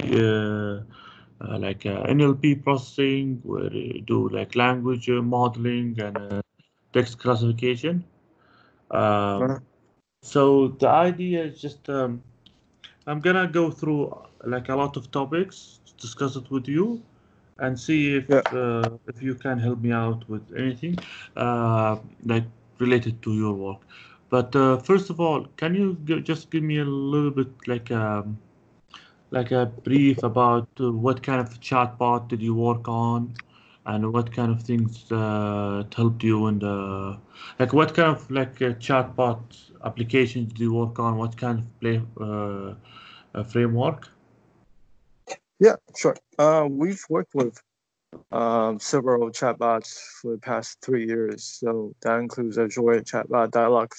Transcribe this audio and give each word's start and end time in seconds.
uh, 0.00 0.82
uh, 1.44 1.58
like 1.58 1.84
uh, 1.86 2.02
NLP 2.08 2.54
processing, 2.54 3.40
where 3.44 3.72
you 3.72 4.00
do 4.00 4.28
like 4.28 4.54
language 4.54 5.08
uh, 5.10 5.22
modeling 5.22 5.98
and 6.00 6.16
uh, 6.18 6.42
text 6.92 7.18
classification. 7.18 8.04
Um, 8.90 9.54
so 10.22 10.68
the 10.68 10.88
idea 10.88 11.44
is 11.44 11.60
just 11.60 11.88
um, 11.88 12.22
I'm 13.06 13.20
gonna 13.20 13.46
go 13.46 13.70
through 13.70 14.16
like 14.44 14.68
a 14.68 14.74
lot 14.76 14.96
of 14.96 15.10
topics, 15.10 15.80
discuss 15.98 16.36
it 16.36 16.50
with 16.50 16.68
you, 16.68 17.02
and 17.58 17.78
see 17.78 18.16
if 18.16 18.26
Yeah. 18.28 18.42
uh, 18.52 18.90
if 19.06 19.22
you 19.22 19.34
can 19.34 19.58
help 19.58 19.80
me 19.80 19.92
out 19.92 20.28
with 20.28 20.42
anything 20.56 20.96
uh, 21.36 21.96
like 22.24 22.44
related 22.78 23.22
to 23.22 23.34
your 23.34 23.52
work. 23.54 23.80
But 24.30 24.54
uh, 24.56 24.78
first 24.78 25.10
of 25.10 25.20
all, 25.20 25.46
can 25.56 25.74
you 25.74 25.94
just 26.22 26.50
give 26.50 26.62
me 26.62 26.78
a 26.78 26.84
little 26.84 27.30
bit 27.30 27.48
like 27.66 27.90
um, 27.90 28.38
like 29.32 29.50
a 29.50 29.66
brief 29.66 30.22
about 30.22 30.68
uh, 30.78 30.92
what 30.92 31.22
kind 31.22 31.40
of 31.40 31.58
chatbot 31.60 32.28
did 32.28 32.42
you 32.42 32.54
work 32.54 32.86
on, 32.86 33.34
and 33.86 34.12
what 34.12 34.32
kind 34.32 34.52
of 34.52 34.62
things 34.62 35.10
uh, 35.10 35.82
helped 35.96 36.22
you 36.22 36.50
the 36.58 37.18
like 37.58 37.72
what 37.72 37.94
kind 37.94 38.14
of 38.14 38.30
like 38.30 38.60
uh, 38.62 38.74
chatbot 38.74 39.40
applications 39.84 40.52
did 40.52 40.60
you 40.60 40.74
work 40.74 40.98
on? 40.98 41.16
What 41.16 41.36
kind 41.36 41.58
of 41.60 41.80
play 41.80 42.02
uh, 42.20 42.74
uh, 43.34 43.42
framework? 43.44 44.08
Yeah, 45.58 45.76
sure. 45.96 46.16
Uh, 46.38 46.66
we've 46.70 47.02
worked 47.08 47.34
with 47.34 47.60
um, 48.30 48.78
several 48.78 49.30
chatbots 49.30 49.98
for 50.20 50.32
the 50.32 50.38
past 50.38 50.78
three 50.82 51.06
years. 51.06 51.44
So 51.44 51.94
that 52.02 52.18
includes 52.18 52.58
Azure 52.58 53.00
chatbot, 53.00 53.52
Dialog 53.52 53.92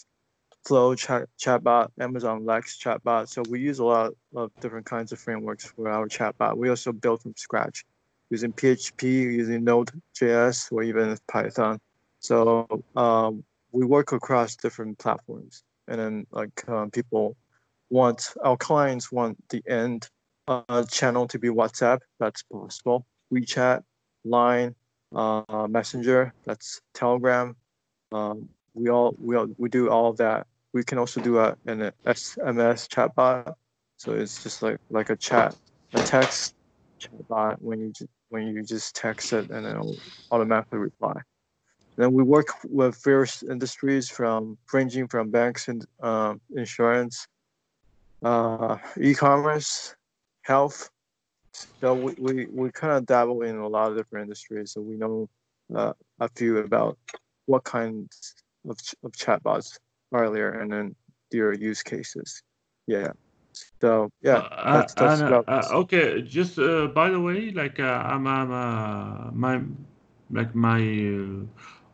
Flow 0.66 0.96
chat, 0.96 1.28
chatbot, 1.38 1.90
Amazon 2.00 2.46
Lex 2.46 2.78
chatbot. 2.78 3.28
So 3.28 3.44
we 3.50 3.60
use 3.60 3.80
a 3.80 3.86
lot 3.86 4.14
of 4.36 4.52
different 4.62 4.86
kinds 4.86 5.12
of 5.12 5.20
frameworks 5.20 5.66
for 5.66 5.90
our 5.90 6.08
chatbot. 6.08 6.56
We 6.56 6.70
also 6.70 6.92
build 6.92 7.22
from 7.22 7.34
scratch 7.36 7.86
using 8.30 8.54
PHP, 8.54 9.04
using 9.04 9.64
Node.js, 9.64 10.72
or 10.72 10.84
even 10.84 11.18
Python. 11.28 11.80
So 12.20 12.84
um, 12.96 13.44
we 13.72 13.86
work 13.86 14.14
across 14.14 14.56
different 14.56 14.98
platforms. 15.00 15.64
And 15.88 16.00
then 16.00 16.28
like 16.32 16.68
um, 16.70 16.90
people 16.92 17.36
want, 17.90 18.34
our 18.44 18.56
clients 18.56 19.12
want 19.12 19.38
the 19.50 19.62
end 19.68 20.10
uh, 20.48 20.84
channel 20.86 21.28
to 21.28 21.40
be 21.40 21.50
WhatsApp. 21.50 22.00
That's 22.20 22.44
possible. 22.44 23.06
WeChat, 23.34 23.84
Line, 24.24 24.76
uh, 25.14 25.68
Messenger. 25.70 26.34
That's 26.46 26.82
Telegram. 26.94 27.56
Um, 28.12 28.50
we 28.74 28.90
all 28.90 29.16
we 29.20 29.36
all, 29.36 29.48
we 29.58 29.70
do 29.70 29.90
all 29.90 30.10
of 30.10 30.18
that. 30.18 30.48
We 30.74 30.84
can 30.84 30.98
also 30.98 31.22
do 31.22 31.38
a, 31.40 31.56
an 31.66 31.92
SMS 32.06 32.88
chatbot. 32.88 33.54
So 33.98 34.14
it's 34.14 34.42
just 34.42 34.62
like 34.62 34.78
like 34.90 35.10
a 35.10 35.16
chat, 35.16 35.56
a 35.94 36.02
text 36.02 36.54
chatbot 37.02 37.58
when 37.60 37.80
you 37.80 37.94
when 38.30 38.48
you 38.48 38.64
just 38.64 38.96
text 38.96 39.34
it 39.34 39.50
and 39.50 39.66
it'll 39.66 39.98
automatically 40.32 40.80
reply. 40.80 41.22
Then 41.96 42.12
we 42.14 42.24
work 42.24 42.48
with 42.64 43.02
various 43.04 43.44
industries 43.44 44.10
from 44.10 44.58
ranging 44.74 45.08
from 45.08 45.30
banks 45.30 45.68
and 45.68 45.86
um, 46.02 46.42
insurance, 46.56 47.28
uh, 48.24 48.78
e-commerce, 49.00 49.96
health. 50.42 50.90
So 51.82 51.94
we, 51.94 52.14
we, 52.18 52.48
we 52.52 52.72
kind 52.72 52.94
of 52.94 53.06
dabble 53.06 53.44
in 53.44 53.58
a 53.58 53.68
lot 53.68 53.92
of 53.92 53.98
different 53.98 54.24
industries. 54.24 54.72
So 54.72 54.82
we 54.82 54.96
know 54.96 55.30
uh, 55.76 55.94
a 56.20 56.30
few 56.36 56.58
about 56.58 56.98
what 57.46 57.64
kinds 57.64 58.34
of, 58.68 58.78
ch- 58.82 58.96
of 59.04 59.12
chatbots 59.12 59.78
earlier 60.14 60.52
and 60.62 60.72
then 60.72 60.96
your 61.32 61.54
use 61.54 61.84
cases. 61.84 62.42
Yeah. 62.88 63.12
So 63.82 64.10
yeah, 64.22 64.42
Uh, 64.50 64.50
that's, 64.72 64.94
that's 64.96 65.22
and, 65.22 65.34
uh, 65.48 65.68
okay. 65.84 66.22
Just 66.22 66.58
uh, 66.60 66.88
by 66.88 67.10
the 67.10 67.20
way, 67.20 67.52
like 67.52 67.80
uh, 67.80 67.84
I'm, 68.06 68.26
I'm 68.28 68.52
uh, 68.52 69.32
my 69.32 69.62
like 70.32 70.56
my 70.56 70.80
uh, 70.82 71.46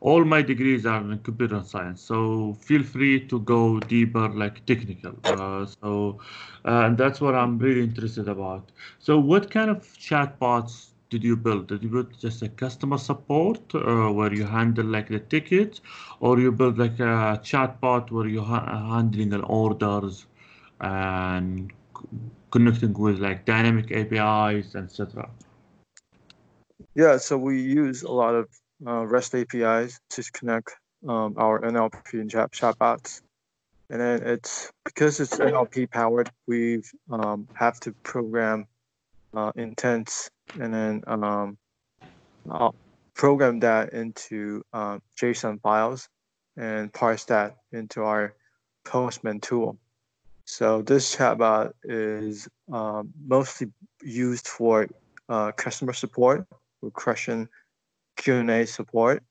all 0.02 0.24
my 0.24 0.42
degrees 0.42 0.86
are 0.86 1.02
in 1.02 1.20
computer 1.20 1.62
science. 1.64 2.02
So 2.02 2.54
feel 2.62 2.84
free 2.84 3.28
to 3.28 3.40
go 3.42 3.80
deeper, 3.82 4.30
like 4.30 4.66
technical. 4.66 5.14
Uh, 5.26 5.66
so 5.82 6.20
and 6.64 6.98
that's 6.98 7.20
what 7.20 7.36
I'm 7.36 7.58
really 7.60 7.84
interested 7.84 8.30
about. 8.30 8.72
So 9.00 9.20
what 9.20 9.50
kind 9.52 9.70
of 9.70 9.80
chatbots 9.98 10.89
did 11.10 11.24
you 11.24 11.36
build? 11.36 11.68
Did 11.68 11.84
you 11.84 11.90
build 11.90 12.18
just 12.20 12.42
a 12.42 12.50
customer 12.50 12.98
support 12.98 13.62
uh, 13.76 14.10
where 14.12 14.34
you 14.34 14.46
handle 14.46 14.86
like 14.86 15.10
the 15.10 15.20
tickets, 15.20 15.82
or 16.20 16.40
you 16.40 16.52
build 16.52 16.78
like 16.78 17.00
a 17.00 17.40
chatbot 17.44 18.12
where 18.12 18.28
you're 18.28 18.44
ha- 18.44 18.96
handling 18.96 19.34
an 19.34 19.42
orders? 19.42 20.26
and 20.82 21.72
c- 21.98 22.08
connecting 22.52 22.94
with 22.94 23.20
like 23.20 23.46
dynamic 23.46 23.92
APIs, 23.92 24.76
etc. 24.76 25.30
Yeah, 26.96 27.18
so 27.18 27.38
we 27.38 27.62
use 27.62 28.04
a 28.04 28.12
lot 28.12 28.36
of 28.36 28.50
uh, 28.86 29.06
REST 29.06 29.36
APIs 29.36 30.00
to 30.12 30.24
connect 30.32 30.76
um, 31.08 31.36
our 31.38 31.62
NLP 31.62 32.14
and 32.14 32.30
chat 32.30 32.52
chatbots. 32.52 33.22
And 33.90 34.00
then 34.00 34.24
it's 34.24 34.72
because 34.86 35.20
it's 35.20 35.38
NLP 35.38 35.90
powered, 35.90 36.30
we 36.48 36.82
um, 37.10 37.48
have 37.56 37.80
to 37.82 37.92
program 38.04 38.68
uh, 39.34 39.52
intents 39.56 40.30
and 40.60 40.74
then 40.74 41.04
um, 41.08 41.58
I'll 42.50 42.76
program 43.16 43.60
that 43.60 43.94
into 43.94 44.64
uh, 44.74 45.00
JSON 45.20 45.62
files 45.62 46.08
and 46.58 46.92
parse 46.94 47.26
that 47.26 47.58
into 47.72 48.04
our 48.04 48.34
Postman 48.86 49.40
tool. 49.40 49.78
So 50.46 50.82
this 50.82 51.16
chatbot 51.16 51.74
is 51.84 52.48
um, 52.72 53.14
mostly 53.28 53.72
used 54.02 54.48
for 54.48 54.88
uh, 55.28 55.52
customer 55.52 55.94
support, 55.94 56.48
with 56.82 56.94
question 56.94 57.48
Q&A 58.18 58.66
support, 58.66 59.22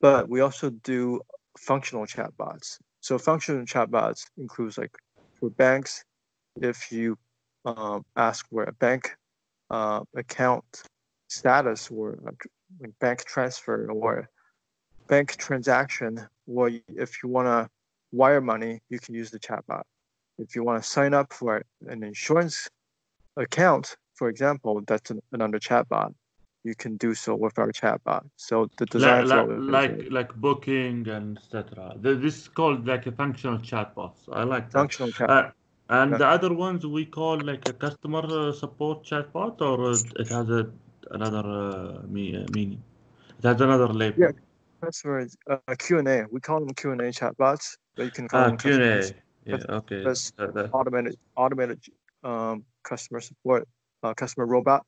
but 0.00 0.28
we 0.28 0.40
also 0.40 0.70
do 0.70 1.20
functional 1.56 2.06
chatbots. 2.06 2.78
So 3.00 3.18
functional 3.18 3.64
chatbots 3.64 4.26
includes 4.36 4.78
like 4.78 4.94
for 5.38 5.50
banks, 5.50 6.04
if 6.60 6.92
you 6.92 7.16
um, 7.64 8.04
ask 8.16 8.46
where 8.50 8.66
a 8.66 8.72
bank 8.72 9.16
uh, 9.72 10.00
account 10.14 10.64
status 11.28 11.90
or 11.90 12.18
like 12.22 12.46
like 12.80 12.92
bank 13.00 13.24
transfer 13.24 13.90
or 13.90 14.28
bank 15.08 15.36
transaction, 15.36 16.26
or 16.46 16.70
if 17.04 17.22
you 17.22 17.28
want 17.28 17.46
to 17.48 17.68
wire 18.12 18.40
money, 18.40 18.80
you 18.90 18.98
can 18.98 19.14
use 19.14 19.30
the 19.30 19.38
chatbot. 19.38 19.82
If 20.38 20.54
you 20.54 20.62
want 20.62 20.82
to 20.82 20.88
sign 20.88 21.14
up 21.14 21.32
for 21.32 21.64
an 21.88 22.02
insurance 22.02 22.68
account, 23.36 23.96
for 24.14 24.28
example, 24.28 24.82
that's 24.86 25.10
an, 25.10 25.20
another 25.32 25.58
chatbot. 25.58 26.14
You 26.64 26.74
can 26.76 26.96
do 26.96 27.12
so 27.14 27.34
with 27.34 27.58
our 27.58 27.72
chatbot. 27.72 28.22
So 28.36 28.68
the 28.76 28.86
design 28.86 29.26
Like, 29.26 29.48
is 29.48 29.52
like 29.58 29.94
like 30.10 30.34
booking 30.36 31.08
and 31.08 31.38
etc. 31.38 31.94
This 31.96 32.22
is 32.22 32.48
called 32.48 32.86
like 32.86 33.06
a 33.06 33.12
functional 33.12 33.58
chatbots. 33.58 34.20
I 34.32 34.44
like 34.44 34.70
that. 34.70 34.78
functional 34.78 35.10
chat. 35.10 35.30
Uh, 35.30 35.50
and 35.88 36.12
the 36.14 36.26
other 36.26 36.52
ones 36.52 36.86
we 36.86 37.04
call 37.06 37.38
like 37.40 37.68
a 37.68 37.72
customer 37.72 38.52
support 38.52 39.04
chatbot, 39.04 39.60
or 39.60 39.92
it 40.20 40.28
has 40.28 40.48
a 40.50 40.70
another 41.10 41.44
uh, 41.46 42.02
me, 42.06 42.36
uh, 42.36 42.46
meaning. 42.54 42.82
It 43.38 43.44
has 43.44 43.60
another 43.60 43.88
label. 43.88 44.22
Yeah. 44.22 44.30
Customers 44.82 45.36
uh, 45.48 45.58
Q 45.78 45.98
and 45.98 46.08
A. 46.08 46.26
We 46.30 46.40
call 46.40 46.60
them 46.60 46.74
Q 46.74 46.92
and 46.92 47.00
A 47.00 47.10
chatbots, 47.12 47.76
but 47.96 48.04
you 48.04 48.10
can 48.10 48.28
call 48.28 48.40
Ah, 48.40 48.48
them 48.48 48.56
Q 48.56 48.74
and. 48.74 48.82
A. 48.82 49.14
Yeah. 49.46 49.76
Okay. 49.78 50.04
That's 50.04 50.32
Uh, 50.38 50.46
that- 50.52 50.70
automated 50.72 51.16
automated 51.36 51.80
um, 52.24 52.64
customer 52.84 53.20
support, 53.20 53.68
uh, 54.02 54.14
customer 54.14 54.46
robot. 54.46 54.84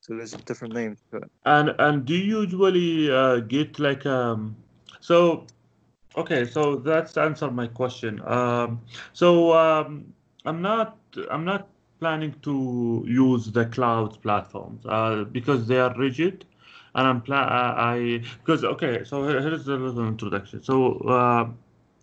So 0.00 0.16
there's 0.16 0.32
different 0.46 0.74
names 0.74 0.98
to 1.10 1.18
it. 1.18 1.30
And 1.44 1.74
and 1.78 2.04
do 2.04 2.14
you 2.14 2.40
usually 2.42 3.10
uh, 3.10 3.40
get 3.40 3.78
like 3.78 4.06
um 4.06 4.56
so 5.00 5.44
okay 6.16 6.44
so 6.44 6.76
that's 6.76 7.16
answered 7.16 7.54
my 7.54 7.66
question. 7.66 8.20
Um 8.26 8.80
so 9.12 9.52
um 9.54 10.12
I'm 10.48 10.62
not 10.62 10.98
I'm 11.30 11.44
not 11.44 11.68
planning 12.00 12.34
to 12.42 13.04
use 13.06 13.50
the 13.52 13.66
cloud 13.66 14.20
platforms 14.22 14.86
uh 14.86 15.24
because 15.24 15.66
they 15.68 15.78
are 15.78 15.94
rigid 15.98 16.44
and 16.94 17.06
I'm 17.08 17.20
pla 17.22 17.40
uh, 17.60 17.74
I 17.76 18.22
because 18.38 18.64
okay 18.64 19.04
so 19.04 19.24
here's 19.24 19.68
a 19.68 19.76
little 19.76 20.06
introduction. 20.08 20.62
So 20.62 20.76
uh 21.16 21.48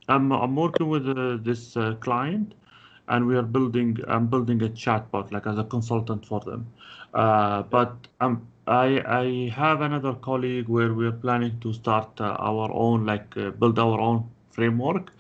I'm 0.07 0.31
I'm 0.31 0.55
working 0.55 0.89
with 0.89 1.07
uh, 1.09 1.37
this 1.41 1.75
uh, 1.77 1.95
client 2.07 2.53
and 3.07 3.27
we 3.27 3.35
are 3.35 3.47
building 3.57 3.97
I'm 4.07 4.27
building 4.27 4.61
a 4.63 4.69
chatbot 4.69 5.31
like 5.31 5.47
as 5.47 5.57
a 5.57 5.63
consultant 5.63 6.25
for 6.25 6.39
them. 6.41 6.67
Uh, 7.13 7.63
but 7.63 8.07
um, 8.19 8.47
I 8.67 8.87
I 9.23 9.51
have 9.55 9.81
another 9.81 10.13
colleague 10.13 10.67
where 10.67 10.93
we 10.93 11.07
are 11.07 11.17
planning 11.25 11.59
to 11.61 11.73
start 11.73 12.21
our 12.21 12.71
own 12.71 13.05
like 13.05 13.33
build 13.59 13.79
our 13.79 13.99
own 13.99 14.29
framework 14.51 15.11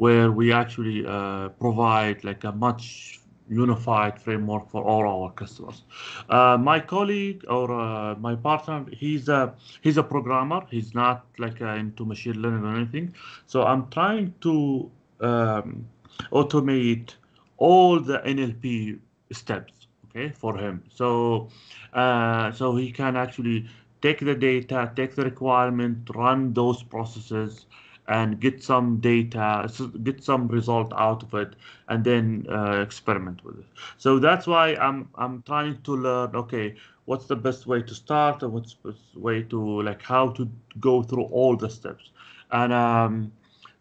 where 0.00 0.32
we 0.32 0.50
actually 0.50 1.04
uh, 1.06 1.48
provide 1.64 2.24
like 2.24 2.44
a 2.44 2.52
much 2.52 3.20
unified 3.50 4.18
framework 4.24 4.70
for 4.70 4.82
all 4.82 5.04
our 5.14 5.30
customers. 5.32 5.82
Uh, 6.30 6.56
my 6.58 6.78
colleague 6.80 7.44
or 7.48 7.66
uh, 7.70 8.14
my 8.14 8.34
partner, 8.34 8.86
he's 8.92 9.28
a 9.28 9.54
he's 9.82 9.98
a 9.98 10.02
programmer. 10.02 10.60
He's 10.70 10.94
not 10.94 11.26
like 11.38 11.60
into 11.60 12.06
machine 12.06 12.40
learning 12.40 12.64
or 12.64 12.76
anything. 12.76 13.12
So 13.46 13.64
I'm 13.64 13.90
trying 13.90 14.32
to 14.40 14.90
um, 15.20 15.86
automate 16.32 17.16
all 17.58 18.00
the 18.00 18.18
NLP 18.20 18.98
steps. 19.32 19.86
okay, 20.06 20.30
for 20.30 20.56
him. 20.56 20.82
So, 20.88 21.48
uh, 21.92 22.52
so 22.52 22.74
he 22.74 22.90
can 22.90 23.16
actually 23.16 23.68
take 24.00 24.20
the 24.20 24.34
data, 24.34 24.90
take 24.96 25.14
the 25.14 25.24
requirement, 25.24 26.08
run 26.14 26.54
those 26.54 26.82
processes, 26.82 27.66
and 28.10 28.40
get 28.40 28.62
some 28.62 28.98
data, 29.00 29.70
get 30.02 30.22
some 30.24 30.48
result 30.48 30.92
out 30.96 31.22
of 31.22 31.34
it, 31.34 31.54
and 31.88 32.04
then 32.04 32.46
uh, 32.50 32.80
experiment 32.82 33.44
with 33.44 33.58
it. 33.60 33.66
So 33.98 34.18
that's 34.18 34.46
why 34.46 34.74
I'm 34.76 35.08
I'm 35.14 35.42
trying 35.42 35.80
to 35.82 35.96
learn. 35.96 36.36
Okay, 36.36 36.74
what's 37.06 37.26
the 37.26 37.36
best 37.36 37.66
way 37.66 37.82
to 37.82 37.94
start, 37.94 38.42
and 38.42 38.52
what's 38.52 38.74
the 38.74 38.92
best 38.92 39.16
way 39.16 39.42
to 39.44 39.82
like 39.82 40.02
how 40.02 40.30
to 40.30 40.48
go 40.80 41.02
through 41.02 41.24
all 41.24 41.56
the 41.56 41.70
steps, 41.70 42.10
and 42.50 42.72
um, 42.72 43.32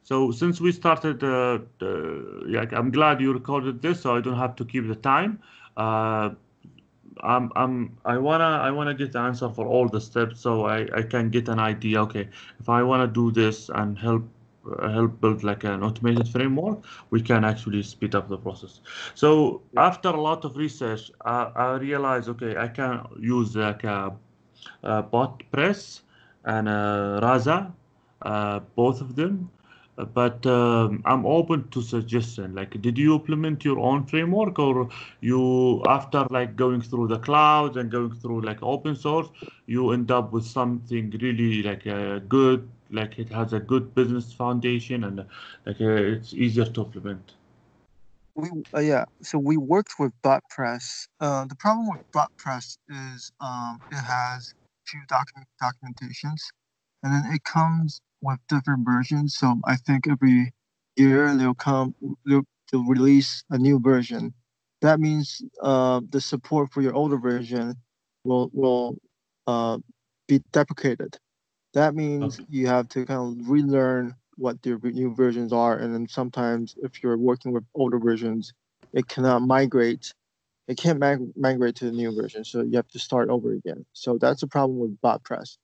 so 0.03 0.31
since 0.31 0.61
we 0.61 0.71
started, 0.71 1.23
uh, 1.23 1.59
uh, 1.81 2.65
I'm 2.77 2.91
glad 2.91 3.21
you 3.21 3.33
recorded 3.33 3.81
this, 3.81 4.01
so 4.01 4.15
I 4.15 4.21
don't 4.21 4.37
have 4.37 4.55
to 4.57 4.65
keep 4.65 4.87
the 4.87 4.95
time. 4.95 5.39
I'm, 7.24 7.51
I'm, 7.56 7.98
I 8.06 8.18
wanna, 8.18 8.44
I 8.44 8.71
wanna 8.71 8.94
get 8.94 9.12
the 9.12 9.19
answer 9.19 9.50
for 9.50 9.68
all 9.68 9.88
the 9.88 10.01
steps, 10.01 10.39
so 10.39 10.66
I, 10.66 10.88
I 10.94 11.01
can 11.04 11.30
get 11.30 11.48
an 11.50 11.60
idea. 11.60 12.01
Okay, 12.04 12.27
if 12.60 12.69
I 12.69 12.83
wanna 12.83 13.07
do 13.07 13.31
this 13.31 13.69
and 13.69 13.98
help, 13.98 14.24
uh, 14.80 14.89
help 14.89 15.19
build 15.21 15.44
like 15.44 15.63
an 15.63 15.83
automated 15.83 16.27
framework, 16.27 16.83
we 17.10 17.21
can 17.21 17.44
actually 17.44 17.83
speed 17.83 18.16
up 18.16 18.27
the 18.30 18.38
process. 18.38 18.81
So 19.16 19.62
after 19.77 20.10
a 20.10 20.21
lot 20.21 20.45
of 20.45 20.57
research, 20.57 21.12
I, 21.25 21.51
I 21.56 21.75
realized, 21.77 22.30
okay, 22.30 22.57
I 22.57 22.68
can 22.68 23.06
use 23.19 23.56
like 23.56 23.83
a, 23.83 24.15
a 24.83 25.04
BotPress 25.04 26.01
and 26.45 26.68
a 26.69 27.19
Rasa, 27.22 27.74
uh, 28.22 28.60
both 28.75 29.01
of 29.01 29.15
them 29.15 29.50
but 30.06 30.46
um, 30.46 31.01
I'm 31.06 31.25
open 31.25 31.68
to 31.69 31.81
suggestion. 31.81 32.56
Like, 32.56 32.81
did 32.81 32.98
you 32.98 33.16
implement 33.16 33.66
your 33.66 33.80
own 33.80 34.06
framework, 34.06 34.60
or 34.60 34.90
you 35.22 35.84
after 35.86 36.25
like 36.30 36.56
going 36.56 36.81
through 36.81 37.07
the 37.07 37.19
cloud 37.19 37.78
and 37.78 37.92
going 37.92 38.13
through 38.16 38.42
like 38.42 38.62
open 38.62 38.96
source, 38.96 39.28
you 39.66 39.92
end 39.92 40.12
up 40.12 40.31
with 40.31 40.46
something 40.46 41.12
really 41.22 41.63
like 41.63 41.86
uh, 41.88 42.19
good, 42.19 42.68
like 42.92 43.19
it 43.19 43.30
has 43.30 43.54
a 43.54 43.60
good 43.60 43.94
business 43.96 44.31
foundation 44.34 45.04
and 45.04 45.25
like 45.66 45.81
uh, 45.81 46.16
it's 46.16 46.34
easier 46.34 46.66
to 46.66 46.81
implement. 46.81 47.34
We 48.36 48.50
uh, 48.75 48.80
yeah, 48.80 49.06
so 49.22 49.38
we 49.38 49.57
worked 49.57 49.94
with 50.00 50.13
BotPress. 50.24 51.07
Uh, 51.19 51.46
the 51.46 51.56
problem 51.56 51.90
with 51.90 52.10
BotPress 52.12 52.78
is 52.90 53.31
um, 53.42 53.80
it 53.92 53.96
has 53.96 54.54
few 54.86 55.01
document 55.07 55.48
documentations, 55.62 56.42
and 57.04 57.13
then 57.13 57.34
it 57.34 57.44
comes 57.44 58.01
with 58.21 58.39
different 58.48 58.86
versions. 58.86 59.36
So 59.38 59.60
I 59.66 59.75
think 59.75 60.07
every 60.07 60.54
year 60.95 61.36
they'll 61.36 61.54
come, 61.54 61.95
they'll, 62.25 62.44
they'll 62.71 62.86
release 62.86 63.44
a 63.50 63.57
new 63.57 63.80
version. 63.80 64.33
That 64.81 65.00
means 65.00 65.42
uh, 65.62 66.01
the 66.10 66.21
support 66.21 66.71
for 66.71 66.81
your 66.81 66.94
older 66.94 67.18
version 67.18 67.75
will 68.24 68.50
will 68.54 68.98
uh, 69.48 69.80
be 70.27 70.42
deprecated. 70.51 71.18
That 71.74 71.95
means 71.95 72.39
okay. 72.39 72.45
you 72.50 72.68
have 72.68 72.88
to 72.89 73.06
kind 73.06 73.42
of 73.42 73.50
relearn 73.50 74.16
what 74.38 74.62
the 74.62 74.80
new 74.83 75.13
versions 75.13 75.51
are, 75.51 75.77
and 75.77 75.94
then 75.94 76.07
sometimes 76.07 76.75
if 76.81 77.04
you're 77.04 77.18
working 77.18 77.51
with 77.51 77.65
older 77.75 78.00
versions, 78.00 78.54
it 78.94 79.07
cannot 79.07 79.42
migrate. 79.42 80.13
It 80.68 80.77
can't 80.77 81.00
mag- 81.00 81.36
migrate 81.36 81.75
to 81.77 81.86
the 81.86 81.92
new 81.92 82.15
version, 82.15 82.45
so 82.45 82.62
you 82.62 82.75
have 82.77 82.88
to 82.89 83.00
start 83.00 83.30
over 83.30 83.51
again. 83.54 83.86
So 83.94 84.18
that's 84.18 84.44
a 84.44 84.48
problem 84.48 84.80
with 84.80 85.00
BotPress. 85.01 85.57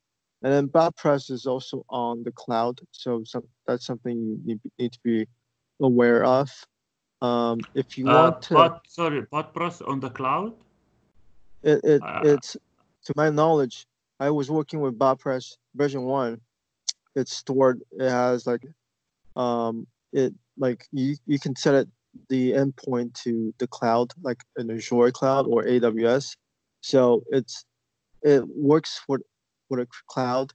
And 0.45 0.53
then 0.53 0.67
BotPress 0.67 1.31
is 1.31 1.47
also 1.47 1.83
on 1.89 2.21
the 2.21 2.31
cloud, 2.31 2.79
so 2.91 3.23
some, 3.25 3.45
that's 3.65 3.83
something 3.83 4.39
you 4.45 4.59
need, 4.77 4.93
to 4.93 4.99
be 5.03 5.27
aware 5.81 6.23
of. 6.23 6.51
Um, 7.19 7.61
if 7.73 7.97
you 7.97 8.07
uh, 8.07 8.13
want 8.13 8.43
to, 8.43 8.53
bot, 8.53 8.85
sorry, 8.87 9.23
BotPress 9.23 9.81
on 9.89 9.99
the 9.99 10.11
cloud. 10.11 10.53
It, 11.63 11.81
it 11.83 12.01
uh, 12.03 12.19
it's 12.23 12.55
to 13.05 13.13
my 13.15 13.31
knowledge, 13.31 13.87
I 14.19 14.29
was 14.29 14.51
working 14.51 14.81
with 14.81 14.99
BotPress 14.99 15.55
version 15.73 16.03
one. 16.03 16.39
It's 17.15 17.33
stored. 17.33 17.81
It 17.93 18.07
has 18.07 18.45
like, 18.45 18.67
um, 19.35 19.87
it 20.13 20.31
like 20.59 20.85
you 20.91 21.15
you 21.25 21.39
can 21.39 21.55
set 21.55 21.73
it 21.73 21.87
the 22.29 22.51
endpoint 22.51 23.15
to 23.23 23.51
the 23.57 23.65
cloud, 23.65 24.13
like 24.21 24.43
an 24.57 24.69
Azure 24.69 25.09
cloud 25.09 25.47
or 25.47 25.63
AWS. 25.63 26.35
So 26.81 27.23
it's 27.31 27.65
it 28.21 28.43
works 28.47 29.01
for 29.07 29.21
with 29.69 29.79
a 29.79 29.87
cloud 30.07 30.53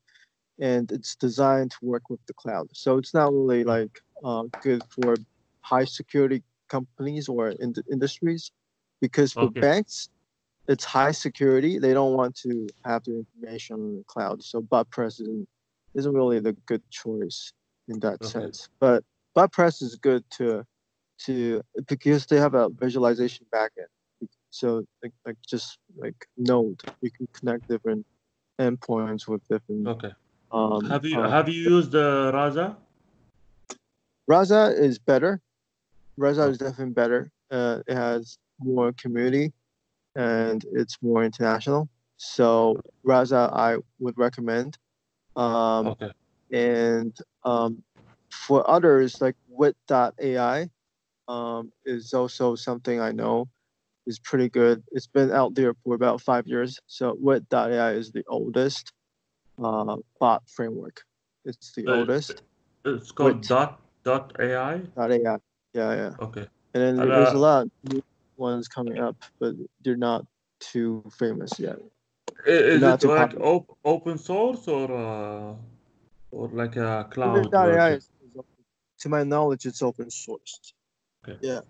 and 0.60 0.92
it's 0.92 1.16
designed 1.16 1.70
to 1.72 1.78
work 1.82 2.10
with 2.10 2.20
the 2.26 2.34
cloud. 2.34 2.68
So 2.72 2.98
it's 2.98 3.14
not 3.14 3.32
really 3.32 3.64
like 3.64 4.00
uh, 4.24 4.44
good 4.62 4.82
for 4.90 5.16
high 5.62 5.84
security 5.84 6.42
companies 6.68 7.28
or 7.28 7.48
in 7.48 7.74
industries 7.90 8.52
because 9.00 9.32
for 9.32 9.44
okay. 9.44 9.60
banks, 9.60 10.10
it's 10.68 10.84
high 10.84 11.12
security. 11.12 11.78
They 11.78 11.94
don't 11.94 12.14
want 12.14 12.36
to 12.36 12.68
have 12.84 13.04
their 13.04 13.16
information 13.16 13.76
on 13.76 13.96
the 13.98 14.04
cloud. 14.06 14.42
So 14.42 14.60
BotPress 14.60 15.20
isn't, 15.22 15.48
isn't 15.94 16.12
really 16.12 16.38
the 16.38 16.52
good 16.66 16.82
choice 16.90 17.52
in 17.88 17.98
that 18.00 18.22
okay. 18.22 18.28
sense. 18.28 18.68
But 18.78 19.02
BotPress 19.36 19.82
is 19.82 19.96
good 19.96 20.24
to 20.32 20.64
to 21.26 21.62
because 21.86 22.24
they 22.26 22.38
have 22.38 22.54
a 22.54 22.70
visualization 22.70 23.46
backend. 23.54 23.90
So 24.50 24.84
like, 25.02 25.12
like 25.26 25.36
just 25.46 25.78
like 25.96 26.26
Node, 26.36 26.82
you 27.02 27.10
can 27.10 27.28
connect 27.32 27.68
different 27.68 28.06
endpoints 28.60 29.26
with 29.26 29.42
different. 29.48 29.86
Okay. 29.88 30.12
Um, 30.52 30.84
have 30.84 31.04
you 31.04 31.20
uh, 31.20 31.30
have 31.30 31.48
you 31.48 31.62
used 31.62 31.94
uh, 31.94 32.30
Rasa? 32.34 32.76
Rasa 34.26 34.74
is 34.76 34.98
better. 34.98 35.40
Rasa 36.16 36.48
is 36.48 36.58
definitely 36.58 36.92
better. 36.92 37.32
Uh, 37.50 37.80
it 37.86 37.96
has 37.96 38.38
more 38.60 38.92
community, 38.92 39.52
and 40.14 40.64
it's 40.72 40.98
more 41.02 41.24
international. 41.24 41.88
So 42.16 42.80
Rasa, 43.02 43.50
I 43.52 43.78
would 43.98 44.18
recommend. 44.18 44.76
Um, 45.36 45.88
okay. 45.88 46.10
And 46.52 47.16
um, 47.44 47.82
for 48.30 48.68
others, 48.68 49.20
like 49.20 49.36
Wit.ai, 49.48 50.68
um, 51.28 51.72
is 51.84 52.12
also 52.12 52.56
something 52.56 53.00
I 53.00 53.12
know 53.12 53.48
is 54.06 54.18
pretty 54.18 54.48
good. 54.48 54.82
It's 54.92 55.06
been 55.06 55.30
out 55.30 55.54
there 55.54 55.74
for 55.84 55.94
about 55.94 56.20
five 56.20 56.46
years. 56.46 56.78
So 56.86 57.16
Wit.ai 57.18 57.92
is 57.92 58.12
the 58.12 58.24
oldest 58.28 58.92
uh, 59.62 59.96
bot 60.18 60.42
framework. 60.48 61.02
It's 61.44 61.72
the 61.72 61.86
uh, 61.86 61.96
oldest. 61.96 62.42
It's 62.84 63.12
called 63.12 63.36
Wit. 63.36 63.48
dot 63.48 63.80
dot 64.04 64.32
AI. 64.38 64.78
Dot 64.96 65.12
AI. 65.12 65.38
Yeah, 65.74 65.94
yeah. 65.94 66.10
Okay. 66.20 66.46
And 66.74 66.82
then 66.82 67.00
and, 67.00 67.10
there's 67.10 67.34
uh, 67.34 67.36
a 67.36 67.38
lot 67.38 67.62
of 67.62 67.70
new 67.84 68.02
ones 68.36 68.68
coming 68.68 68.98
up, 68.98 69.16
but 69.38 69.54
they're 69.82 69.96
not 69.96 70.24
too 70.60 71.04
famous 71.18 71.58
yet. 71.58 71.76
Is 72.46 72.82
it 72.82 73.04
like 73.04 73.34
op- 73.40 73.76
open 73.84 74.18
source 74.18 74.66
or 74.66 74.90
uh, 74.90 75.54
or 76.30 76.48
like 76.52 76.76
a 76.76 77.06
cloud? 77.10 77.52
AI 77.54 77.92
is, 77.92 78.08
is, 78.24 78.42
to 79.00 79.08
my 79.08 79.24
knowledge, 79.24 79.66
it's 79.66 79.82
open 79.82 80.06
sourced. 80.06 80.72
Okay. 81.26 81.38
Yeah. 81.42 81.60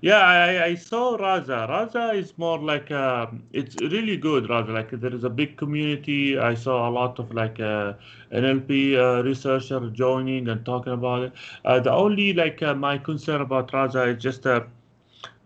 Yeah, 0.00 0.18
I, 0.20 0.64
I 0.66 0.74
saw 0.74 1.16
Rasa. 1.16 1.66
Rasa 1.68 2.10
is 2.12 2.36
more 2.38 2.58
like 2.58 2.90
um, 2.90 3.42
it's 3.52 3.76
really 3.76 4.16
good. 4.16 4.48
Rasa, 4.48 4.72
like 4.72 4.90
there 4.90 5.14
is 5.14 5.24
a 5.24 5.30
big 5.30 5.56
community. 5.56 6.38
I 6.38 6.54
saw 6.54 6.88
a 6.88 6.90
lot 6.90 7.18
of 7.18 7.32
like 7.34 7.60
uh, 7.60 7.94
NLP 8.32 8.96
uh, 8.96 9.22
researcher 9.22 9.80
joining 9.90 10.48
and 10.48 10.64
talking 10.64 10.92
about 10.92 11.22
it. 11.24 11.32
Uh, 11.64 11.80
the 11.80 11.92
only 11.92 12.32
like 12.32 12.62
uh, 12.62 12.74
my 12.74 12.98
concern 12.98 13.40
about 13.42 13.72
Rasa 13.72 14.02
is 14.04 14.22
just 14.22 14.46
uh, 14.46 14.64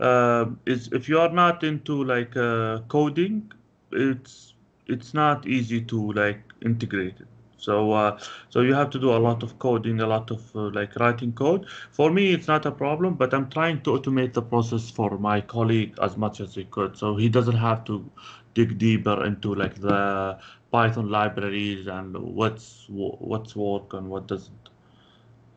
uh, 0.00 0.46
is 0.66 0.88
if 0.92 1.08
you 1.08 1.18
are 1.20 1.32
not 1.32 1.64
into 1.64 2.02
like 2.04 2.36
uh, 2.36 2.80
coding, 2.88 3.52
it's 3.92 4.54
it's 4.86 5.14
not 5.14 5.46
easy 5.46 5.80
to 5.82 6.12
like 6.12 6.40
integrate 6.62 7.20
it. 7.20 7.28
So, 7.60 7.92
uh, 7.92 8.18
so 8.48 8.62
you 8.62 8.72
have 8.74 8.88
to 8.90 8.98
do 8.98 9.12
a 9.12 9.18
lot 9.18 9.42
of 9.42 9.58
coding, 9.58 10.00
a 10.00 10.06
lot 10.06 10.30
of 10.30 10.56
uh, 10.56 10.70
like 10.70 10.96
writing 10.96 11.32
code. 11.32 11.66
For 11.92 12.10
me, 12.10 12.32
it's 12.32 12.48
not 12.48 12.64
a 12.64 12.70
problem, 12.70 13.14
but 13.14 13.34
I'm 13.34 13.50
trying 13.50 13.82
to 13.82 13.90
automate 13.90 14.32
the 14.32 14.42
process 14.42 14.90
for 14.90 15.18
my 15.18 15.40
colleague 15.42 15.94
as 16.02 16.16
much 16.16 16.40
as 16.40 16.54
he 16.54 16.64
could, 16.64 16.96
so 16.96 17.16
he 17.16 17.28
doesn't 17.28 17.56
have 17.56 17.84
to 17.84 18.10
dig 18.54 18.78
deeper 18.78 19.24
into 19.24 19.54
like 19.54 19.74
the 19.74 20.38
Python 20.72 21.10
libraries 21.10 21.86
and 21.86 22.16
what's 22.16 22.86
what's 22.88 23.54
work 23.54 23.92
and 23.92 24.08
what 24.08 24.26
doesn't. 24.26 24.70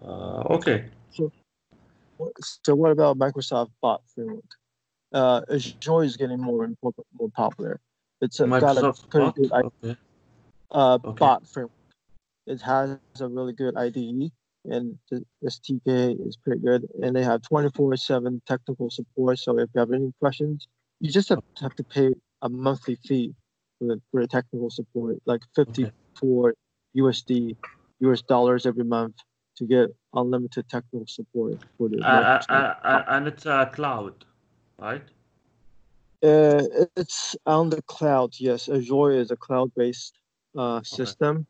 Uh, 0.04 0.44
okay. 0.58 0.86
So, 1.12 1.32
so 2.64 2.76
what 2.76 2.92
about 2.92 3.18
Microsoft 3.18 3.72
Bot 3.82 4.02
framework? 4.14 4.44
Uh, 5.14 5.42
Azure 5.50 6.04
is 6.04 6.18
getting 6.18 6.42
more 6.42 6.66
and 6.66 6.76
more, 6.84 6.92
more 7.18 7.30
popular. 7.30 7.80
It's 8.20 8.40
a, 8.40 8.48
got 8.48 8.78
a 8.78 8.94
pretty 9.10 9.26
bot? 9.26 9.36
good 9.36 9.52
okay. 9.52 10.00
uh, 10.72 10.98
okay. 11.06 11.20
bot 11.20 11.48
framework 11.48 11.72
it 12.48 12.62
has 12.62 12.98
a 13.20 13.28
really 13.28 13.54
good 13.54 13.76
IDE 13.76 14.32
and 14.66 14.98
the 15.12 15.26
SDK 15.44 16.28
is 16.28 16.38
pretty 16.38 16.62
good. 16.62 16.88
And 17.02 17.16
they 17.16 17.24
have 17.24 17.42
24/7 17.42 18.42
technical 18.46 18.90
support. 18.90 19.40
So 19.40 19.60
if 19.60 19.70
you 19.74 19.80
have 19.80 19.92
any 19.92 20.14
questions, 20.20 20.68
you 21.00 21.12
just 21.12 21.30
have, 21.30 21.44
have 21.60 21.76
to 21.76 21.84
pay 21.84 22.14
a 22.42 22.50
monthly 22.50 22.96
fee 22.96 23.34
for 23.80 23.88
the, 23.88 24.02
for 24.12 24.22
the 24.22 24.28
technical 24.28 24.70
support, 24.70 25.18
like 25.26 25.42
54 25.56 26.50
okay. 26.50 26.58
USD, 26.96 27.56
US 28.00 28.22
dollars 28.22 28.66
every 28.66 28.84
month 28.84 29.16
to 29.58 29.66
get 29.66 29.96
unlimited 30.14 30.68
technical 30.70 31.06
support 31.08 31.60
for 31.78 31.90
the. 31.90 32.02
Uh, 32.02 32.42
uh, 32.50 32.54
uh, 32.54 32.88
uh 32.88 33.04
and 33.10 33.28
it's 33.28 33.46
a 33.46 33.70
cloud, 33.74 34.26
right? 34.80 35.04
Uh, 36.24 36.64
it's 36.96 37.36
on 37.46 37.70
the 37.70 37.82
cloud. 37.84 38.34
Yes, 38.40 38.70
Azure 38.70 39.12
is 39.12 39.30
a 39.32 39.36
cloud-based 39.36 40.18
uh, 40.58 40.82
system. 40.84 41.46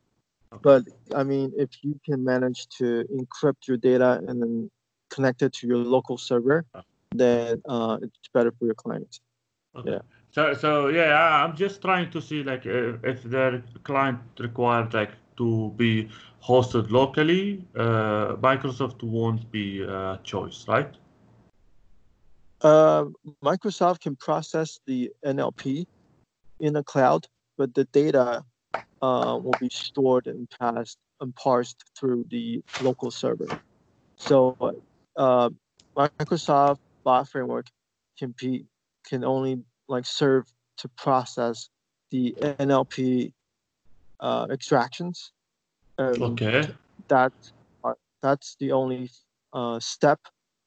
But 0.61 0.83
I 1.15 1.23
mean, 1.23 1.51
if 1.57 1.69
you 1.81 1.99
can 2.05 2.23
manage 2.23 2.67
to 2.77 3.05
encrypt 3.13 3.67
your 3.67 3.77
data 3.77 4.21
and 4.27 4.41
then 4.41 4.71
connect 5.09 5.41
it 5.41 5.53
to 5.53 5.67
your 5.67 5.77
local 5.77 6.17
server, 6.17 6.65
ah. 6.75 6.81
then 7.11 7.61
uh, 7.67 7.97
it's 8.01 8.29
better 8.33 8.51
for 8.51 8.65
your 8.65 8.75
clients. 8.75 9.21
Okay. 9.75 9.91
Yeah. 9.91 9.99
So, 10.31 10.53
so 10.53 10.87
yeah, 10.87 11.43
I'm 11.43 11.55
just 11.55 11.81
trying 11.81 12.09
to 12.11 12.21
see 12.21 12.43
like 12.43 12.65
if, 12.65 13.03
if 13.03 13.23
the 13.23 13.61
client 13.83 14.19
required 14.39 14.93
like 14.93 15.11
to 15.37 15.71
be 15.77 16.09
hosted 16.43 16.89
locally, 16.91 17.65
uh, 17.75 18.35
Microsoft 18.35 19.03
won't 19.03 19.49
be 19.51 19.81
a 19.81 20.19
choice, 20.23 20.65
right? 20.67 20.91
Uh, 22.61 23.05
Microsoft 23.43 24.01
can 24.01 24.15
process 24.15 24.79
the 24.85 25.11
NLP 25.25 25.85
in 26.59 26.73
the 26.73 26.83
cloud, 26.83 27.27
but 27.57 27.73
the 27.73 27.85
data 27.85 28.43
uh, 29.01 29.39
will 29.41 29.55
be 29.59 29.69
stored 29.69 30.27
and 30.27 30.49
passed 30.59 30.97
and 31.21 31.35
parsed 31.35 31.83
through 31.97 32.25
the 32.29 32.63
local 32.81 33.11
server. 33.11 33.47
So 34.15 34.57
uh, 35.15 35.49
Microsoft 35.95 36.79
Bot 37.03 37.27
Framework 37.27 37.67
can 38.17 38.33
be 38.37 38.65
can 39.05 39.23
only 39.23 39.61
like 39.87 40.05
serve 40.05 40.45
to 40.77 40.87
process 40.89 41.69
the 42.11 42.35
NLP 42.41 43.33
uh, 44.19 44.47
extractions. 44.51 45.31
Um, 45.97 46.21
okay. 46.21 46.69
That 47.09 47.33
uh, 47.83 47.93
that's 48.21 48.55
the 48.59 48.71
only 48.71 49.09
uh, 49.51 49.79
step. 49.79 50.19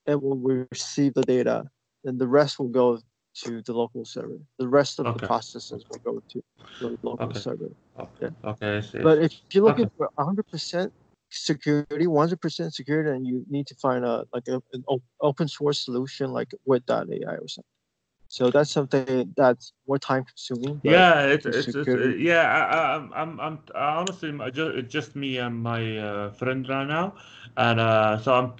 It 0.06 0.22
will 0.22 0.66
receive 0.70 1.14
the 1.14 1.22
data 1.22 1.68
and 2.04 2.18
the 2.18 2.28
rest 2.28 2.58
will 2.58 2.68
go 2.68 3.00
to 3.42 3.62
the 3.62 3.72
local 3.72 4.04
server. 4.04 4.38
The 4.58 4.68
rest 4.68 4.98
of 5.00 5.06
okay. 5.06 5.20
the 5.20 5.26
processes 5.26 5.84
will 5.90 5.98
go 5.98 6.22
to 6.28 6.42
the 6.80 6.98
local 7.02 7.26
okay. 7.26 7.38
server. 7.38 7.70
Okay. 7.98 8.30
Okay. 8.44 8.82
But 9.02 9.22
if 9.22 9.32
you're 9.52 9.64
looking 9.64 9.90
for 9.96 10.10
100% 10.18 10.90
security, 11.30 12.06
100% 12.06 12.72
security, 12.72 13.10
then 13.10 13.24
you 13.24 13.44
need 13.48 13.66
to 13.66 13.74
find 13.76 14.04
a 14.04 14.24
like 14.32 14.48
a, 14.48 14.62
an 14.72 14.84
open 15.20 15.48
source 15.48 15.84
solution 15.84 16.32
like 16.32 16.50
Wit.ai 16.64 17.02
or 17.24 17.48
something. 17.48 17.64
So 18.28 18.50
that's 18.50 18.70
something 18.70 19.32
that's 19.36 19.72
more 19.86 19.98
time 19.98 20.24
consuming. 20.24 20.80
Yeah, 20.82 21.22
it's, 21.22 21.46
it's, 21.46 21.68
it's, 21.68 22.18
yeah. 22.18 22.42
I, 22.42 22.96
am 22.96 23.12
I'm, 23.14 23.40
I'm, 23.40 23.58
I'm 23.74 23.98
honestly 23.98 24.36
just 24.52 24.88
just 24.88 25.16
me 25.16 25.38
and 25.38 25.62
my 25.62 25.98
uh, 25.98 26.30
friend 26.32 26.68
right 26.68 26.86
now, 26.86 27.14
and 27.56 27.78
uh, 27.78 28.18
so 28.18 28.34
I'm 28.34 28.52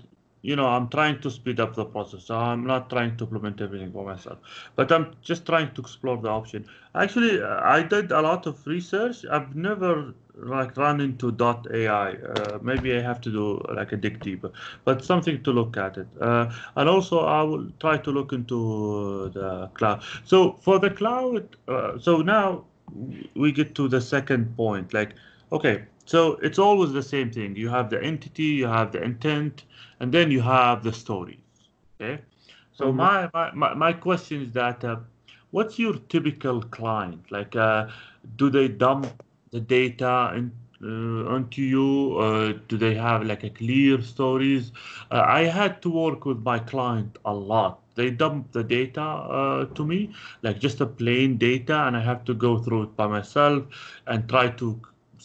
you 0.47 0.55
know, 0.55 0.67
I'm 0.67 0.89
trying 0.89 1.21
to 1.23 1.31
speed 1.31 1.59
up 1.59 1.75
the 1.75 1.85
process. 1.85 2.25
So 2.27 2.37
I'm 2.37 2.65
not 2.65 2.89
trying 2.89 3.17
to 3.17 3.25
implement 3.25 3.61
everything 3.61 3.91
by 3.91 4.03
myself, 4.05 4.39
but 4.77 4.93
I'm 4.93 5.07
just 5.21 5.45
trying 5.45 5.73
to 5.75 5.81
explore 5.81 6.19
the 6.19 6.29
option. 6.29 6.67
Actually, 6.95 7.43
uh, 7.43 7.61
I 7.77 7.83
did 7.83 8.13
a 8.13 8.21
lot 8.21 8.47
of 8.47 8.65
research. 8.65 9.25
I've 9.29 9.57
never 9.57 10.15
like 10.37 10.77
run 10.77 11.01
into 11.01 11.33
dot 11.33 11.67
.ai. 11.73 12.13
Uh, 12.13 12.59
maybe 12.63 12.95
I 12.97 13.01
have 13.01 13.21
to 13.23 13.31
do 13.33 13.61
like 13.75 13.91
a 13.91 13.97
dig 13.97 14.21
deeper, 14.21 14.53
but 14.85 15.05
something 15.05 15.43
to 15.43 15.51
look 15.51 15.77
at 15.77 15.99
it. 15.99 16.07
Uh, 16.21 16.53
and 16.77 16.89
also, 16.89 17.21
I 17.21 17.43
will 17.43 17.67
try 17.81 17.97
to 17.99 18.11
look 18.13 18.33
into 18.33 19.31
the 19.35 19.69
cloud. 19.75 20.05
So 20.25 20.53
for 20.61 20.79
the 20.79 20.91
cloud, 20.91 21.57
uh, 21.67 21.99
so 21.99 22.19
now 22.19 22.65
we 23.35 23.51
get 23.51 23.75
to 23.75 23.89
the 23.89 24.01
second 24.01 24.57
point. 24.57 24.95
Like, 24.95 25.15
okay, 25.51 25.87
so 26.07 26.39
it's 26.41 26.59
always 26.59 26.93
the 26.93 27.03
same 27.03 27.31
thing. 27.33 27.57
You 27.57 27.69
have 27.69 27.91
the 27.91 28.03
entity, 28.03 28.45
you 28.45 28.67
have 28.67 28.93
the 28.93 29.03
intent, 29.03 29.65
and 29.99 30.13
then 30.13 30.31
you 30.31 30.41
have 30.41 30.85
the 30.85 30.93
stories. 30.93 31.39
Okay. 32.01 32.23
So 32.73 32.87
mm-hmm. 32.87 33.33
my, 33.35 33.51
my, 33.55 33.75
my, 33.75 33.93
question 33.93 34.43
is 34.43 34.53
that 34.53 34.85
uh, 34.85 34.97
what's 35.51 35.79
your 35.79 35.95
typical 36.09 36.63
client? 36.63 37.25
Like, 37.31 37.57
uh, 37.57 37.89
do 38.37 38.51
they 38.51 38.69
dump 38.69 39.23
the 39.51 39.61
data 39.61 40.33
in, 40.37 40.53
uh, 40.81 41.35
onto 41.35 41.63
you? 41.63 42.19
Uh, 42.19 42.53
do 42.69 42.77
they 42.77 42.95
have 42.95 43.25
like 43.25 43.43
a 43.43 43.51
clear 43.51 44.01
stories? 44.01 44.71
Uh, 45.11 45.25
I 45.27 45.45
had 45.45 45.83
to 45.83 45.91
work 45.91 46.25
with 46.25 46.39
my 46.39 46.61
client 46.61 47.19
a 47.25 47.35
lot. 47.35 47.81
They 47.97 48.11
dump 48.11 48.53
the 48.53 48.63
data 48.63 49.01
uh, 49.01 49.65
to 49.65 49.85
me, 49.85 50.13
like 50.43 50.61
just 50.61 50.83
a 50.83 50.87
plain 50.87 51.39
data, 51.39 51.87
and 51.87 51.97
I 51.97 52.01
have 52.01 52.25
to 52.27 52.35
go 52.35 52.59
through 52.59 52.83
it 52.83 52.97
by 52.97 53.07
myself 53.07 53.65
and 54.07 54.29
try 54.29 54.51
to 54.51 54.81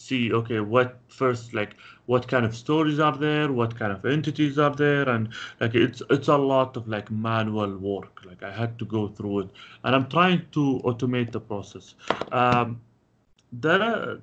see 0.06 0.32
okay 0.32 0.60
what 0.60 0.98
first 1.08 1.54
like 1.54 1.74
what 2.06 2.26
kind 2.32 2.44
of 2.44 2.56
stories 2.56 2.98
are 2.98 3.16
there 3.16 3.52
what 3.60 3.78
kind 3.78 3.92
of 3.92 4.04
entities 4.04 4.58
are 4.58 4.74
there 4.74 5.08
and 5.08 5.28
like 5.60 5.74
it's 5.74 6.02
it's 6.10 6.28
a 6.28 6.36
lot 6.36 6.76
of 6.76 6.88
like 6.88 7.10
manual 7.10 7.76
work 7.78 8.24
like 8.24 8.42
i 8.42 8.52
had 8.60 8.78
to 8.78 8.84
go 8.84 9.06
through 9.08 9.40
it 9.40 9.48
and 9.84 9.94
i'm 9.94 10.08
trying 10.08 10.42
to 10.50 10.80
automate 10.84 11.30
the 11.32 11.40
process 11.40 11.94
um, 12.32 12.80
there 13.52 13.82
are 13.82 14.18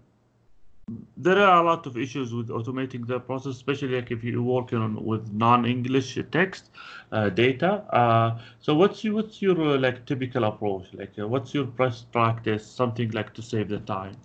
there 1.17 1.37
are 1.37 1.61
a 1.61 1.65
lot 1.65 1.85
of 1.85 1.97
issues 1.97 2.33
with 2.33 2.49
automating 2.49 3.05
the 3.05 3.19
process, 3.19 3.55
especially 3.55 3.95
like 3.95 4.11
if 4.11 4.23
you're 4.23 4.41
working 4.41 4.79
on 4.79 5.03
with 5.05 5.31
non-English 5.33 6.17
text 6.31 6.71
uh, 7.11 7.29
data. 7.29 7.83
Uh, 7.93 8.39
so 8.59 8.73
what's 8.73 9.03
your 9.03 9.13
what's 9.15 9.41
your 9.41 9.59
uh, 9.61 9.77
like 9.77 10.05
typical 10.05 10.45
approach? 10.45 10.87
Like 10.93 11.13
uh, 11.19 11.27
what's 11.27 11.53
your 11.53 11.65
best 11.65 12.11
practice? 12.11 12.65
Something 12.65 13.11
like 13.11 13.33
to 13.35 13.41
save 13.41 13.69
the 13.69 13.79
time. 13.79 14.15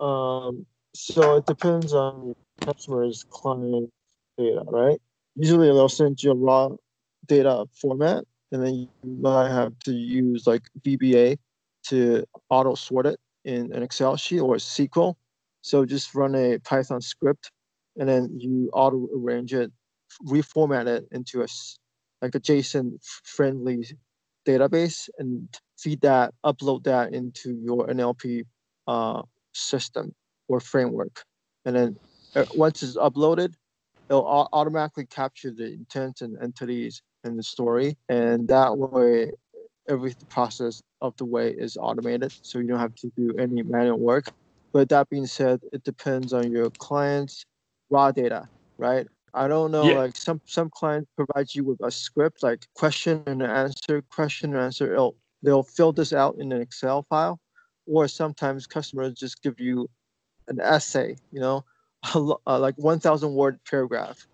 Um, 0.00 0.66
so 0.94 1.36
it 1.36 1.46
depends 1.46 1.92
on 1.92 2.34
the 2.58 2.66
customer's 2.66 3.24
client 3.30 3.90
data, 4.38 4.62
right? 4.66 5.00
Usually 5.34 5.68
they'll 5.68 5.88
send 5.88 6.22
you 6.22 6.32
a 6.32 6.34
raw 6.34 6.70
data 7.26 7.66
format, 7.72 8.24
and 8.52 8.64
then 8.64 8.74
you 8.74 8.88
might 9.04 9.50
have 9.50 9.78
to 9.80 9.92
use 9.92 10.46
like 10.46 10.62
VBA 10.80 11.38
to 11.88 12.24
auto 12.48 12.74
sort 12.74 13.06
it 13.06 13.18
in 13.44 13.72
an 13.72 13.82
Excel 13.82 14.16
sheet 14.16 14.40
or 14.40 14.56
SQL. 14.56 15.14
So 15.62 15.84
just 15.84 16.14
run 16.14 16.34
a 16.34 16.58
Python 16.58 17.00
script, 17.00 17.50
and 17.96 18.08
then 18.08 18.38
you 18.38 18.70
auto 18.72 19.08
arrange 19.14 19.52
it, 19.52 19.72
reformat 20.26 20.86
it 20.86 21.06
into 21.12 21.42
a 21.42 21.46
like 22.22 22.34
a 22.34 22.40
JSON 22.40 22.98
friendly 23.24 23.84
database, 24.46 25.08
and 25.18 25.48
feed 25.78 26.00
that, 26.00 26.32
upload 26.44 26.84
that 26.84 27.12
into 27.12 27.58
your 27.62 27.86
NLP 27.88 28.44
uh, 28.86 29.22
system 29.56 30.14
or 30.48 30.60
framework. 30.60 31.24
And 31.64 31.76
then 31.76 31.96
uh, 32.34 32.44
once 32.54 32.82
it's 32.82 32.96
uploaded, 32.96 33.54
it'll 34.08 34.48
automatically 34.52 35.06
capture 35.06 35.50
the 35.50 35.72
intent 35.72 36.20
and 36.20 36.36
entities 36.40 37.02
in 37.24 37.36
the 37.36 37.42
story. 37.42 37.96
And 38.08 38.46
that 38.48 38.76
way, 38.78 39.32
every 39.88 40.14
process 40.28 40.82
of 41.00 41.16
the 41.16 41.24
way 41.24 41.50
is 41.50 41.76
automated. 41.76 42.32
So 42.42 42.58
you 42.58 42.68
don't 42.68 42.78
have 42.78 42.94
to 42.96 43.12
do 43.16 43.34
any 43.38 43.62
manual 43.62 43.98
work. 43.98 44.26
But 44.72 44.88
that 44.90 45.08
being 45.08 45.26
said, 45.26 45.60
it 45.72 45.84
depends 45.84 46.32
on 46.32 46.50
your 46.52 46.70
client's 46.70 47.44
raw 47.90 48.12
data, 48.12 48.48
right? 48.78 49.06
I 49.32 49.48
don't 49.48 49.70
know, 49.70 49.84
yeah. 49.84 49.98
like 49.98 50.16
some 50.16 50.40
some 50.46 50.70
clients 50.70 51.10
provide 51.14 51.54
you 51.54 51.62
with 51.62 51.78
a 51.82 51.90
script, 51.90 52.42
like 52.42 52.66
question 52.74 53.22
and 53.26 53.42
answer, 53.42 54.02
question 54.10 54.54
and 54.54 54.62
answer. 54.62 54.92
It'll, 54.94 55.14
they'll 55.42 55.62
fill 55.62 55.92
this 55.92 56.12
out 56.12 56.36
in 56.38 56.52
an 56.52 56.62
Excel 56.62 57.04
file, 57.10 57.38
or 57.86 58.08
sometimes 58.08 58.66
customers 58.66 59.14
just 59.14 59.42
give 59.42 59.60
you 59.60 59.88
an 60.48 60.60
essay, 60.60 61.16
you 61.32 61.40
know, 61.40 61.64
uh, 62.14 62.58
like 62.58 62.76
1,000 62.76 63.34
word 63.34 63.58
paragraph, 63.68 64.26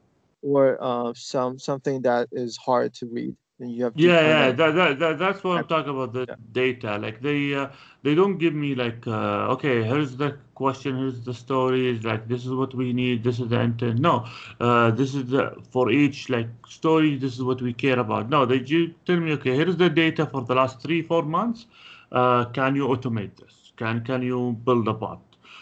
or 0.43 0.79
uh, 0.81 1.13
some 1.15 1.59
something 1.59 2.03
that 2.03 2.29
is 2.33 2.57
hard 2.57 2.95
to 2.95 3.07
read. 3.07 3.37
And 3.61 3.71
you 3.71 3.85
have 3.85 3.93
yeah, 3.95 4.21
yeah, 4.21 4.53
that, 4.53 4.75
that, 4.75 4.99
that, 4.99 5.19
that's 5.21 5.45
what 5.45 5.59
I'm 5.59 5.67
talking 5.69 5.91
about. 5.91 6.13
The 6.13 6.27
yeah. 6.29 6.35
data, 6.51 6.99
like 6.99 7.23
they 7.23 7.55
uh, 7.55 7.69
they 8.03 8.17
don't 8.17 8.39
give 8.39 8.55
me 8.55 8.75
like 8.75 9.07
uh, 9.07 9.55
okay, 9.55 9.85
here's 9.85 10.17
the 10.17 10.37
question, 10.57 10.99
here's 10.99 11.21
the 11.21 11.33
story. 11.33 11.97
like 12.01 12.27
this 12.27 12.45
is 12.45 12.51
what 12.51 12.75
we 12.75 12.93
need, 12.93 13.23
this 13.23 13.39
is 13.39 13.49
the 13.49 13.61
intent. 13.61 14.01
No, 14.01 14.27
uh, 14.59 14.91
this 14.91 15.15
is 15.15 15.27
the 15.27 15.55
for 15.71 15.93
each 15.93 16.29
like 16.29 16.49
story. 16.67 17.17
This 17.17 17.35
is 17.35 17.45
what 17.45 17.63
we 17.63 17.73
care 17.73 18.01
about. 18.01 18.31
No, 18.31 18.45
they 18.47 18.59
just 18.59 18.95
tell 19.07 19.21
me 19.21 19.33
okay, 19.33 19.55
here's 19.55 19.77
the 19.77 19.91
data 19.91 20.27
for 20.27 20.43
the 20.43 20.57
last 20.57 20.81
three 20.83 21.03
four 21.03 21.23
months 21.23 21.67
uh, 22.13 22.45
can 22.47 22.77
you 22.77 22.87
automate 22.89 23.37
this? 23.37 23.73
Can 23.77 24.05
can 24.05 24.23
you 24.23 24.53
build 24.65 24.89
a 24.89 24.93
bot? 24.93 25.21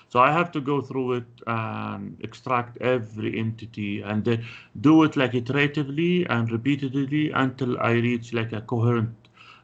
So 0.09 0.19
I 0.19 0.33
have 0.33 0.51
to 0.53 0.61
go 0.61 0.81
through 0.81 1.13
it 1.13 1.43
and 1.47 2.17
extract 2.21 2.79
every 2.79 3.39
entity 3.39 4.03
and 4.03 4.25
then 4.25 4.45
do 4.81 5.05
it 5.05 5.17
like 5.17 5.33
iteratively 5.33 6.27
and 6.29 6.51
repeatedly 6.51 7.31
until 7.31 7.79
I 7.79 7.93
reach 7.93 8.33
like 8.33 8.53
a 8.53 8.61
coherent 8.61 9.15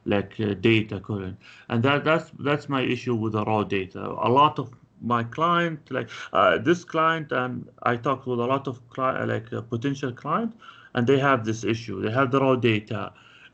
like 0.04 0.38
uh, 0.38 0.54
data 0.54 1.00
coherent. 1.00 1.36
And 1.68 1.82
that 1.82 2.04
that's 2.04 2.30
that's 2.38 2.68
my 2.68 2.82
issue 2.82 3.16
with 3.16 3.32
the 3.32 3.44
raw 3.44 3.64
data. 3.64 4.00
A 4.00 4.30
lot 4.30 4.60
of 4.60 4.70
my 5.02 5.24
client 5.24 5.90
like 5.90 6.08
uh, 6.32 6.58
this 6.58 6.84
client 6.84 7.32
and 7.32 7.68
I 7.82 7.96
talked 7.96 8.26
with 8.26 8.38
a 8.38 8.46
lot 8.46 8.68
of 8.68 8.88
cli- 8.90 9.26
like 9.26 9.50
a 9.52 9.62
potential 9.62 10.12
client 10.12 10.54
and 10.94 11.06
they 11.06 11.18
have 11.18 11.44
this 11.44 11.64
issue. 11.64 12.00
They 12.02 12.12
have 12.12 12.30
the 12.30 12.40
raw 12.40 12.54
data 12.54 13.12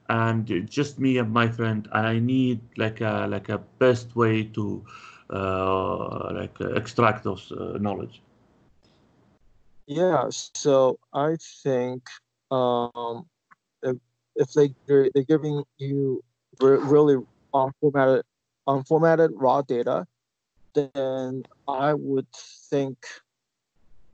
and 0.09 0.68
just 0.68 0.99
me 0.99 1.18
and 1.18 1.32
my 1.32 1.49
friend 1.49 1.88
and 1.92 2.06
i 2.06 2.18
need 2.18 2.61
like 2.76 3.00
a 3.00 3.26
like 3.28 3.49
a 3.49 3.59
best 3.78 4.14
way 4.16 4.42
to 4.42 4.85
uh, 5.30 6.32
like 6.35 6.61
uh, 6.61 6.75
extract 6.75 7.25
those 7.25 7.52
uh, 7.52 7.78
knowledge 7.80 8.21
yeah 9.87 10.26
so 10.30 10.99
i 11.14 11.37
think 11.62 12.02
um 12.50 13.25
if, 13.82 13.97
if 14.37 14.52
they 14.52 14.75
they're, 14.87 15.09
they're 15.14 15.25
giving 15.25 15.64
you 15.78 16.23
really 16.61 17.16
unformatted, 17.54 18.23
unformatted 18.68 19.30
raw 19.35 19.62
data, 19.62 20.06
then 20.75 21.44
I 21.68 21.94
would 21.94 22.26
think 22.71 22.99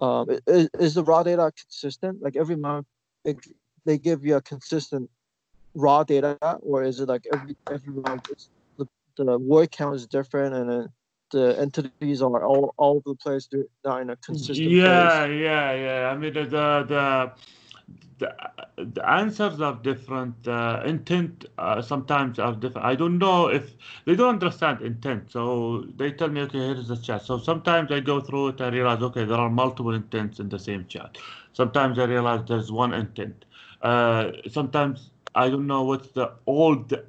um, 0.01 0.29
is, 0.47 0.69
is 0.79 0.95
the 0.95 1.05
raw 1.05 1.23
data 1.23 1.53
consistent? 1.57 2.23
Like 2.23 2.37
every 2.37 2.57
month, 2.57 2.87
it, 3.25 3.37
they 3.85 3.99
give 3.99 4.25
you 4.25 4.37
a 4.37 4.43
consistent 4.43 5.11
raw 5.75 6.05
data, 6.05 6.39
or 6.63 6.85
is 6.85 7.01
it 7.01 7.09
like 7.09 7.27
every 7.33 7.57
every 7.71 7.95
the, 8.79 8.89
the 9.19 9.39
word 9.39 9.71
count 9.73 9.97
is 9.97 10.07
different 10.09 10.55
and 10.55 10.71
then 10.71 10.89
the 11.33 11.59
entities 11.61 12.23
are 12.23 12.45
all 12.45 12.75
all 12.79 12.97
over 12.97 13.03
the 13.07 13.17
place, 13.17 13.49
they're 13.53 13.65
not 13.85 14.03
in 14.03 14.11
a 14.11 14.17
consistent 14.19 14.81
yeah 14.83 15.25
place? 15.25 15.25
yeah 15.27 15.73
yeah. 15.75 16.11
I 16.13 16.17
mean 16.17 16.35
the 16.35 16.45
the 16.45 17.33
the, 18.19 18.35
the 18.85 19.11
answers 19.11 19.61
are 19.61 19.75
different 19.77 20.49
uh, 20.49 20.83
intent 20.87 21.47
uh, 21.59 21.83
sometimes 21.83 22.39
are 22.39 22.55
different. 22.55 22.87
I 22.87 22.95
don't 22.97 23.19
know 23.19 23.49
if 23.49 23.75
they 24.07 24.17
don't 24.17 24.31
understand 24.35 24.83
intent 24.83 25.33
so 25.33 25.85
they 25.97 26.13
tell 26.13 26.29
me 26.29 26.43
okay 26.43 26.59
here's 26.59 26.89
the 26.89 26.97
chat. 26.97 27.23
So 27.25 27.39
sometimes 27.39 27.93
i 27.93 28.01
go 28.01 28.21
through 28.21 28.49
it 28.51 28.61
I 28.63 28.69
realize 28.71 29.03
okay 29.03 29.25
there 29.25 29.39
are 29.39 29.51
multiple 29.51 29.95
intents 29.95 30.41
in 30.41 30.49
the 30.51 30.59
same 30.59 30.87
chat. 30.89 31.19
Sometimes 31.55 31.99
i 31.99 32.05
realize 32.05 32.47
there's 32.49 32.73
one 32.73 32.95
intent. 32.95 33.45
Uh, 33.83 34.33
sometimes 34.51 35.11
i 35.35 35.49
don't 35.49 35.67
know 35.67 35.83
what's 35.83 36.09
the 36.13 36.31
all 36.47 36.77
the, 36.77 37.05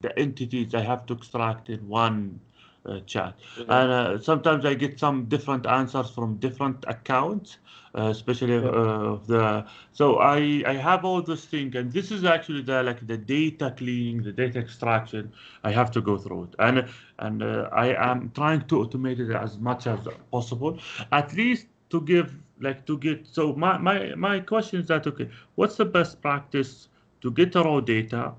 the 0.00 0.18
entities 0.18 0.74
i 0.74 0.80
have 0.80 1.06
to 1.06 1.14
extract 1.14 1.68
in 1.70 1.86
one 1.88 2.40
uh, 2.86 3.00
chat. 3.00 3.34
And 3.58 3.90
uh, 3.90 4.18
sometimes 4.20 4.64
I 4.64 4.74
get 4.74 4.98
some 4.98 5.24
different 5.24 5.66
answers 5.66 6.10
from 6.10 6.36
different 6.36 6.84
accounts, 6.86 7.58
uh, 7.96 8.02
especially 8.04 8.54
Yeah. 8.54 8.68
uh, 8.68 9.18
the. 9.26 9.66
So 9.92 10.18
I 10.18 10.62
I 10.66 10.74
have 10.74 11.04
all 11.04 11.22
this 11.22 11.44
thing, 11.46 11.74
and 11.76 11.92
this 11.92 12.10
is 12.10 12.24
actually 12.24 12.62
the 12.62 12.82
like 12.82 13.06
the 13.06 13.16
data 13.16 13.74
cleaning, 13.76 14.22
the 14.22 14.32
data 14.32 14.58
extraction. 14.60 15.32
I 15.64 15.72
have 15.72 15.90
to 15.92 16.00
go 16.00 16.16
through 16.16 16.44
it, 16.44 16.54
and 16.58 16.84
and 17.18 17.42
uh, 17.42 17.68
I 17.72 17.88
am 18.10 18.30
trying 18.34 18.62
to 18.68 18.76
automate 18.84 19.18
it 19.18 19.34
as 19.34 19.58
much 19.58 19.86
as 19.86 20.00
possible, 20.30 20.78
at 21.12 21.32
least 21.34 21.66
to 21.90 22.00
give 22.00 22.34
like 22.60 22.86
to 22.86 22.98
get. 22.98 23.26
So 23.26 23.52
my 23.54 23.78
my 23.78 24.14
my 24.14 24.40
question 24.40 24.80
is 24.80 24.86
that 24.88 25.06
okay, 25.06 25.28
what's 25.56 25.76
the 25.76 25.84
best 25.84 26.20
practice 26.22 26.88
to 27.20 27.30
get 27.30 27.54
raw 27.54 27.80
data? 27.80 28.32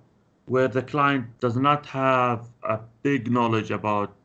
Where 0.46 0.68
the 0.70 0.82
client 0.82 1.40
does 1.40 1.58
not 1.58 1.86
have 1.88 2.48
a 2.64 2.80
big 3.04 3.30
knowledge 3.30 3.72
about 3.72 4.16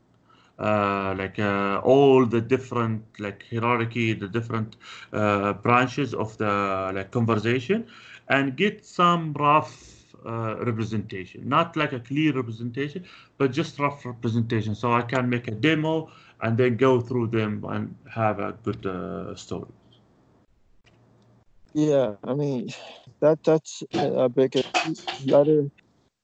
uh, 0.58 1.14
like 1.18 1.38
uh, 1.38 1.80
all 1.82 2.24
the 2.26 2.40
different 2.40 3.02
like 3.18 3.44
hierarchy, 3.50 4.12
the 4.12 4.28
different 4.28 4.76
uh, 5.12 5.54
branches 5.54 6.14
of 6.14 6.36
the 6.38 6.92
like 6.94 7.10
conversation, 7.10 7.86
and 8.28 8.56
get 8.56 8.84
some 8.84 9.32
rough 9.32 10.14
uh, 10.24 10.56
representation, 10.60 11.48
not 11.48 11.76
like 11.76 11.92
a 11.92 11.98
clear 12.00 12.32
representation, 12.32 13.04
but 13.38 13.50
just 13.50 13.78
rough 13.80 14.06
representation, 14.06 14.74
so 14.74 14.92
I 14.92 15.02
can 15.02 15.28
make 15.28 15.48
a 15.48 15.52
demo 15.52 16.10
and 16.42 16.56
then 16.56 16.76
go 16.76 17.00
through 17.00 17.28
them 17.28 17.64
and 17.68 17.96
have 18.08 18.38
a 18.38 18.52
good 18.62 18.86
uh, 18.86 19.34
story. 19.34 19.72
Yeah, 21.74 22.14
I 22.22 22.34
mean 22.34 22.68
that 23.22 23.40
that's 23.44 23.84
a 23.94 24.30
big. 24.30 24.56
You 25.20 25.64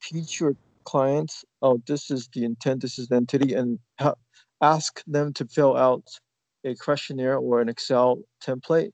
teach 0.03 0.41
your 0.41 0.55
clients, 0.87 1.45
oh, 1.63 1.83
this 1.87 2.11
is 2.11 2.29
the 2.35 2.45
intent, 2.45 2.83
this 2.83 2.99
is 2.99 3.09
the 3.09 3.17
entity, 3.17 3.55
and 3.55 3.81
ha- 4.01 4.15
ask 4.63 5.03
them 5.07 5.35
to 5.35 5.47
fill 5.47 5.77
out 5.77 6.05
a 6.65 6.77
questionnaire 6.77 7.37
or 7.39 7.63
an 7.63 7.71
Excel 7.71 8.21
template 8.45 8.91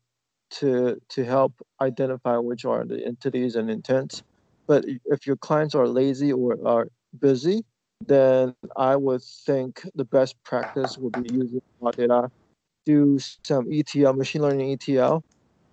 to 0.53 0.99
to 1.11 1.25
help 1.25 1.55
identify 1.83 2.39
which 2.39 2.65
are 2.67 2.87
the 2.87 3.05
entities 3.07 3.57
and 3.57 3.71
intents. 3.71 4.23
But 4.69 4.85
if 5.07 5.27
your 5.27 5.37
clients 5.37 5.75
are 5.75 5.89
lazy 5.89 6.33
or 6.33 6.59
are 6.67 6.89
busy, 7.21 7.65
then 8.09 8.55
I 8.77 8.97
would 8.97 9.23
think 9.47 9.83
the 9.97 10.05
best 10.07 10.37
practice 10.45 10.99
would 10.99 11.15
be 11.15 11.31
using 11.31 11.61
data, 11.97 12.31
do 12.87 13.19
some 13.45 13.69
ETL, 13.73 14.15
machine 14.15 14.43
learning 14.43 14.73
ETL. 14.73 15.23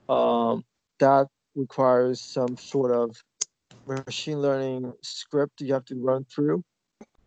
Um, 0.10 0.64
that 1.00 1.28
requires 1.56 2.22
some 2.22 2.56
sort 2.58 2.92
of 2.92 3.16
machine 3.86 4.40
learning 4.42 4.94
script 5.02 5.62
you 5.62 5.74
have 5.74 5.86
to 5.86 5.96
run 5.96 6.26
through. 6.26 6.64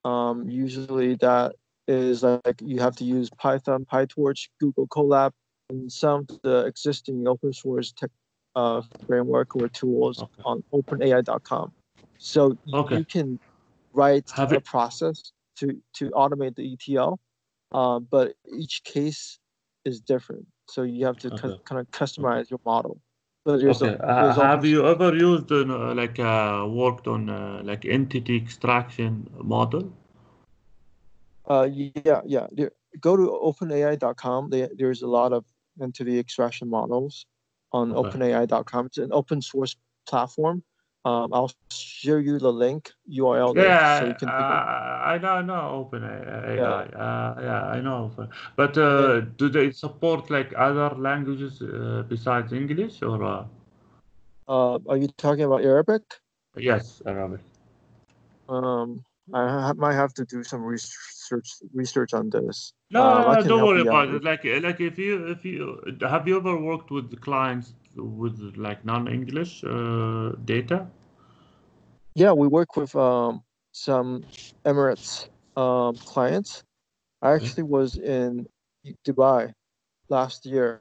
Um, 0.04 0.48
usually 0.48 1.16
that 1.16 1.54
is 1.88 2.22
like 2.22 2.60
you 2.62 2.80
have 2.80 2.96
to 2.96 3.04
use 3.04 3.30
Python, 3.38 3.86
PyTorch, 3.90 4.48
Google 4.60 4.86
Colab, 4.88 5.32
and 5.70 5.90
some 5.90 6.26
of 6.28 6.40
the 6.42 6.66
existing 6.66 7.26
open 7.26 7.52
source 7.52 7.92
tech 7.92 8.10
uh, 8.56 8.82
framework 9.06 9.56
or 9.56 9.68
tools 9.68 10.22
Okay. 10.22 10.42
on 10.44 10.62
OpenAI.com. 10.72 11.72
So 12.18 12.56
Okay. 12.72 12.98
you 12.98 13.04
can 13.04 13.38
write 13.92 14.30
Have 14.30 14.52
a 14.52 14.56
it- 14.56 14.64
process 14.64 15.32
to 15.56 15.80
to 15.94 16.10
automate 16.10 16.56
the 16.56 16.72
ETL, 16.72 17.18
uh, 17.72 17.98
but 18.00 18.34
each 18.56 18.82
case 18.84 19.38
is 19.84 20.00
different. 20.00 20.46
So 20.68 20.82
you 20.82 21.04
have 21.06 21.18
to 21.18 21.28
Okay. 21.32 21.54
kind 21.64 21.80
of 21.80 21.90
customize 21.90 22.50
your 22.50 22.60
model. 22.64 22.98
Okay. 23.46 23.96
Uh, 24.00 24.32
have 24.32 24.64
you 24.64 24.86
ever 24.86 25.14
used 25.14 25.52
uh, 25.52 25.94
like 25.94 26.18
uh, 26.18 26.66
worked 26.66 27.06
on 27.06 27.28
uh, 27.28 27.60
like 27.62 27.84
entity 27.84 28.36
extraction 28.36 29.28
model? 29.38 29.92
Uh, 31.46 31.68
yeah, 31.70 32.22
yeah. 32.24 32.46
There, 32.52 32.72
go 33.00 33.16
to 33.16 33.22
openai.com. 33.42 34.48
There, 34.48 34.70
there's 34.74 35.02
a 35.02 35.06
lot 35.06 35.32
of 35.34 35.44
entity 35.80 36.18
extraction 36.18 36.70
models 36.70 37.26
on 37.72 37.92
Okay. 37.92 38.18
openai.com. 38.18 38.86
It's 38.86 38.98
an 38.98 39.12
open 39.12 39.42
source 39.42 39.76
platform. 40.08 40.62
Um, 41.04 41.34
I'll 41.34 41.52
share 41.70 42.18
you 42.18 42.38
the 42.38 42.50
link 42.50 42.90
URL 43.10 43.54
Yeah, 43.54 44.00
so 44.00 44.06
you 44.06 44.14
can. 44.14 44.28
uh, 44.28 44.32
I 44.32 45.18
know, 45.18 45.32
I 45.32 45.42
know 45.42 45.68
Open 45.70 46.02
AI. 46.02 46.54
Yeah. 46.56 46.64
Uh, 46.64 47.34
yeah, 47.42 47.62
I 47.76 47.80
know. 47.80 48.10
But 48.56 48.78
uh, 48.78 49.20
do 49.20 49.50
they 49.50 49.70
support 49.70 50.30
like 50.30 50.54
other 50.56 50.90
languages 50.96 51.60
uh, 51.60 52.04
besides 52.08 52.52
English 52.52 53.02
or? 53.02 53.22
Uh, 53.22 53.44
Uh, 54.46 54.78
are 54.88 54.98
you 54.98 55.08
talking 55.16 55.44
about 55.44 55.64
Arabic? 55.64 56.02
yes, 56.56 57.00
Arabic. 57.06 57.40
Um, 58.48 59.04
I 59.32 59.48
ha- 59.48 59.72
might 59.76 59.94
have 59.94 60.12
to 60.14 60.24
do 60.24 60.44
some 60.44 60.62
research 60.62 61.48
research 61.72 62.12
on 62.12 62.28
this. 62.28 62.74
No, 62.90 63.00
Um, 63.00 63.24
no, 63.24 63.32
no, 63.32 63.42
don't 63.48 63.64
worry 63.64 63.80
about 63.80 64.08
out. 64.08 64.14
it. 64.14 64.24
Like, 64.24 64.44
like 64.44 64.80
if 64.80 64.98
you, 64.98 65.26
if 65.28 65.44
you, 65.44 65.80
have 66.00 66.28
you 66.28 66.36
ever 66.36 66.56
worked 66.60 66.90
with 66.90 67.10
the 67.10 67.16
clients 67.16 67.72
with 67.96 68.54
like 68.56 68.84
non-English 68.84 69.64
uh, 69.64 70.32
data? 70.44 70.86
Yeah, 72.14 72.32
we 72.32 72.46
work 72.46 72.76
with 72.76 72.94
um, 72.94 73.42
some 73.72 74.24
Emirates 74.64 75.28
um, 75.56 75.96
clients. 75.96 76.62
I 77.22 77.32
actually 77.32 77.64
was 77.64 77.96
in 77.96 78.46
Dubai 79.06 79.52
last 80.08 80.46
year 80.46 80.80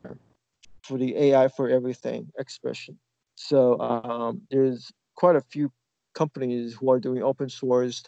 for 0.84 0.98
the 0.98 1.16
AI 1.16 1.48
for 1.48 1.70
Everything 1.70 2.32
exhibition. 2.38 3.00
So 3.36 3.80
um, 3.80 4.42
there's 4.52 4.92
quite 5.16 5.36
a 5.36 5.42
few 5.42 5.72
companies 6.14 6.76
who 6.76 6.92
are 6.92 7.00
doing 7.00 7.24
open 7.24 7.48
sourced 7.48 8.06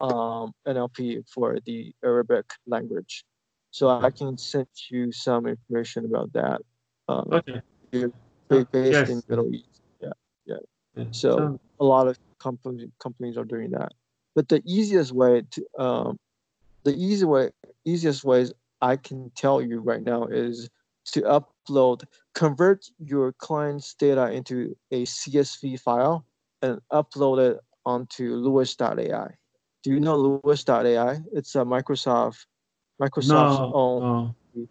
um, 0.00 0.52
NLP 0.66 1.26
for 1.28 1.58
the 1.64 1.94
Arabic 2.04 2.46
language. 2.66 3.24
So 3.70 3.88
I 3.88 4.10
can 4.10 4.36
send 4.36 4.66
you 4.90 5.12
some 5.12 5.46
information 5.46 6.04
about 6.04 6.32
that. 6.34 6.60
Um, 7.08 7.28
Okay. 7.32 7.62
Yeah, 8.52 8.62
ba- 8.64 8.68
based 8.72 9.10
in 9.10 9.16
yes. 9.16 9.28
Middle 9.28 9.54
East. 9.54 9.80
Yeah. 10.00 10.10
Yeah. 10.46 11.04
So 11.10 11.36
Sounds- 11.36 11.60
a 11.80 11.84
lot 11.84 12.06
of 12.08 12.18
companies 12.38 12.88
companies 12.98 13.36
are 13.36 13.44
doing 13.44 13.70
that. 13.70 13.92
But 14.34 14.48
the 14.48 14.62
easiest 14.64 15.12
way 15.12 15.42
to 15.50 15.66
um, 15.78 16.18
the 16.84 16.94
easy 16.94 17.24
way 17.24 17.50
easiest 17.84 18.24
ways 18.24 18.52
I 18.80 18.96
can 18.96 19.30
tell 19.36 19.60
you 19.62 19.80
right 19.80 20.02
now 20.02 20.24
is 20.26 20.68
to 21.12 21.22
upload 21.22 22.04
convert 22.34 22.86
your 22.98 23.32
client's 23.32 23.94
data 23.94 24.30
into 24.30 24.76
a 24.90 25.04
CSV 25.04 25.80
file 25.80 26.24
and 26.62 26.80
upload 26.92 27.38
it 27.50 27.60
onto 27.84 28.34
LUIS.ai. 28.36 29.28
Do 29.82 29.90
you 29.90 29.98
know 30.00 30.16
LUIS.ai? 30.44 31.20
It's 31.32 31.54
a 31.56 31.58
Microsoft 31.64 32.46
Microsoft's 33.00 33.28
No, 33.28 33.72
own 33.74 34.34
no. 34.56 34.68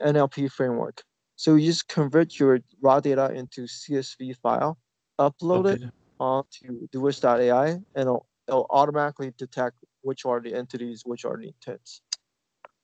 NLP 0.00 0.50
framework. 0.50 1.02
So 1.36 1.54
you 1.54 1.66
just 1.66 1.88
convert 1.88 2.38
your 2.40 2.60
raw 2.80 2.98
data 3.00 3.30
into 3.32 3.62
CSV 3.62 4.36
file, 4.38 4.78
upload 5.18 5.66
it 5.66 5.82
Okay. 5.82 5.90
onto 6.18 6.88
LUIS.ai, 6.94 7.68
and 7.68 7.84
it'll, 7.94 8.26
it'll 8.48 8.66
automatically 8.70 9.32
detect 9.36 9.76
which 10.00 10.24
are 10.24 10.40
the 10.40 10.54
entities, 10.54 11.02
which 11.04 11.24
are 11.26 11.36
the 11.36 11.48
intents. 11.48 12.00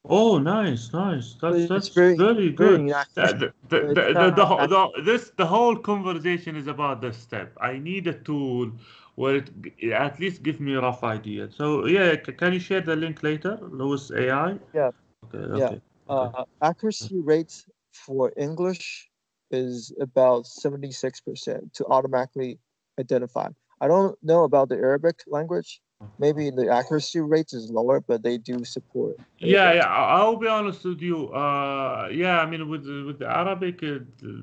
Oh, 0.05 0.37
nice, 0.39 0.93
nice. 0.93 1.35
That's 1.41 1.69
that's 1.69 1.89
very- 1.89 2.17
very 2.17 2.49
very 2.49 2.89
good. 2.89 2.91
Uh, 3.17 3.33
the, 3.33 3.55
the, 3.69 3.79
the, 3.95 4.31
the, 4.35 4.67
the, 4.67 5.03
this 5.05 5.31
the 5.37 5.47
whole 5.47 5.77
conversation 5.77 6.57
is 6.57 6.67
about 6.67 7.01
this 7.01 7.17
step. 7.17 7.57
I 7.61 7.79
need 7.79 8.09
a 8.09 8.15
tool 8.15 8.73
where 9.15 9.37
it 9.37 9.51
at 9.93 10.19
least 10.19 10.43
give 10.43 10.59
me 10.61 10.75
a 10.75 10.81
rough 10.81 11.05
idea. 11.05 11.49
So 11.53 11.87
yeah, 11.87 12.17
can 12.17 12.53
you 12.53 12.59
share 12.59 12.81
the 12.81 12.97
link 12.97 13.23
later, 13.23 13.59
LUIS 13.63 14.11
AI? 14.11 14.59
Yeah. 14.75 14.91
Okay. 15.25 15.39
Yeah. 15.39 15.67
Okay. 15.67 15.81
okay. 16.11 16.39
Uh, 16.39 16.45
accuracy 16.61 17.21
rates 17.21 17.67
for 17.93 18.33
English 18.37 19.09
is 19.51 19.95
about 20.01 20.47
76% 20.47 21.73
to 21.75 21.85
automatically 21.87 22.59
identify. 22.99 23.49
I 23.81 23.89
don't 23.89 24.17
know 24.23 24.45
about 24.45 24.69
the 24.69 24.77
Arabic 24.77 25.23
language. 25.27 25.81
Maybe 26.19 26.51
the 26.51 26.69
accuracy 26.69 27.21
rate 27.21 27.53
is 27.53 27.71
lower, 27.71 28.01
but 28.01 28.23
they 28.23 28.39
do 28.39 28.65
support. 28.65 29.17
Yeah, 29.39 29.73
yeah. 29.73 29.87
I- 29.87 30.19
I'll 30.19 30.37
be 30.37 30.47
honest 30.47 30.85
with 30.85 31.01
you. 31.03 31.29
Uh, 31.33 32.09
yeah, 32.13 32.41
I 32.41 32.47
mean, 32.47 32.69
with 32.69 32.85
the, 32.85 33.05
with 33.05 33.19
the 33.19 33.27
Arabic, 33.27 33.83
uh, 33.83 33.99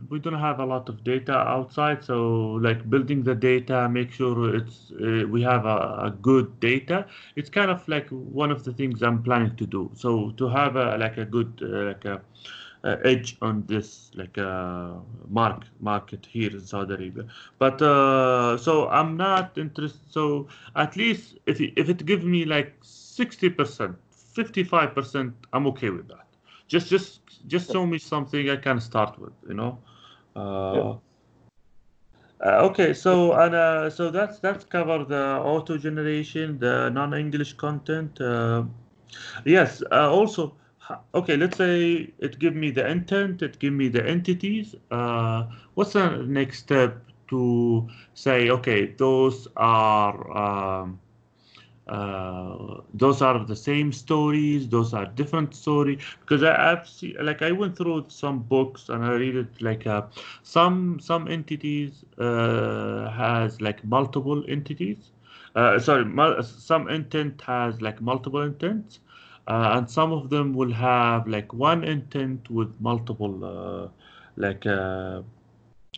we 0.10 0.20
don't 0.20 0.40
have 0.40 0.60
a 0.60 0.66
lot 0.66 0.90
of 0.90 1.04
data 1.04 1.38
outside. 1.38 2.04
So, 2.04 2.60
like 2.68 2.90
building 2.90 3.24
the 3.24 3.36
data, 3.36 3.88
make 3.88 4.12
sure 4.12 4.56
it's 4.56 4.92
uh, 4.92 5.26
we 5.30 5.42
have 5.44 5.66
a, 5.66 5.78
a 6.10 6.16
good 6.22 6.60
data. 6.60 7.06
It's 7.36 7.50
kind 7.50 7.72
of 7.72 7.88
like 7.88 8.10
one 8.10 8.52
of 8.52 8.64
the 8.66 8.74
things 8.74 9.02
I'm 9.02 9.24
planning 9.24 9.56
to 9.56 9.66
do. 9.66 9.90
So 9.96 10.32
to 10.32 10.50
have 10.50 10.76
a 10.76 10.98
like 10.98 11.18
a 11.18 11.26
good 11.26 11.52
uh, 11.62 11.68
like 11.92 12.06
a 12.06 12.22
uh, 12.84 12.96
edge 13.04 13.38
on 13.42 13.64
this 13.68 14.12
like 14.16 14.38
uh, 14.38 14.94
mark 15.30 15.66
market 15.80 16.26
here 16.26 16.52
in 16.52 16.60
Saudi 16.62 16.94
Arabia. 16.94 17.26
But 17.58 17.82
uh, 17.82 18.58
so 18.58 18.88
I'm 18.90 19.18
not 19.18 19.58
interested. 19.58 20.02
So 20.10 20.48
at 20.76 20.96
least 20.96 21.38
if 21.46 21.60
it, 21.62 21.74
if 21.76 21.90
it 21.90 22.06
gives 22.06 22.24
me 22.24 22.46
like 22.46 22.74
sixty 22.82 23.50
percent, 23.50 23.96
fifty 24.12 24.64
five 24.64 24.96
percent, 24.96 25.34
I'm 25.54 25.68
okay 25.68 25.90
with 25.90 26.08
that. 26.08 26.28
Just 26.68 26.90
just 26.90 27.48
just 27.48 27.72
show 27.72 27.86
me 27.86 27.98
something 27.98 28.50
I 28.50 28.58
can 28.58 28.80
start 28.80 29.20
with. 29.20 29.34
You 29.48 29.56
know. 29.56 29.80
Uh, 30.36 30.98
uh, 32.42 32.62
okay, 32.70 32.94
so 32.94 33.34
and 33.34 33.54
uh, 33.54 33.90
so 33.90 34.10
that's 34.10 34.40
that's 34.40 34.64
cover 34.64 35.04
the 35.04 35.40
auto 35.44 35.78
generation, 35.78 36.58
the 36.60 36.90
non-English 36.90 37.54
content. 37.54 38.22
Uh, 38.22 38.64
yes, 39.44 39.84
uh, 39.92 40.10
also 40.10 40.56
okay. 41.14 41.38
Let's 41.38 41.58
say 41.58 42.14
it 42.20 42.40
give 42.40 42.56
me 42.56 42.72
the 42.72 42.88
intent, 42.88 43.42
it 43.42 43.60
give 43.60 43.74
me 43.74 43.88
the 43.90 44.06
entities. 44.08 44.76
Uh, 44.92 45.46
what's 45.74 45.94
the 45.94 46.18
next 46.24 46.60
step 46.60 47.06
to 47.30 47.88
say? 48.14 48.50
Okay, 48.50 48.94
those 48.94 49.48
are 49.58 50.16
um, 50.38 51.00
uh, 51.88 52.82
those 52.94 53.22
are 53.22 53.44
the 53.46 53.56
same 53.56 53.92
stories. 53.92 54.68
Those 54.70 54.94
are 54.94 55.06
different 55.06 55.56
story 55.56 56.00
because 56.22 56.44
I, 56.44 56.72
I've 56.72 56.88
seen 56.88 57.16
like 57.22 57.42
I 57.42 57.52
went 57.52 57.78
through 57.78 58.06
some 58.10 58.40
books 58.44 58.90
and 58.90 59.04
I 59.04 59.14
read 59.14 59.36
it 59.36 59.62
like 59.62 59.86
uh, 59.88 60.04
some 60.44 61.00
some 61.00 61.28
entities 61.28 62.06
uh, 62.18 63.10
has 63.12 63.62
like 63.62 63.84
multiple 63.86 64.44
entities. 64.48 65.12
Uh, 65.56 65.80
sorry, 65.80 66.06
mul- 66.06 66.42
some 66.44 66.88
intent 66.90 67.42
has 67.42 67.82
like 67.82 68.02
multiple 68.02 68.42
intents, 68.42 69.00
and 69.50 69.90
some 69.90 70.12
of 70.12 70.30
them 70.30 70.54
will 70.54 70.72
have 70.74 71.28
like 71.28 71.54
one 71.54 71.84
intent 71.84 72.50
with 72.50 72.74
multiple 72.80 73.44
uh, 73.46 73.88
like 74.38 74.66
uh, 74.66 75.22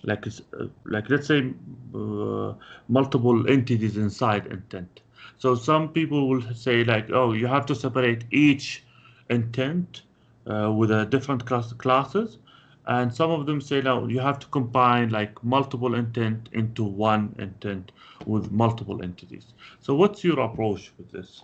like 0.03 0.25
uh, 0.27 0.65
like 0.85 1.09
let's 1.09 1.27
say 1.27 1.53
uh, 1.95 2.53
multiple 2.87 3.47
entities 3.49 3.97
inside 3.97 4.47
intent. 4.47 5.01
So 5.37 5.55
some 5.55 5.89
people 5.89 6.29
will 6.29 6.41
say 6.53 6.83
like, 6.83 7.09
oh, 7.11 7.33
you 7.33 7.47
have 7.47 7.65
to 7.67 7.75
separate 7.75 8.25
each 8.31 8.83
intent 9.29 10.03
uh, 10.47 10.71
with 10.71 10.91
a 10.91 11.05
different 11.05 11.45
class 11.45 11.73
classes, 11.73 12.37
and 12.85 13.13
some 13.13 13.31
of 13.31 13.45
them 13.45 13.61
say 13.61 13.81
no, 13.81 14.07
you 14.07 14.19
have 14.19 14.39
to 14.39 14.47
combine 14.47 15.09
like 15.09 15.43
multiple 15.43 15.95
intent 15.95 16.49
into 16.53 16.83
one 16.83 17.35
intent 17.39 17.91
with 18.25 18.51
multiple 18.51 19.01
entities. 19.03 19.53
So 19.79 19.95
what's 19.95 20.23
your 20.23 20.39
approach 20.39 20.91
with 20.97 21.11
this? 21.11 21.43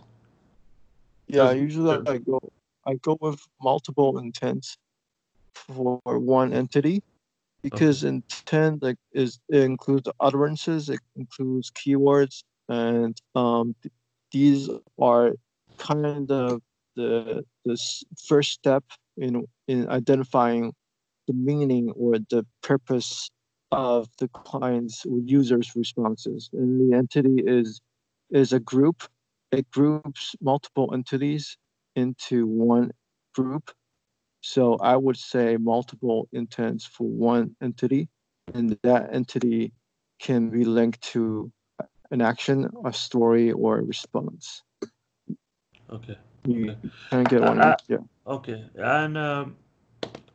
Yeah, 1.28 1.52
usually 1.52 1.98
I 2.08 2.18
go 2.18 2.40
I 2.86 2.96
go 2.96 3.18
with 3.20 3.42
multiple 3.62 4.18
intents 4.18 4.78
for 5.54 6.00
one 6.06 6.54
entity 6.54 7.04
because 7.62 8.04
intent 8.04 8.82
like 8.84 8.98
is 9.14 9.40
it 9.50 9.64
includes 9.64 10.08
utterances, 10.20 10.90
it 10.90 11.00
includes 11.16 11.72
keywords, 11.72 12.44
and 12.70 13.20
um, 13.36 13.76
th- 13.82 13.94
these 14.32 14.70
are 15.00 15.34
kind 15.78 16.32
of 16.32 16.62
the 16.96 17.44
the 17.66 17.78
first 18.28 18.52
step 18.52 18.84
in 19.18 19.46
in 19.68 19.90
identifying 19.90 20.74
the 21.28 21.34
meaning 21.34 21.92
or 21.92 22.18
the 22.30 22.46
purpose 22.64 23.30
of 23.72 24.08
the 24.18 24.30
client's 24.30 25.06
or 25.06 25.20
user's 25.20 25.76
responses. 25.76 26.50
And 26.54 26.92
the 26.92 26.96
entity 26.96 27.44
is 27.46 27.82
is 28.32 28.54
a 28.54 28.60
group. 28.60 29.04
It 29.52 29.70
groups 29.72 30.36
multiple 30.42 30.94
entities 30.94 31.58
into 31.96 32.48
one 32.48 32.92
group. 33.34 33.72
So 34.42 34.76
I 34.78 34.96
would 34.96 35.18
say 35.18 35.58
multiple 35.58 36.28
intents 36.34 36.86
for 36.86 37.08
one 37.08 37.56
entity, 37.62 38.10
and 38.54 38.78
that 38.84 39.14
entity 39.14 39.74
can 40.20 40.50
be 40.50 40.64
linked 40.64 41.02
to 41.14 41.52
an 42.12 42.22
action, 42.22 42.70
a 42.86 42.94
story, 42.94 43.52
or 43.52 43.80
a 43.80 43.84
response. 43.84 44.64
Okay. 45.90 46.18
You 46.46 46.68
Okay. 46.70 46.80
kind 47.10 47.30
get 47.30 47.42
what 47.44 47.58
I 47.58 47.60
mean? 47.60 47.74
Uh, 47.74 47.76
Yeah. 47.90 47.98
Okay, 48.28 48.64
and 48.76 49.18
um, 49.18 49.56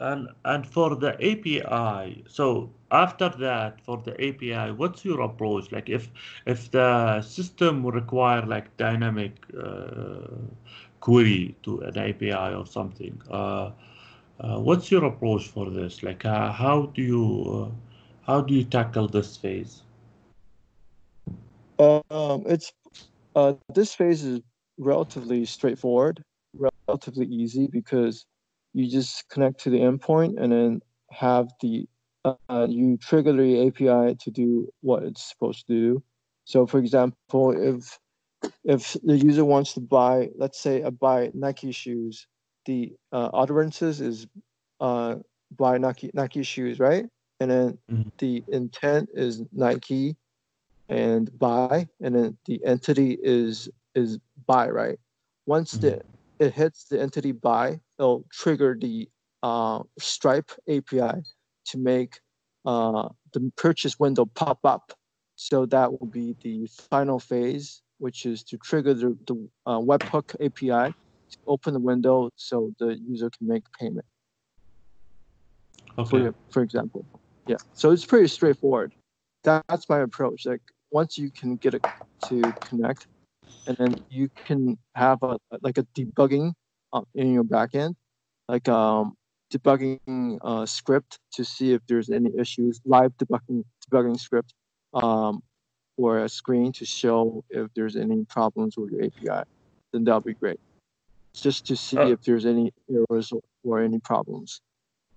and 0.01 0.29
and 0.45 0.67
for 0.67 0.97
the 0.97 1.13
API, 1.21 2.25
so 2.27 2.71
after 2.93 3.31
that, 3.31 3.81
for 3.81 3.97
the 3.99 4.13
API, 4.23 4.73
what's 4.73 5.05
your 5.05 5.23
approach? 5.23 5.73
Like 5.73 5.89
if 5.89 6.11
if 6.47 6.71
the 6.71 7.23
system 7.23 7.85
require 7.87 8.45
like 8.47 8.77
dynamic 8.77 9.33
uh, 9.59 10.37
query 11.01 11.57
to 11.63 11.81
an 11.81 11.99
API 11.99 12.55
or 12.55 12.67
something, 12.67 13.21
uh, 13.31 13.71
uh, 14.41 14.59
what's 14.61 14.91
your 14.91 15.05
approach 15.05 15.49
for 15.49 15.71
this? 15.71 16.03
Like 16.03 16.25
uh, 16.25 16.53
how 16.53 16.87
do 16.95 17.03
you 17.03 17.27
uh, 17.49 18.31
how 18.31 18.43
do 18.43 18.55
you 18.55 18.65
tackle 18.65 19.09
this 19.09 19.37
phase? 19.37 19.83
Um, 21.79 22.45
it's 22.47 22.73
uh, 23.35 23.55
this 23.75 23.95
phase 23.95 24.25
is 24.25 24.41
relatively 24.79 25.45
straightforward, 25.47 26.23
relatively 26.87 27.27
easy 27.27 27.67
because 27.67 28.27
you 28.75 28.91
just 28.91 29.29
connect 29.29 29.61
to 29.61 29.71
the 29.71 29.79
endpoint 29.79 30.41
and 30.41 30.53
then 30.53 30.81
have 31.11 31.49
the 31.61 31.87
uh, 32.25 32.67
you 32.69 32.97
trigger 32.99 33.33
the 33.33 33.67
API 33.67 34.15
to 34.15 34.31
do 34.31 34.69
what 34.81 35.03
it's 35.03 35.23
supposed 35.31 35.67
to 35.67 35.73
do. 35.73 36.03
So, 36.45 36.67
for 36.67 36.79
example, 36.79 37.53
if 37.53 37.99
if 38.65 38.97
the 39.05 39.17
user 39.17 39.45
wants 39.45 39.75
to 39.75 39.81
buy, 39.81 40.31
let's 40.37 40.59
say, 40.61 40.83
a 40.83 40.91
buy 40.91 41.31
Nike 41.35 41.73
shoes, 41.73 42.27
the 42.67 42.93
uh, 43.13 43.31
utterances 43.33 44.01
is 44.01 44.27
uh, 44.81 45.17
buy 45.57 45.79
Nike 45.79 46.11
Nike 46.15 46.43
shoes, 46.43 46.79
right? 46.81 47.07
And 47.41 47.51
then 47.51 47.79
Mhm. 47.91 48.11
the 48.19 48.45
intent 48.49 49.11
is 49.15 49.43
Nike 49.53 50.17
and 50.89 51.37
buy, 51.39 51.89
and 52.01 52.15
then 52.15 52.39
the 52.47 52.65
entity 52.65 53.19
is 53.23 53.69
is 53.95 54.19
buy, 54.47 54.69
right? 54.71 54.99
Once 55.47 55.79
the 55.79 56.01
it 56.39 56.53
hits 56.55 56.87
the 56.89 57.01
entity 57.01 57.33
buy, 57.33 57.81
it'll 57.99 58.25
trigger 58.33 58.77
the 58.81 59.09
uh, 59.43 59.83
Stripe 59.99 60.51
API 60.69 61.23
to 61.67 61.79
make 61.79 62.21
uh, 62.65 63.09
the 63.33 63.53
purchase 63.57 63.99
window 63.99 64.27
pop 64.27 64.61
up. 64.65 64.93
So 65.37 65.67
that 65.67 65.91
will 65.91 66.07
be 66.07 66.37
the 66.43 66.69
final 66.91 67.19
phase, 67.19 67.83
which 67.99 68.27
is 68.27 68.45
to 68.45 68.59
trigger 68.59 68.95
the, 68.95 69.17
the 69.27 69.49
uh, 69.67 69.79
webhook 69.79 70.35
API 70.45 70.93
to 71.33 71.39
open 71.47 71.75
the 71.75 71.81
window 71.81 72.31
so 72.37 72.73
the 72.79 72.99
user 72.99 73.31
can 73.31 73.49
make 73.49 73.65
payment. 73.79 74.07
Okay. 75.99 76.27
For 76.27 76.35
for 76.51 76.63
example, 76.63 77.05
yeah. 77.47 77.57
So 77.75 77.91
it's 77.91 78.07
pretty 78.07 78.29
straightforward. 78.29 78.93
That, 79.45 79.65
that's 79.69 79.89
my 79.89 80.01
approach. 80.01 80.47
Like 80.47 80.63
once 80.91 81.19
you 81.19 81.31
can 81.31 81.57
get 81.57 81.75
it 81.75 81.83
to 82.29 82.43
connect, 82.65 83.07
and 83.67 83.77
then 83.77 83.95
you 84.09 84.29
can 84.47 84.79
have 84.95 85.23
a 85.23 85.39
like 85.61 85.79
a 85.79 85.83
debugging 85.95 86.53
uh, 86.93 87.03
in 87.15 87.33
your 87.33 87.45
backend, 87.45 87.95
like 88.49 88.69
um 88.69 89.15
debugging 89.53 90.39
uh, 90.43 90.67
script 90.67 91.19
to 91.33 91.45
see 91.45 91.73
if 91.73 91.83
there's 91.87 92.11
any 92.11 92.31
issues. 92.39 92.81
Live 92.85 93.13
debugging 93.19 93.65
debugging 93.85 94.19
script, 94.19 94.55
um, 94.95 95.43
or 95.97 96.21
a 96.21 96.29
screen 96.29 96.73
to 96.73 96.85
show 96.85 97.45
if 97.51 97.69
there's 97.75 97.97
any 97.97 98.25
problems 98.25 98.77
with 98.77 98.91
your 98.91 99.05
API. 99.05 99.49
Then 99.93 100.05
that'll 100.05 100.21
be 100.21 100.35
great. 100.35 100.61
Just 101.35 101.67
to 101.67 101.77
see 101.77 101.99
Uh, 101.99 102.15
if 102.15 102.23
there's 102.23 102.47
any 102.47 102.73
errors 102.91 103.33
or, 103.33 103.43
or 103.65 103.81
any 103.81 103.99
problems. 103.99 104.61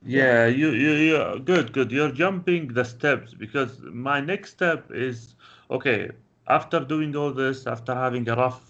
Yeah, 0.05 0.45
you, 0.45 0.69
you, 0.71 0.91
you, 0.91 1.39
good, 1.39 1.73
good. 1.73 1.91
You're 1.91 2.11
jumping 2.11 2.67
the 2.67 2.85
steps 2.85 3.33
because 3.33 3.79
my 3.81 4.19
next 4.21 4.51
step 4.51 4.91
is 4.91 5.35
okay, 5.71 6.11
after 6.47 6.79
doing 6.79 7.15
all 7.15 7.31
this, 7.31 7.65
after 7.65 7.95
having 7.95 8.29
a 8.29 8.35
rough 8.35 8.61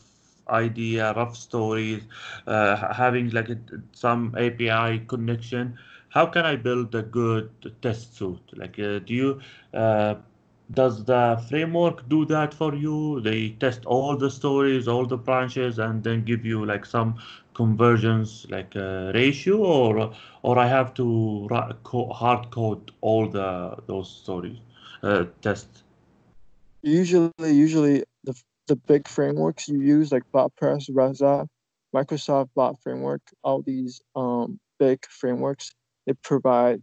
idea, 0.49 1.13
rough 1.13 1.36
stories, 1.36 2.03
uh, 2.47 2.93
having 2.93 3.29
like 3.31 3.49
a, 3.49 3.58
some 3.93 4.34
API 4.38 4.99
connection, 5.08 5.77
how 6.10 6.25
can 6.27 6.45
I 6.45 6.55
build 6.55 6.93
a 6.95 7.01
good 7.03 7.49
test 7.81 8.15
suite? 8.15 8.51
Like, 8.53 8.79
uh, 8.79 8.99
do 8.99 9.13
you, 9.13 9.39
uh, 9.73 10.15
does 10.71 11.03
the 11.05 11.43
framework 11.49 12.08
do 12.10 12.25
that 12.25 12.53
for 12.53 12.73
you? 12.75 13.19
They 13.21 13.49
test 13.60 13.86
all 13.86 14.15
the 14.17 14.29
stories, 14.29 14.88
all 14.88 15.05
the 15.05 15.17
branches, 15.17 15.77
and 15.79 16.03
then 16.03 16.23
give 16.23 16.45
you 16.45 16.65
like 16.65 16.86
some 16.86 17.15
conversions, 17.53 18.45
like 18.49 18.75
uh, 18.75 19.12
ratio, 19.13 19.58
or 19.58 20.13
or 20.43 20.58
I 20.60 20.67
have 20.67 20.93
to 20.95 21.47
hard 22.12 22.51
code 22.51 22.91
all 23.01 23.27
the 23.27 23.77
those 23.88 24.10
stories 24.10 24.58
uh, 25.03 25.25
tests. 25.41 25.84
Usually, 26.84 27.51
usually 27.51 28.03
the 28.67 28.75
big 28.75 29.08
frameworks 29.08 29.67
you 29.67 29.82
use 29.82 30.12
like 30.12 30.23
BotPress, 30.34 30.89
Rasa, 30.91 31.47
Microsoft 31.95 32.49
Bot 32.56 32.82
Framework, 32.82 33.21
all 33.43 33.62
these 33.62 34.01
um, 34.15 34.60
big 34.80 35.06
frameworks, 35.08 35.71
they 36.06 36.13
provide 36.13 36.82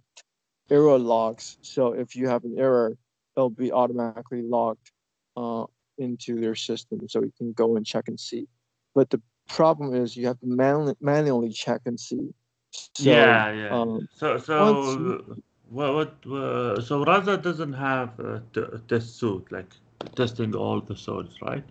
error 0.71 0.99
logs. 0.99 1.59
So 1.63 1.93
if 1.93 2.17
you 2.17 2.29
have 2.29 2.45
an 2.45 2.57
error, 2.59 2.97
it'll 3.37 3.51
be 3.51 3.73
automatically 3.73 4.43
logged 4.43 4.91
uh, 5.37 5.65
into 5.99 6.41
their 6.41 6.55
system, 6.55 7.01
so 7.09 7.21
you 7.21 7.33
can 7.37 7.53
go 7.53 7.77
and 7.77 7.85
check 7.85 8.09
and 8.09 8.19
see. 8.19 8.47
But 8.95 9.11
the 9.11 9.21
problem 9.49 9.95
is 9.95 10.17
you 10.17 10.27
have 10.27 10.41
to 10.41 10.47
man- 10.47 10.95
manually 11.01 11.51
check 11.51 11.83
and 11.85 11.99
see. 11.99 12.33
So, 12.71 13.11
yeah, 13.11 13.53
yeah. 13.53 13.69
Um, 13.69 14.09
so 14.15 14.39
so 14.39 15.39
what 15.69 15.95
what 15.95 16.33
uh, 16.33 16.81
so 16.81 17.05
Rasa 17.05 17.37
doesn't 17.37 17.75
have 17.75 18.19
a 18.21 18.43
test 18.89 19.19
suite 19.19 19.51
like 19.53 19.71
testing 20.15 20.55
all 20.55 20.81
the 20.81 20.97
source, 20.97 21.35
right? 21.43 21.65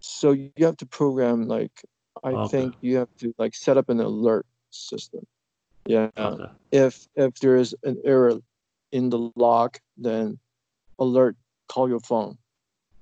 So 0.00 0.32
you 0.32 0.50
have 0.60 0.76
to 0.78 0.86
program 0.86 1.48
like 1.48 1.72
I 2.22 2.30
okay. 2.30 2.50
think 2.50 2.74
you 2.80 2.96
have 2.98 3.08
to 3.18 3.34
like 3.38 3.54
set 3.54 3.76
up 3.76 3.88
an 3.88 4.00
alert 4.00 4.46
system. 4.70 5.26
Yeah. 5.86 6.10
Okay. 6.16 6.50
If 6.72 7.06
if 7.16 7.34
there 7.40 7.56
is 7.56 7.74
an 7.84 8.00
error 8.04 8.38
in 8.92 9.10
the 9.10 9.30
log, 9.36 9.76
then 9.96 10.38
alert, 10.98 11.36
call 11.68 11.88
your 11.88 12.00
phone, 12.00 12.38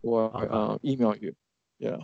or 0.03 0.25
okay. 0.37 0.49
uh, 0.51 0.79
email 0.85 1.17
you. 1.17 1.35
Yeah. 1.79 1.99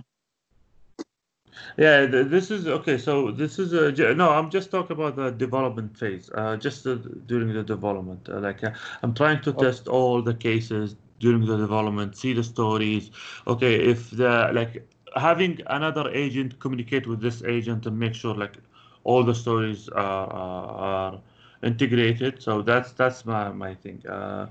Yeah, 1.77 2.07
this 2.07 2.51
is 2.51 2.69
okay. 2.69 2.99
So 2.99 3.33
this 3.33 3.59
is 3.59 3.73
a 3.73 4.15
no. 4.15 4.31
I'm 4.31 4.51
just 4.51 4.71
talking 4.71 4.93
about 4.93 5.17
the 5.17 5.31
development 5.31 5.97
phase. 5.97 6.31
Uh, 6.33 6.57
just 6.57 6.87
uh, 6.87 6.97
during 7.27 7.53
the 7.53 7.65
development, 7.65 8.29
uh, 8.29 8.39
like 8.39 8.63
uh, 8.63 8.71
I'm 9.03 9.15
trying 9.15 9.43
to 9.43 9.51
okay. 9.51 9.65
test 9.65 9.89
all 9.89 10.23
the 10.23 10.35
cases 10.35 10.95
during 11.19 11.45
the 11.47 11.57
development, 11.57 12.17
see 12.17 12.33
the 12.33 12.45
stories. 12.45 13.11
Okay, 13.47 13.75
if 13.75 14.11
the 14.11 14.51
like 14.53 14.89
having 15.17 15.61
another 15.67 16.09
agent 16.11 16.59
communicate 16.61 17.07
with 17.07 17.21
this 17.21 17.43
agent 17.45 17.87
and 17.87 17.99
make 17.99 18.15
sure 18.15 18.35
like 18.35 18.57
all 19.05 19.25
the 19.25 19.35
stories 19.35 19.89
are, 19.89 20.27
are, 20.33 20.69
are 20.91 21.21
integrated. 21.63 22.43
So 22.43 22.63
that's 22.63 22.93
that's 22.93 23.25
my 23.25 23.51
my 23.51 23.75
thing. 23.75 24.07
Uh, 24.07 24.47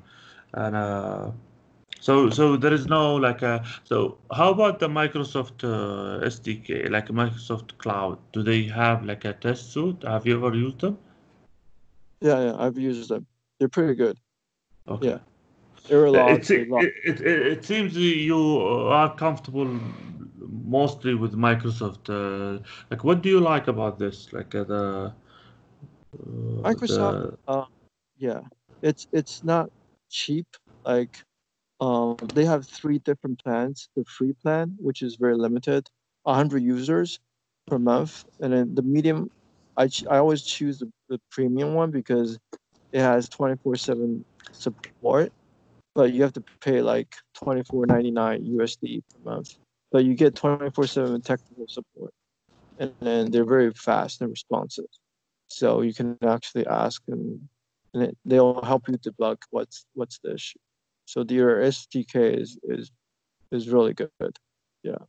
and 0.54 0.76
uh, 0.76 1.32
so 2.00 2.30
so 2.30 2.58
there 2.58 2.74
is 2.74 2.88
no 2.88 3.16
like 3.16 3.42
a, 3.42 3.64
so 3.84 4.18
how 4.32 4.52
about 4.52 4.80
the 4.80 4.88
Microsoft 4.88 5.64
uh, 5.64 6.26
SDK 6.26 6.90
like 6.90 7.08
Microsoft 7.08 7.78
Cloud? 7.78 8.18
Do 8.34 8.44
they 8.44 8.64
have 8.64 9.06
like 9.06 9.26
a 9.26 9.34
test 9.34 9.72
suite? 9.72 10.04
Have 10.04 10.26
you 10.26 10.38
ever 10.38 10.56
used 10.56 10.82
them? 10.82 10.98
Yeah, 12.22 12.40
yeah, 12.46 12.56
I've 12.58 12.78
used 12.78 13.10
them. 13.10 13.28
They're 13.60 13.70
pretty 13.70 13.96
good. 13.96 14.18
Okay. 14.88 15.10
Yeah. 15.10 15.20
It, 16.82 16.92
it, 17.06 17.22
it, 17.22 17.48
it, 17.48 17.66
seems 17.66 17.96
you 17.96 18.58
are 18.60 19.14
comfortable 19.16 19.80
mostly 20.68 21.16
with 21.16 21.34
Microsoft. 21.34 22.10
Uh, 22.10 22.62
like, 22.92 23.04
what 23.04 23.22
do 23.22 23.30
you 23.30 23.40
like 23.40 23.68
about 23.68 23.98
this? 23.98 24.32
Like 24.34 24.54
uh, 24.54 24.64
the 24.64 25.14
uh, 26.14 26.62
Microsoft. 26.62 27.38
The... 27.48 27.52
Uh, 27.52 27.66
yeah, 28.18 28.42
it's 28.82 29.08
it's 29.12 29.44
not 29.44 29.70
cheap. 30.10 30.48
Like, 30.86 31.24
um, 31.80 32.18
they 32.34 32.46
have 32.46 32.66
three 32.66 33.00
different 33.00 33.44
plans. 33.44 33.90
The 33.96 34.04
free 34.06 34.34
plan, 34.34 34.76
which 34.80 35.02
is 35.02 35.16
very 35.16 35.36
limited, 35.36 35.90
100 36.24 36.62
users 36.64 37.20
per 37.68 37.78
month, 37.80 38.26
and 38.40 38.54
then 38.54 38.76
the 38.76 38.82
medium. 38.82 39.30
I 39.78 39.90
I 40.10 40.18
always 40.18 40.42
choose 40.42 40.80
the, 40.80 40.92
the 41.08 41.20
premium 41.30 41.76
one 41.76 41.92
because 41.92 42.40
it 42.92 43.02
has 43.02 43.30
24/7 43.30 44.24
support 44.52 45.32
but 45.98 46.14
you 46.14 46.22
have 46.22 46.34
to 46.34 46.44
pay 46.62 46.80
like 46.84 47.16
24.99 47.44 48.14
USD 48.56 49.02
per 49.10 49.32
month. 49.32 49.58
But 49.92 50.06
you 50.06 50.14
get 50.14 50.36
24/7 50.36 51.24
technical 51.24 51.68
support, 51.68 52.14
and 52.78 52.94
then 53.00 53.32
they're 53.32 53.52
very 53.58 53.72
fast 53.74 54.22
and 54.22 54.30
responsive. 54.30 54.92
So 55.48 55.82
you 55.82 55.94
can 55.96 56.18
actually 56.22 56.68
ask 56.68 57.02
and, 57.08 57.42
and 57.94 58.04
it, 58.04 58.18
they'll 58.26 58.62
help 58.62 58.88
you 58.88 58.98
debug 59.00 59.38
what's 59.50 59.86
what's 59.96 60.20
the 60.20 60.36
issue. 60.36 60.60
So 61.06 61.24
their 61.24 61.62
SDK 61.62 62.42
is 62.44 62.60
is 62.64 62.92
is 63.52 63.70
really 63.70 63.94
good. 63.94 64.34
Yeah. 64.84 65.04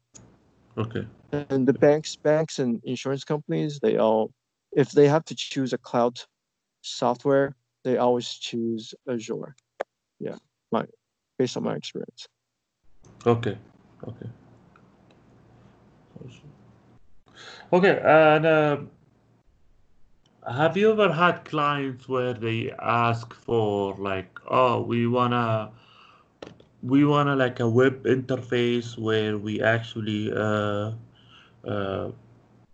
Okay. 0.78 1.06
And 1.32 1.68
the 1.68 1.74
banks, 1.74 2.16
banks 2.16 2.58
and 2.58 2.80
insurance 2.84 3.24
companies, 3.24 3.80
they 3.82 3.98
all, 3.98 4.30
if 4.72 4.92
they 4.92 5.08
have 5.08 5.24
to 5.26 5.34
choose 5.34 5.72
a 5.74 5.78
cloud 5.78 6.20
software, 6.82 7.56
they 7.84 7.98
always 7.98 8.28
choose 8.32 8.94
Azure. 9.06 9.54
Yeah 10.20 10.38
my 10.72 10.84
based 11.38 11.56
on 11.56 11.64
my 11.64 11.74
experience. 11.74 12.26
Okay. 13.26 13.56
Okay. 14.06 14.28
Okay, 17.72 18.00
and 18.02 18.46
uh, 18.46 18.78
have 20.50 20.76
you 20.76 20.90
ever 20.92 21.12
had 21.12 21.44
clients 21.44 22.08
where 22.08 22.32
they 22.32 22.72
ask 22.80 23.34
for 23.34 23.94
like, 23.98 24.40
oh, 24.48 24.80
we 24.80 25.06
wanna, 25.06 25.70
we 26.82 27.04
wanna 27.04 27.36
like 27.36 27.60
a 27.60 27.68
web 27.68 28.04
interface 28.04 28.98
where 28.98 29.36
we 29.36 29.60
actually 29.62 30.32
uh, 30.32 30.92
uh, 31.66 32.10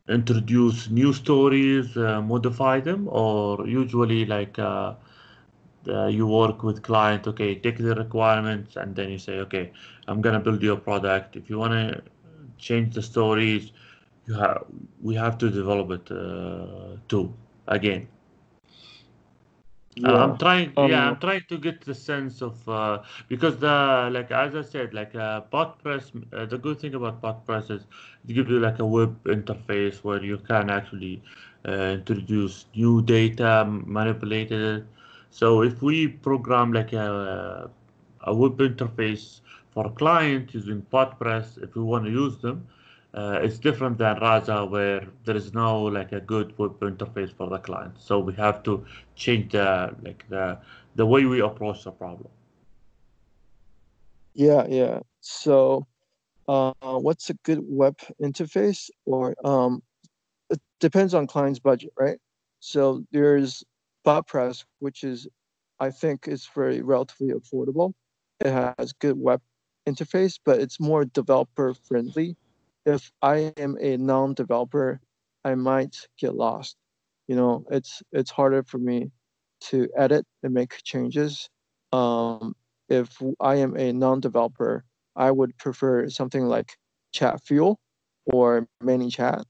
introduce 0.09 0.89
new 0.91 1.13
stories, 1.13 1.97
uh, 1.97 2.23
modify 2.23 2.79
them, 2.79 3.09
or 3.11 3.67
usually 3.67 4.25
like 4.25 4.59
uh, 5.89 6.07
you 6.07 6.27
work 6.27 6.63
with 6.63 6.83
client 6.83 7.27
okay 7.27 7.55
take 7.55 7.79
the 7.79 7.95
requirements 7.95 8.77
and 8.77 8.95
then 8.97 9.11
you 9.11 9.19
say 9.19 9.39
okay 9.39 9.71
i'm 10.09 10.21
going 10.21 10.35
to 10.35 10.41
build 10.41 10.63
your 10.63 10.77
product 10.77 11.37
if 11.37 11.49
you 11.51 11.59
want 11.59 11.73
to 11.73 12.03
change 12.59 12.95
the 12.95 13.03
stories 13.03 13.73
you 14.27 14.35
have 14.35 14.65
we 15.03 15.15
have 15.15 15.39
to 15.39 15.51
develop 15.51 15.91
it 15.91 16.11
uh, 16.11 16.97
too 17.09 17.33
again 17.69 18.07
yeah. 19.97 20.13
Uh, 20.13 20.25
I'm 20.25 20.39
trying. 20.39 20.73
Um, 20.77 20.91
yeah, 20.91 21.09
I'm 21.09 21.19
trying 21.21 21.45
to 21.49 21.59
get 21.59 21.81
the 21.83 21.95
sense 21.95 22.43
of 22.43 22.69
uh, 22.69 23.03
because 23.29 23.59
the 23.59 24.09
like 24.13 24.31
as 24.33 24.55
I 24.55 24.63
said, 24.63 24.93
like 24.95 25.15
uh, 25.15 25.43
BotPress. 25.53 26.11
Uh, 26.33 26.47
the 26.47 26.59
good 26.59 26.81
thing 26.81 26.95
about 26.95 27.23
BotPress 27.23 27.71
is 27.71 27.87
it 28.29 28.33
gives 28.33 28.51
you 28.51 28.59
like 28.59 28.81
a 28.81 28.87
web 28.87 29.23
interface 29.25 30.03
where 30.03 30.23
you 30.23 30.39
can 30.39 30.71
actually 30.71 31.23
uh, 31.69 31.97
introduce 31.99 32.67
new 32.75 33.03
data, 33.03 33.65
manipulate 33.69 34.51
it, 34.51 34.85
so 35.35 35.63
if 35.63 35.83
we 35.83 36.07
program 36.07 36.73
like 36.73 36.93
a, 36.93 37.69
a 38.21 38.33
web 38.33 38.57
interface 38.59 39.41
for 39.73 39.85
a 39.89 39.91
client 39.91 40.55
using 40.55 40.87
BotPress, 40.93 41.61
if 41.61 41.75
we 41.75 41.83
want 41.83 42.05
to 42.05 42.11
use 42.13 42.39
them, 42.39 42.69
uh, 43.15 43.41
it's 43.43 43.59
different 43.59 43.99
than 43.99 44.21
Rasa 44.21 44.65
where 44.65 45.05
there 45.25 45.35
is 45.35 45.53
no 45.53 45.83
like 45.83 46.13
a 46.13 46.21
good 46.21 46.57
web 46.57 46.79
interface 46.79 47.33
for 47.35 47.49
the 47.49 47.59
client. 47.59 47.95
So 47.99 48.21
we 48.21 48.33
have 48.35 48.63
to 48.63 48.87
change 49.17 49.51
the 49.51 49.93
like 50.05 50.25
the 50.29 50.57
the 50.95 51.05
way 51.05 51.25
we 51.25 51.41
approach 51.41 51.83
the 51.83 51.91
problem. 51.91 52.31
Yeah, 54.35 54.67
yeah. 54.69 55.01
So 55.21 55.85
uh, 56.47 56.73
what's 56.81 57.29
a 57.31 57.35
good 57.43 57.65
web 57.67 57.99
interface? 58.23 58.89
Or 59.05 59.35
um, 59.45 59.83
it 60.51 60.61
depends 60.79 61.13
on 61.13 61.27
client's 61.27 61.59
budget, 61.59 61.93
right? 61.99 62.21
So 62.61 63.05
there's 63.11 63.65
BotPress, 64.05 64.65
which 64.79 65.05
is, 65.05 65.27
I 65.81 65.91
think, 65.91 66.29
is 66.29 66.49
very 66.55 66.83
relatively 66.83 67.33
affordable. 67.35 67.93
It 68.41 68.51
has 68.51 68.93
good 68.93 69.19
web 69.19 69.41
interface, 69.89 70.39
but 70.45 70.61
it's 70.61 70.81
more 70.81 71.05
developer 71.05 71.75
friendly. 71.75 72.37
If 72.87 73.11
I 73.23 73.53
am 73.57 73.77
a 73.81 73.97
non-developer, 73.97 75.01
I 75.45 75.55
might 75.55 75.97
get 76.19 76.35
lost. 76.35 76.77
You 77.29 77.37
know, 77.37 77.65
it's 77.71 78.03
it's 78.13 78.31
harder 78.31 78.63
for 78.63 78.79
me 78.79 79.11
to 79.71 79.89
edit 79.97 80.27
and 80.43 80.53
make 80.53 80.83
changes. 80.85 81.49
Um, 81.93 82.55
if 82.89 83.23
I 83.41 83.57
am 83.57 83.77
a 83.77 83.93
non-developer, 83.93 84.85
I 85.17 85.31
would 85.31 85.57
prefer 85.59 86.09
something 86.11 86.45
like 86.45 86.77
Chatfuel 87.15 87.77
or 88.27 88.69
ManyChat. 88.83 89.45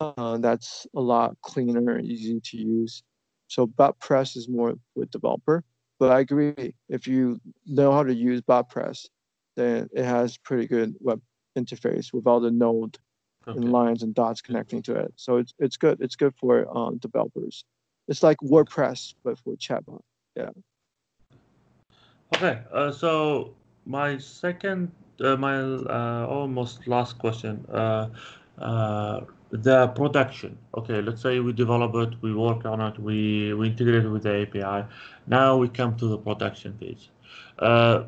Uh, 0.00 0.38
that's 0.38 0.86
a 0.96 1.00
lot 1.00 1.36
cleaner, 1.42 1.98
easy 2.00 2.40
to 2.40 2.56
use. 2.56 3.02
So 3.48 3.66
BotPress 3.66 4.36
is 4.36 4.48
more 4.48 4.74
with 4.94 5.10
developer, 5.10 5.64
but 5.98 6.10
I 6.10 6.20
agree. 6.20 6.74
If 6.88 7.06
you 7.06 7.40
know 7.66 7.92
how 7.92 8.02
to 8.02 8.14
use 8.14 8.40
BotPress, 8.42 9.06
then 9.56 9.88
it 9.92 10.04
has 10.04 10.36
pretty 10.38 10.66
good 10.66 10.94
web 11.00 11.20
interface 11.56 12.12
with 12.12 12.26
all 12.26 12.40
the 12.40 12.50
node 12.50 12.98
okay. 13.46 13.58
and 13.58 13.72
lines 13.72 14.02
and 14.02 14.14
dots 14.14 14.40
connecting 14.40 14.82
to 14.82 14.94
it. 14.96 15.12
So 15.16 15.38
it's 15.38 15.54
it's 15.58 15.76
good. 15.76 16.00
It's 16.00 16.16
good 16.16 16.34
for 16.36 16.66
um, 16.76 16.98
developers. 16.98 17.64
It's 18.08 18.22
like 18.22 18.38
WordPress 18.38 19.14
but 19.24 19.38
for 19.38 19.54
chatbot. 19.56 20.02
Yeah. 20.36 20.50
Okay. 22.34 22.60
Uh, 22.72 22.92
so 22.92 23.54
my 23.86 24.18
second, 24.18 24.90
uh, 25.20 25.36
my 25.36 25.58
uh, 25.60 26.26
almost 26.28 26.86
last 26.86 27.18
question. 27.18 27.64
The 29.50 29.88
production. 29.88 30.58
Okay, 30.76 31.00
let's 31.00 31.22
say 31.22 31.38
we 31.40 31.52
develop 31.52 31.94
it, 31.94 32.20
we 32.20 32.34
work 32.34 32.64
on 32.64 32.80
it, 32.80 32.98
we, 32.98 33.54
we 33.54 33.68
integrate 33.68 34.04
it 34.04 34.08
with 34.08 34.24
the 34.24 34.42
API. 34.42 34.88
Now 35.26 35.56
we 35.56 35.68
come 35.68 35.96
to 35.98 36.06
the 36.06 36.18
production 36.18 36.76
phase. 36.78 37.08
Uh, 37.58 38.04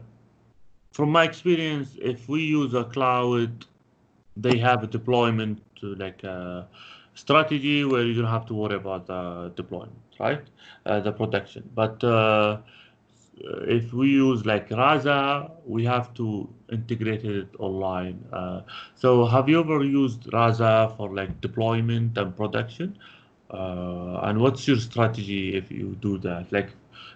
from 0.92 1.11
my 1.11 1.24
experience, 1.24 1.96
if 2.01 2.29
we 2.29 2.42
use 2.42 2.74
a 2.74 2.85
cloud, 2.85 3.66
they 4.37 4.59
have 4.59 4.83
a 4.83 4.87
deployment 4.88 5.62
to 5.77 5.94
like 5.94 6.24
a 6.24 6.66
strategy 7.14 7.85
where 7.85 8.03
you 8.05 8.14
don't 8.14 8.31
have 8.31 8.46
to 8.46 8.55
worry 8.55 8.74
about 8.74 9.07
the 9.07 9.53
deployment, 9.55 9.98
right? 10.18 10.42
Uh, 10.87 11.01
the 11.01 11.12
protection. 11.12 11.68
But 11.74 12.03
uh, 12.03 12.59
if 13.66 13.92
we 13.92 14.09
use 14.09 14.44
like 14.44 14.70
Rasa, 14.70 15.51
we 15.64 15.85
have 15.85 16.12
to 16.14 16.48
integrate 16.72 17.24
it 17.24 17.48
online. 17.59 18.24
Uh, 18.33 18.62
so 18.94 19.24
have 19.24 19.48
you 19.48 19.61
ever 19.61 19.85
used 19.85 20.33
Rasa 20.33 20.92
for 20.96 21.14
like 21.14 21.40
deployment 21.40 22.16
and 22.18 22.37
production? 22.37 22.98
Uh, 23.51 24.20
and 24.24 24.40
what's 24.40 24.68
your 24.68 24.79
strategy 24.79 25.57
if 25.57 25.70
you 25.70 25.96
do 26.01 26.18
that? 26.18 26.51
Like 26.53 26.70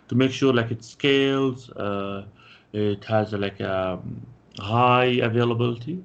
to 0.09 0.15
make 0.15 0.33
sure 0.33 0.53
like 0.53 0.71
it 0.71 0.85
scales, 0.85 1.71
uh, 1.71 2.25
it 2.73 3.05
has 3.05 3.33
like 3.33 3.61
a 3.61 3.93
um, 3.95 4.27
high 4.59 5.21
availability. 5.23 6.03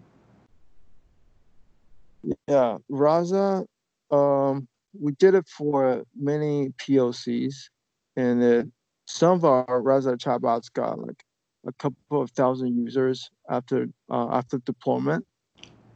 Yeah, 2.47 2.77
Rasa, 2.89 3.65
um, 4.11 4.67
we 4.99 5.13
did 5.13 5.35
it 5.35 5.47
for 5.47 6.03
many 6.15 6.69
POCs, 6.79 7.69
and 8.15 8.43
it, 8.43 8.67
some 9.07 9.37
of 9.37 9.45
our 9.45 9.81
Rasa 9.81 10.17
chatbots 10.17 10.71
got 10.71 10.99
like 10.99 11.23
a 11.65 11.73
couple 11.73 12.21
of 12.21 12.31
thousand 12.31 12.77
users 12.77 13.29
after 13.49 13.87
uh, 14.09 14.29
after 14.31 14.59
deployment, 14.59 15.25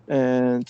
and 0.07 0.67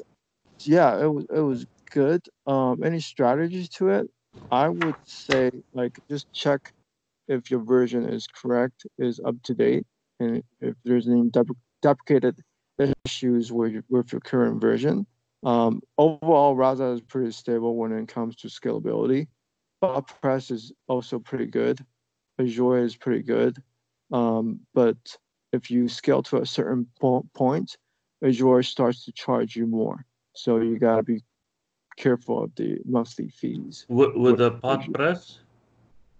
yeah, 0.65 0.99
it 1.01 1.07
was 1.07 1.25
it 1.33 1.41
was 1.41 1.65
good. 1.91 2.21
Um, 2.47 2.83
any 2.83 2.99
strategies 2.99 3.69
to 3.69 3.89
it? 3.89 4.07
I 4.49 4.67
would 4.69 4.97
say 5.05 5.51
like 5.73 5.97
just 6.09 6.31
check 6.33 6.73
if 7.27 7.49
your 7.49 7.63
version 7.63 8.09
is 8.09 8.27
correct, 8.27 8.85
is 8.97 9.19
up 9.25 9.35
to 9.43 9.53
date, 9.53 9.85
and 10.19 10.43
if 10.59 10.75
there's 10.83 11.07
any 11.07 11.31
deprecated 11.81 12.37
issues 13.05 13.51
with 13.51 13.71
your, 13.71 13.83
with 13.89 14.11
your 14.11 14.21
current 14.21 14.59
version. 14.59 15.05
Um, 15.43 15.81
overall, 15.97 16.55
Rasa 16.55 16.85
is 16.91 17.01
pretty 17.01 17.31
stable 17.31 17.75
when 17.75 17.91
it 17.91 18.07
comes 18.07 18.35
to 18.37 18.47
scalability. 18.47 19.27
But 19.79 20.01
press 20.21 20.51
is 20.51 20.71
also 20.87 21.17
pretty 21.19 21.47
good. 21.47 21.83
Azure 22.41 22.79
is 22.79 22.95
pretty 22.95 23.23
good. 23.23 23.61
Um, 24.11 24.59
but 24.73 24.97
if 25.53 25.71
you 25.71 25.87
scale 25.87 26.23
to 26.23 26.37
a 26.37 26.45
certain 26.45 26.87
po- 26.99 27.27
point, 27.33 27.77
Azure 28.23 28.63
starts 28.63 29.05
to 29.05 29.11
charge 29.11 29.55
you 29.55 29.67
more. 29.67 30.05
So 30.33 30.59
you 30.59 30.77
gotta 30.79 31.03
be 31.03 31.23
careful 31.97 32.43
of 32.43 32.55
the 32.55 32.79
monthly 32.85 33.29
fees. 33.29 33.85
With, 33.89 34.15
with 34.15 34.37
the 34.37 34.51
BotPress? 34.51 35.37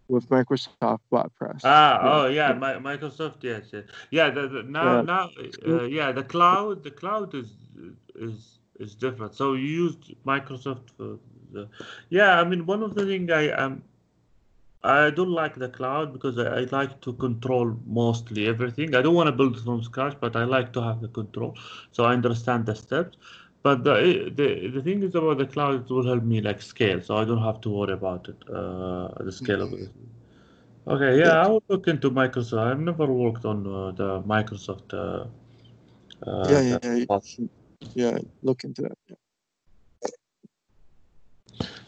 With 0.07 0.27
Microsoft 0.29 0.99
BotPress. 1.11 1.61
Ah, 1.63 2.03
yeah. 2.03 2.11
oh 2.11 2.27
yeah, 2.27 2.53
My, 2.53 2.73
Microsoft, 2.73 3.43
yes, 3.43 3.67
yes. 3.71 3.85
Yeah, 4.09 4.29
the, 4.29 4.47
the, 4.47 4.63
now, 4.63 4.95
yeah. 4.95 5.01
now, 5.01 5.29
uh, 5.67 5.83
yeah, 5.83 6.11
the 6.11 6.23
cloud, 6.23 6.83
the 6.83 6.91
cloud 6.91 7.33
is 7.33 7.53
is 8.15 8.59
is 8.79 8.95
different. 8.95 9.33
So 9.35 9.53
you 9.53 9.67
used 9.67 10.13
Microsoft 10.25 10.89
for 10.97 11.17
the, 11.53 11.69
yeah. 12.09 12.41
I 12.41 12.43
mean, 12.43 12.65
one 12.65 12.83
of 12.83 12.95
the 12.95 13.05
things 13.05 13.31
I 13.31 13.47
um, 13.49 13.83
I 14.83 15.11
don't 15.11 15.29
like 15.31 15.55
the 15.55 15.69
cloud 15.69 16.11
because 16.11 16.39
I, 16.39 16.61
I, 16.61 16.67
like 16.71 17.01
to 17.01 17.13
control 17.13 17.77
mostly 17.85 18.47
everything. 18.47 18.95
I 18.95 19.01
don't 19.01 19.13
want 19.13 19.27
to 19.27 19.31
build 19.31 19.63
from 19.63 19.83
scratch, 19.83 20.17
but 20.19 20.35
I 20.35 20.43
like 20.43 20.73
to 20.73 20.81
have 20.81 21.01
the 21.01 21.07
control. 21.07 21.55
So 21.91 22.05
I 22.05 22.13
understand 22.13 22.65
the 22.65 22.73
steps. 22.73 23.17
But 23.63 23.83
the, 23.83 24.31
the 24.35 24.69
the 24.69 24.81
thing 24.81 25.03
is 25.03 25.13
about 25.13 25.37
the 25.37 25.45
cloud, 25.45 25.85
it 25.85 25.89
will 25.93 26.03
help 26.03 26.23
me 26.23 26.41
like 26.41 26.63
scale, 26.63 26.99
so 26.99 27.17
I 27.17 27.25
don't 27.25 27.43
have 27.43 27.61
to 27.61 27.69
worry 27.69 27.93
about 27.93 28.27
it, 28.27 28.37
uh, 28.49 29.23
the 29.23 29.31
scale 29.31 29.61
of 29.61 29.73
it. 29.73 29.89
Okay, 30.87 31.19
yeah, 31.19 31.25
yeah, 31.25 31.45
I 31.45 31.47
will 31.47 31.63
look 31.69 31.87
into 31.87 32.09
Microsoft. 32.09 32.57
I've 32.57 32.79
never 32.79 33.05
worked 33.05 33.45
on 33.45 33.67
uh, 33.67 33.91
the 33.91 34.21
Microsoft. 34.23 34.91
Uh, 34.93 35.27
uh 36.27 36.47
yeah, 36.49 36.79
yeah, 36.81 36.95
yeah, 36.95 37.05
yeah. 37.93 38.17
Look 38.41 38.63
into 38.63 38.81
that. 38.81 38.97
Yeah. 39.07 39.20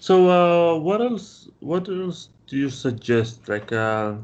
So, 0.03 0.15
uh, 0.29 0.79
what 0.79 0.99
else? 1.01 1.49
What 1.59 1.87
else 1.87 2.29
do 2.47 2.57
you 2.57 2.69
suggest? 2.69 3.47
Like, 3.47 3.71
uh, 3.71 4.15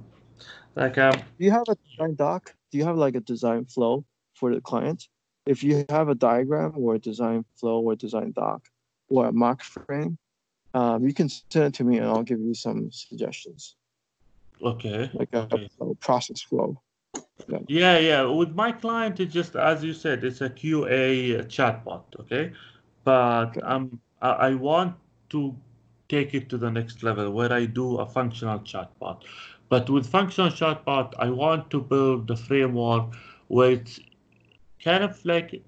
like, 0.76 0.98
um, 0.98 1.14
do 1.38 1.46
you 1.46 1.52
have 1.52 1.68
a 1.70 1.76
design 1.88 2.16
doc? 2.16 2.54
Do 2.72 2.78
you 2.78 2.86
have 2.86 2.98
like 2.98 3.16
a 3.16 3.22
design 3.22 3.66
flow 3.66 4.04
for 4.34 4.54
the 4.54 4.62
client? 4.62 5.08
if 5.50 5.64
you 5.64 5.84
have 5.90 6.10
a 6.10 6.16
diagram 6.16 6.74
or 6.76 6.96
a 6.96 7.00
design 7.00 7.44
flow 7.56 7.80
or 7.80 7.96
design 7.96 8.32
doc 8.34 8.62
or 9.10 9.26
a 9.26 9.32
mock 9.32 9.64
frame, 9.64 10.16
um, 10.76 11.04
you 11.08 11.14
can 11.14 11.28
send 11.28 11.66
it 11.66 11.74
to 11.74 11.84
me 11.84 11.98
and 11.98 12.06
I'll 12.06 12.22
give 12.22 12.40
you 12.40 12.54
some 12.54 12.92
suggestions. 12.92 13.76
Okay. 14.62 15.10
Like 15.14 15.34
a, 15.34 15.48
okay. 15.52 15.70
a 15.82 15.96
process 15.96 16.42
flow. 16.42 16.80
Yeah. 17.48 17.60
yeah, 17.68 17.98
yeah. 17.98 18.24
With 18.26 18.54
my 18.54 18.72
client, 18.72 19.20
it's 19.20 19.34
just 19.34 19.56
as 19.56 19.84
you 19.84 19.94
said, 19.94 20.24
it's 20.24 20.42
a 20.42 20.50
QA 20.50 21.44
chatbot. 21.48 22.04
Okay, 22.20 22.52
but 23.04 23.58
okay. 23.58 23.62
um, 23.62 24.00
I, 24.22 24.30
I 24.30 24.54
want 24.54 24.96
to 25.30 25.56
take 26.10 26.34
it 26.34 26.50
to 26.50 26.58
the 26.58 26.70
next 26.70 27.04
level 27.04 27.32
where 27.32 27.54
I 27.54 27.66
do 27.66 27.98
a 27.98 28.06
functional 28.06 28.60
chatbot. 28.60 29.24
But 29.70 29.90
with 29.90 30.08
functional 30.08 30.50
chatbot, 30.50 31.14
I 31.20 31.30
want 31.30 31.70
to 31.70 31.80
build 31.80 32.28
the 32.28 32.36
framework 32.36 33.16
where 33.48 33.72
it's 33.72 34.00
kind 34.84 35.04
of 35.04 35.24
like 35.24 35.62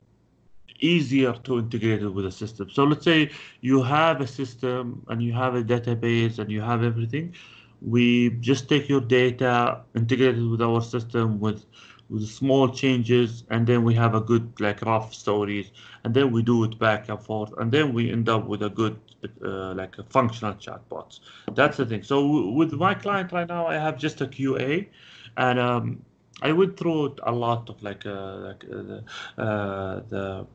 easier 0.80 1.34
to 1.44 1.60
integrate 1.60 2.02
it 2.02 2.10
with 2.10 2.26
a 2.26 2.32
system. 2.32 2.70
So 2.72 2.84
let's 2.84 3.06
say 3.06 3.30
you 3.62 3.84
have 3.84 4.20
a 4.20 4.28
system 4.28 5.06
and 5.08 5.22
you 5.22 5.34
have 5.34 5.56
a 5.56 5.64
database 5.64 6.40
and 6.40 6.52
you 6.52 6.62
have 6.62 6.84
everything. 6.84 7.36
We 7.82 8.32
just 8.42 8.68
take 8.68 8.90
your 8.90 9.02
data, 9.02 9.82
integrate 9.96 10.38
it 10.38 10.48
with 10.48 10.62
our 10.62 10.82
system 10.82 11.40
with 11.40 11.66
with 12.12 12.28
small 12.28 12.70
changes, 12.70 13.44
and 13.50 13.66
then 13.66 13.84
we 13.84 13.94
have 13.96 14.14
a 14.14 14.22
good 14.22 14.60
like 14.60 14.82
rough 14.82 15.14
stories, 15.14 15.72
and 16.04 16.14
then 16.14 16.32
we 16.32 16.44
do 16.44 16.64
it 16.66 16.78
back 16.78 17.10
and 17.10 17.20
forth, 17.24 17.54
and 17.58 17.72
then 17.72 17.94
we 17.94 18.12
end 18.12 18.30
up 18.30 18.46
with 18.46 18.62
a 18.64 18.70
good 18.70 19.00
uh, 19.44 19.74
like 19.74 19.98
a 19.98 20.04
functional 20.04 20.54
chatbots. 20.56 21.22
That's 21.56 21.78
the 21.78 21.86
thing. 21.86 22.04
So 22.04 22.52
with 22.52 22.74
my 22.74 22.94
client 22.94 23.32
right 23.32 23.48
now, 23.48 23.68
I 23.68 23.76
have 23.76 23.98
just 23.98 24.22
a 24.22 24.28
QA, 24.28 24.90
and 25.38 25.60
um, 25.60 26.02
I 26.42 26.52
went 26.52 26.78
through 26.78 27.16
a 27.24 27.32
lot 27.32 27.70
of 27.70 27.82
like 27.82 28.06
uh, 28.06 28.36
like 28.36 28.66
uh, 28.66 28.82
the, 28.90 29.04
uh, 29.38 30.02
the 30.10 30.48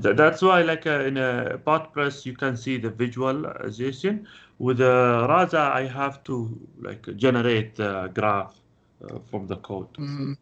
that's 0.00 0.42
why 0.42 0.62
like 0.62 0.86
uh, 0.86 1.00
in 1.00 1.16
a 1.16 1.58
BotPress 1.66 2.26
you 2.26 2.34
can 2.34 2.56
see 2.56 2.76
the 2.76 2.90
visualization. 2.90 4.26
With 4.58 4.80
uh, 4.80 5.26
Rasa 5.28 5.72
I 5.74 5.86
have 5.86 6.22
to 6.24 6.58
like 6.80 7.16
generate 7.16 7.76
the 7.76 8.10
graph 8.14 8.60
uh, 9.02 9.18
from 9.30 9.46
the 9.46 9.56
code. 9.56 9.92
Mm. 9.98 10.36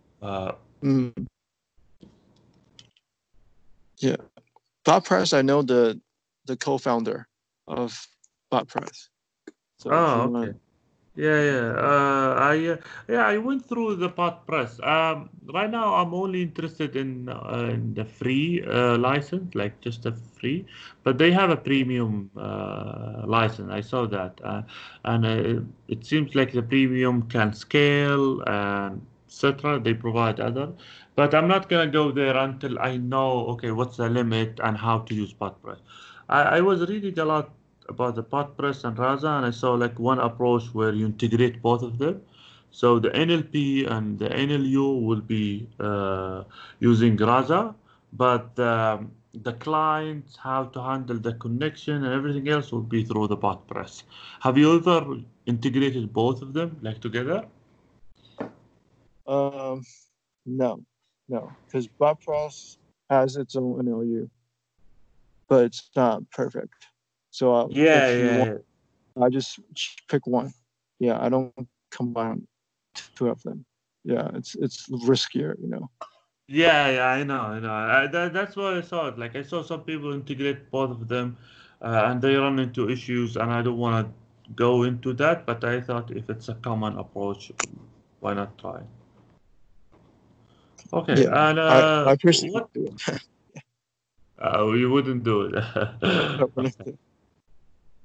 Mm. 0.82 1.26
Yeah, 3.98 4.16
BotPress 4.84 5.36
I 5.36 5.42
know 5.42 5.62
the 5.62 6.00
the 6.46 6.56
co-founder 6.56 7.26
of 7.66 8.06
BotPress. 8.52 9.08
So 9.78 9.90
oh, 9.92 10.32
okay. 10.34 10.54
Yeah, 11.18 11.42
yeah. 11.42 11.68
Uh, 11.74 12.34
I 12.38 12.66
uh, 12.66 12.76
yeah, 13.08 13.26
I 13.26 13.38
went 13.38 13.66
through 13.66 13.96
the 13.96 14.08
BotPress. 14.08 14.78
Um, 14.86 15.30
right 15.52 15.68
now, 15.68 15.94
I'm 15.94 16.14
only 16.14 16.42
interested 16.42 16.94
in 16.94 17.28
uh, 17.28 17.70
in 17.74 17.92
the 17.94 18.04
free 18.04 18.62
uh, 18.62 18.96
license, 18.98 19.52
like 19.54 19.80
just 19.80 20.06
a 20.06 20.12
free. 20.12 20.64
But 21.02 21.18
they 21.18 21.32
have 21.32 21.50
a 21.50 21.56
premium 21.56 22.30
uh, 22.36 23.22
license. 23.26 23.68
I 23.72 23.80
saw 23.80 24.06
that, 24.06 24.38
uh, 24.44 24.62
and 25.04 25.26
uh, 25.26 25.62
it 25.88 26.06
seems 26.06 26.36
like 26.36 26.52
the 26.52 26.62
premium 26.62 27.22
can 27.22 27.52
scale 27.52 28.40
and 28.46 29.04
etc. 29.38 29.78
They 29.78 29.94
provide 29.94 30.40
other, 30.40 30.72
but 31.14 31.34
I'm 31.34 31.48
not 31.48 31.68
gonna 31.68 31.90
go 31.90 32.10
there 32.10 32.36
until 32.36 32.78
I 32.80 32.96
know 32.96 33.46
okay 33.52 33.70
what's 33.70 33.96
the 33.96 34.08
limit 34.08 34.60
and 34.62 34.76
how 34.76 34.98
to 35.00 35.14
use 35.14 35.32
BotPress. 35.32 35.78
I, 36.28 36.42
I 36.42 36.60
was 36.60 36.88
reading 36.88 37.18
a 37.18 37.24
lot 37.24 37.50
about 37.88 38.16
the 38.16 38.24
BotPress 38.24 38.84
and 38.84 38.98
Rasa, 38.98 39.28
and 39.28 39.46
I 39.46 39.50
saw 39.50 39.74
like 39.74 39.98
one 39.98 40.18
approach 40.18 40.64
where 40.72 40.92
you 40.92 41.06
integrate 41.06 41.62
both 41.62 41.82
of 41.82 41.98
them. 41.98 42.20
So 42.70 42.98
the 42.98 43.10
NLP 43.10 43.90
and 43.90 44.18
the 44.18 44.28
NLU 44.28 45.02
will 45.02 45.22
be 45.22 45.68
uh, 45.80 46.44
using 46.80 47.16
Rasa, 47.16 47.74
but 48.12 48.58
um, 48.58 49.12
the 49.32 49.52
clients, 49.54 50.36
how 50.36 50.64
to 50.64 50.82
handle 50.82 51.18
the 51.18 51.34
connection 51.34 52.04
and 52.04 52.12
everything 52.12 52.48
else 52.48 52.72
will 52.72 52.82
be 52.82 53.04
through 53.04 53.28
the 53.28 53.36
BotPress. 53.36 54.02
Have 54.40 54.58
you 54.58 54.76
ever 54.76 55.16
integrated 55.46 56.12
both 56.12 56.42
of 56.42 56.52
them 56.52 56.76
like 56.82 57.00
together? 57.00 57.44
Um, 59.28 59.84
no, 60.46 60.82
no, 61.28 61.52
because 61.66 61.86
BotPress 62.00 62.78
has 63.10 63.36
its 63.36 63.56
own 63.56 63.84
NLU, 63.84 64.30
but 65.48 65.64
it's 65.66 65.90
not 65.94 66.22
perfect. 66.30 66.72
So 67.30 67.54
uh, 67.54 67.66
yeah, 67.70 68.10
yeah, 68.10 68.38
want, 68.38 68.62
yeah, 69.16 69.24
I 69.24 69.28
just 69.28 69.60
pick 70.08 70.26
one. 70.26 70.52
Yeah, 70.98 71.18
I 71.20 71.28
don't 71.28 71.52
combine 71.90 72.48
two 73.16 73.28
of 73.28 73.42
them. 73.42 73.66
Yeah, 74.02 74.30
it's 74.34 74.54
it's 74.54 74.88
riskier, 74.88 75.54
you 75.60 75.68
know. 75.68 75.90
Yeah, 76.46 76.88
yeah, 76.88 77.06
I 77.08 77.24
know, 77.24 77.40
I 77.40 77.60
know. 77.60 77.72
I, 77.72 78.06
that, 78.06 78.32
that's 78.32 78.56
what 78.56 78.72
I 78.72 78.80
saw 78.80 79.08
it. 79.08 79.18
Like 79.18 79.36
I 79.36 79.42
saw 79.42 79.62
some 79.62 79.82
people 79.82 80.14
integrate 80.14 80.70
both 80.70 80.90
of 80.90 81.06
them, 81.06 81.36
uh, 81.82 82.04
and 82.06 82.22
they 82.22 82.36
run 82.36 82.58
into 82.58 82.88
issues, 82.88 83.36
and 83.36 83.52
I 83.52 83.60
don't 83.60 83.76
want 83.76 84.06
to 84.06 84.52
go 84.54 84.84
into 84.84 85.12
that. 85.14 85.44
But 85.44 85.62
I 85.64 85.82
thought 85.82 86.10
if 86.10 86.30
it's 86.30 86.48
a 86.48 86.54
common 86.54 86.96
approach, 86.96 87.52
why 88.20 88.32
not 88.32 88.56
try? 88.56 88.80
Okay, 90.92 91.22
Yeah, 91.22 91.30
and 91.30 91.58
I, 91.68 91.80
uh, 91.80 92.10
I 92.10 92.16
personally 92.16 92.52
what? 92.54 92.72
do 92.72 92.86
it. 92.86 93.20
Uh, 94.38 94.72
you 94.72 94.90
wouldn't 94.90 95.24
do 95.24 95.42
it. 95.42 95.54
Definitely. 96.38 96.98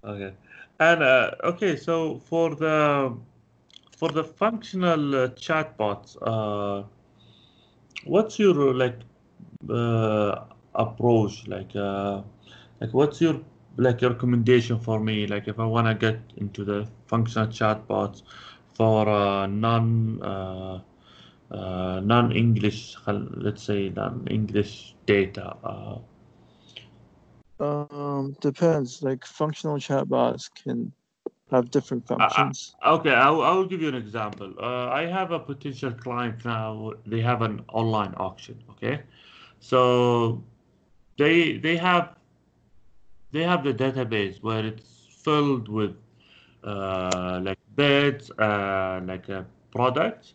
Okay. 0.03 0.33
And 0.79 1.03
uh, 1.03 1.31
okay, 1.43 1.75
so 1.75 2.19
for 2.19 2.55
the 2.55 3.15
for 3.97 4.09
the 4.09 4.23
functional 4.23 5.15
uh, 5.15 5.27
chatbots, 5.29 6.17
uh, 6.21 6.83
what's 8.05 8.39
your 8.39 8.69
uh, 8.69 8.73
like 8.73 8.99
uh, 9.69 10.45
approach? 10.75 11.47
Like, 11.47 11.75
uh, 11.75 12.21
like 12.79 12.93
what's 12.93 13.21
your 13.21 13.39
like 13.77 14.01
your 14.01 14.11
recommendation 14.11 14.79
for 14.79 14.99
me? 14.99 15.27
Like, 15.27 15.47
if 15.47 15.59
I 15.59 15.65
want 15.65 15.87
to 15.87 15.93
get 15.95 16.19
into 16.37 16.63
the 16.63 16.87
functional 17.07 17.47
chatbots 17.47 18.23
for 18.73 19.07
uh, 19.09 19.47
non 19.47 20.21
uh, 20.21 20.79
uh, 21.53 22.01
non-English, 22.03 22.97
let's 23.07 23.63
say 23.63 23.89
non-English 23.89 24.95
data. 25.05 25.55
Uh, 25.63 25.99
Um, 27.59 28.35
depends. 28.41 29.01
Like 29.03 29.25
functional 29.25 29.77
chatbots 29.77 30.49
can 30.63 30.93
have 31.51 31.69
different 31.71 32.07
I- 32.19 32.25
I- 32.25 32.27
functions. 32.27 32.75
Okay, 32.85 33.11
I 33.13 33.29
will, 33.29 33.43
I 33.43 33.51
will 33.53 33.65
give 33.65 33.81
you 33.81 33.89
an 33.89 33.95
example. 33.95 34.53
Uh, 34.59 34.87
I 34.89 35.05
have 35.05 35.31
a 35.31 35.39
potential 35.39 35.91
client 35.91 36.45
now. 36.45 36.93
They 37.05 37.21
have 37.21 37.41
an 37.41 37.63
online 37.69 38.13
auction. 38.17 38.63
Okay, 38.71 39.03
so 39.59 40.43
they 41.17 41.57
they 41.57 41.77
have 41.77 42.15
they 43.31 43.43
have 43.43 43.63
the 43.63 43.73
database 43.73 44.41
where 44.41 44.65
it's 44.65 45.07
filled 45.23 45.67
with 45.69 45.95
uh, 46.63 47.39
like 47.43 47.59
bids, 47.75 48.31
uh, 48.31 49.01
like 49.05 49.29
a 49.29 49.45
product, 49.71 50.33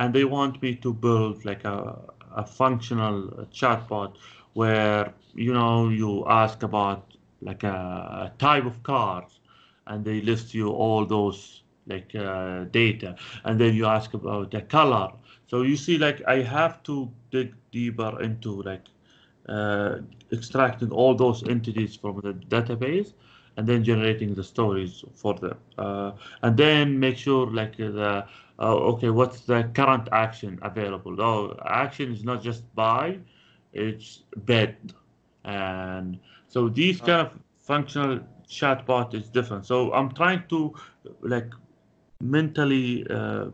and 0.00 0.14
they 0.14 0.24
want 0.24 0.62
me 0.62 0.74
to 0.76 0.94
build 0.94 1.44
like 1.46 1.64
a 1.64 1.98
a 2.36 2.44
functional 2.46 3.46
chatbot 3.52 4.16
where 4.54 5.12
you 5.34 5.52
know 5.52 5.88
you 5.88 6.24
ask 6.28 6.62
about 6.62 7.16
like 7.42 7.64
a, 7.64 7.78
a 8.26 8.32
type 8.38 8.66
of 8.66 8.82
cars 8.82 9.40
and 9.86 10.04
they 10.04 10.20
list 10.22 10.54
you 10.54 10.70
all 10.70 11.06
those 11.06 11.62
like 11.86 12.14
uh, 12.14 12.64
data. 12.66 13.16
And 13.44 13.60
then 13.60 13.74
you 13.74 13.86
ask 13.86 14.14
about 14.14 14.50
the 14.52 14.62
color. 14.62 15.12
So 15.48 15.62
you 15.62 15.76
see 15.76 15.98
like 15.98 16.22
i 16.26 16.42
have 16.42 16.82
to 16.84 17.10
dig 17.30 17.54
deeper 17.72 18.20
into 18.22 18.62
like 18.62 18.86
uh, 19.48 19.98
extracting 20.32 20.90
all 20.92 21.14
those 21.14 21.42
entities 21.48 21.96
from 21.96 22.20
the 22.20 22.34
database 22.34 23.12
and 23.56 23.66
then 23.66 23.84
generating 23.84 24.34
the 24.34 24.44
stories 24.44 25.04
for 25.14 25.34
them. 25.34 25.58
Uh, 25.78 26.12
and 26.42 26.56
then 26.56 26.98
make 27.00 27.16
sure 27.16 27.46
like 27.46 27.76
the 27.76 28.26
uh, 28.60 28.76
okay 28.76 29.10
what's 29.10 29.40
the 29.40 29.70
current 29.74 30.08
action 30.12 30.58
available? 30.62 31.20
Oh 31.20 31.56
action 31.66 32.12
is 32.12 32.24
not 32.24 32.42
just 32.42 32.72
buy 32.74 33.18
it's 33.72 34.22
bid. 34.44 34.76
And 35.44 36.18
so 36.48 36.68
these 36.68 37.00
kind 37.00 37.26
of 37.26 37.38
functional 37.58 38.20
chatbot 38.48 39.14
is 39.14 39.28
different. 39.28 39.64
So 39.66 39.92
i'm 39.92 40.12
trying 40.12 40.42
to 40.48 40.74
like 41.22 41.50
mentally 42.20 43.06
uh, 43.08 43.46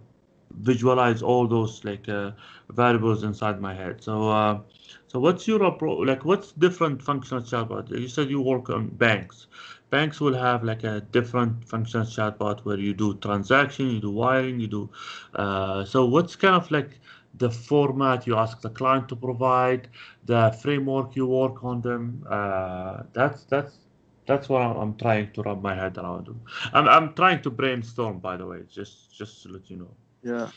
visualize 0.61 1.23
all 1.23 1.47
those 1.47 1.85
like 1.85 2.09
uh, 2.09 2.33
variables 2.71 3.23
inside 3.23 3.61
my 3.61 3.75
head. 3.75 4.03
So 4.03 4.31
uh, 4.31 4.61
so 5.07 5.21
what's 5.21 5.47
your 5.47 5.63
approach 5.65 6.07
like 6.07 6.25
what's 6.25 6.53
different 6.53 7.03
functional 7.03 7.43
chatbot? 7.43 7.91
You 7.91 8.09
said 8.09 8.31
you 8.31 8.41
work 8.41 8.71
on 8.71 8.89
banks 8.89 9.47
banks 9.91 10.21
will 10.21 10.35
have 10.35 10.63
like 10.65 10.85
a 10.85 11.01
different 11.13 11.65
functional 11.69 12.07
chatbot 12.07 12.61
where 12.65 12.79
you 12.79 12.95
do 12.95 13.15
transaction 13.17 13.91
you 13.91 14.01
do 14.01 14.11
wiring 14.11 14.61
you 14.61 14.67
do 14.69 14.91
uh, 15.35 15.85
so 15.85 16.05
what's 16.05 16.37
kind 16.37 16.55
of 16.55 16.71
like 16.71 17.01
the 17.35 17.51
format 17.51 18.27
you 18.27 18.37
ask 18.37 18.61
the 18.63 18.71
client 18.71 19.09
to 19.09 19.17
provide 19.17 19.89
the 20.25 20.51
framework 20.63 21.15
you 21.17 21.27
work 21.27 21.63
on 21.65 21.81
them 21.83 22.25
uh, 22.31 23.03
that's 23.13 23.45
that's 23.45 23.79
that's 24.27 24.49
what 24.49 24.63
I'm, 24.63 24.77
I'm 24.77 24.97
trying 24.97 25.33
to 25.33 25.43
wrap 25.43 25.61
my 25.61 25.75
head 25.75 25.97
around 25.99 26.29
I'm, 26.73 26.89
I'm 26.89 27.15
trying 27.15 27.43
to 27.43 27.51
brainstorm 27.51 28.19
by 28.21 28.37
the 28.37 28.47
way 28.47 28.61
just 28.69 29.17
just 29.17 29.43
to 29.45 29.49
let 29.51 29.71
you 29.71 29.77
know 29.79 29.95
Yeah, 30.23 30.51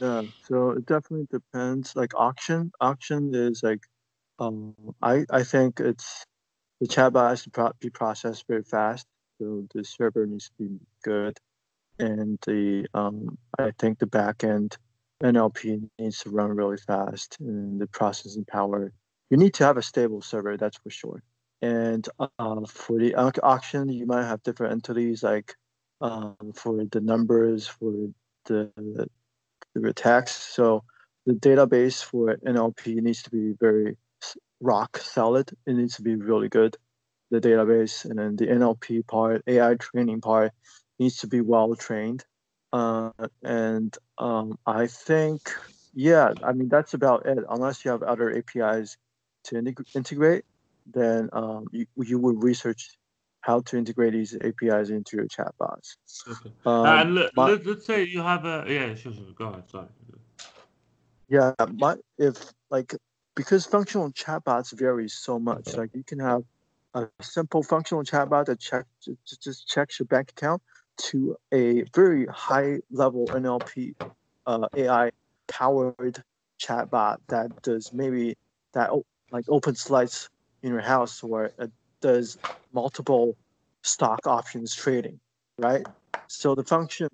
yeah. 0.00 0.22
So 0.48 0.70
it 0.70 0.86
definitely 0.86 1.28
depends. 1.30 1.94
Like 1.96 2.14
auction, 2.14 2.72
auction 2.80 3.34
is 3.34 3.62
like, 3.62 3.82
um, 4.38 4.74
I 5.02 5.24
I 5.30 5.42
think 5.44 5.80
it's 5.80 6.24
the 6.82 6.88
chatbot 6.88 7.30
has 7.30 7.44
to 7.44 7.50
pro- 7.50 7.72
be 7.80 7.90
processed 7.90 8.44
very 8.48 8.64
fast. 8.64 9.06
So 9.40 9.64
the 9.72 9.84
server 9.84 10.26
needs 10.26 10.48
to 10.48 10.52
be 10.58 10.78
good, 11.04 11.38
and 12.00 12.38
the 12.44 12.86
um, 12.92 13.38
I 13.58 13.70
think 13.78 14.00
the 14.00 14.06
backend 14.06 14.76
NLP 15.22 15.88
needs 16.00 16.18
to 16.20 16.30
run 16.30 16.50
really 16.50 16.76
fast, 16.76 17.36
and 17.38 17.80
the 17.80 17.86
processing 17.86 18.44
power. 18.44 18.92
You 19.30 19.36
need 19.36 19.54
to 19.54 19.64
have 19.64 19.76
a 19.76 19.82
stable 19.82 20.22
server, 20.22 20.56
that's 20.56 20.78
for 20.78 20.90
sure. 20.90 21.22
And 21.62 22.06
uh, 22.18 22.66
for 22.66 22.98
the 22.98 23.14
auction, 23.14 23.88
you 23.88 24.04
might 24.04 24.24
have 24.24 24.42
different 24.42 24.72
entities 24.72 25.22
like 25.22 25.54
um, 26.00 26.36
for 26.52 26.84
the 26.90 27.00
numbers, 27.00 27.68
for 27.68 27.92
the 28.46 29.08
the 29.74 29.92
text. 29.92 30.54
So 30.54 30.82
the 31.26 31.34
database 31.34 32.02
for 32.04 32.36
NLP 32.44 32.96
needs 32.96 33.22
to 33.22 33.30
be 33.30 33.54
very 33.60 33.96
rock 34.62 34.98
solid. 34.98 35.50
It 35.66 35.74
needs 35.74 35.96
to 35.96 36.02
be 36.02 36.16
really 36.16 36.50
good. 36.50 36.76
The 37.32 37.40
database 37.40 38.06
and 38.06 38.18
then 38.18 38.36
the 38.36 38.48
NLP 38.48 39.06
part, 39.08 39.42
AI 39.48 39.76
training 39.76 40.22
part 40.22 40.52
needs 41.00 41.18
to 41.18 41.28
be 41.28 41.42
well 41.42 41.76
trained. 41.76 42.24
Uh, 42.72 43.10
and 43.44 43.96
um, 44.18 44.58
I 44.66 44.88
think, 44.88 45.42
yeah, 45.94 46.34
I 46.44 46.54
mean 46.54 46.70
that's 46.70 46.94
about 46.94 47.26
it. 47.26 47.38
Unless 47.50 47.84
you 47.84 47.92
have 47.92 48.04
other 48.04 48.30
APIs 48.36 48.98
to 49.46 49.56
integ- 49.56 49.86
integrate, 49.96 50.44
then 50.86 51.30
um, 51.34 51.66
you 51.72 51.86
you 51.98 52.18
would 52.20 52.42
research 52.44 52.90
how 53.42 53.62
to 53.62 53.78
integrate 53.78 54.14
these 54.14 54.36
APIs 54.36 54.90
into 54.90 55.18
your 55.18 55.28
chatbots. 55.28 55.96
okay 56.28 56.52
Um, 56.66 56.86
and 56.86 57.16
let, 57.16 57.36
my- 57.36 57.50
let, 57.50 57.66
let's 57.66 57.86
say 57.86 58.04
you 58.04 58.22
have 58.22 58.46
a 58.46 58.66
yeah 58.68 58.94
sure, 58.96 59.12
sure 59.14 59.24
go 59.36 59.46
ahead 59.46 59.70
sorry 59.70 59.88
Yeah, 61.28 61.54
my 61.76 61.96
if 62.18 62.36
like 62.70 62.94
because 63.34 63.66
functional 63.66 64.10
chatbots 64.12 64.76
vary 64.78 65.08
so 65.08 65.38
much. 65.38 65.76
Like 65.76 65.90
you 65.94 66.04
can 66.04 66.18
have 66.18 66.42
a 66.94 67.08
simple 67.20 67.62
functional 67.62 68.04
chatbot 68.04 68.46
that 68.46 68.60
check 68.60 68.86
ju- 69.02 69.16
ju- 69.26 69.36
just 69.42 69.68
checks 69.68 69.98
your 69.98 70.06
bank 70.06 70.30
account 70.30 70.62
to 70.98 71.36
a 71.52 71.84
very 71.94 72.26
high 72.26 72.78
level 72.90 73.26
NLP 73.28 73.94
uh, 74.46 74.68
AI 74.76 75.10
powered 75.48 76.22
chatbot 76.60 77.18
that 77.28 77.62
does 77.62 77.92
maybe 77.92 78.36
that 78.74 78.90
like 79.30 79.44
open 79.48 79.74
slides 79.74 80.28
in 80.62 80.70
your 80.72 80.80
house 80.82 81.22
where 81.22 81.52
it 81.58 81.70
does 82.02 82.38
multiple 82.72 83.36
stock 83.82 84.26
options 84.26 84.74
trading, 84.74 85.18
right? 85.58 85.86
So 86.28 86.54
the 86.54 86.64
function, 86.64 87.08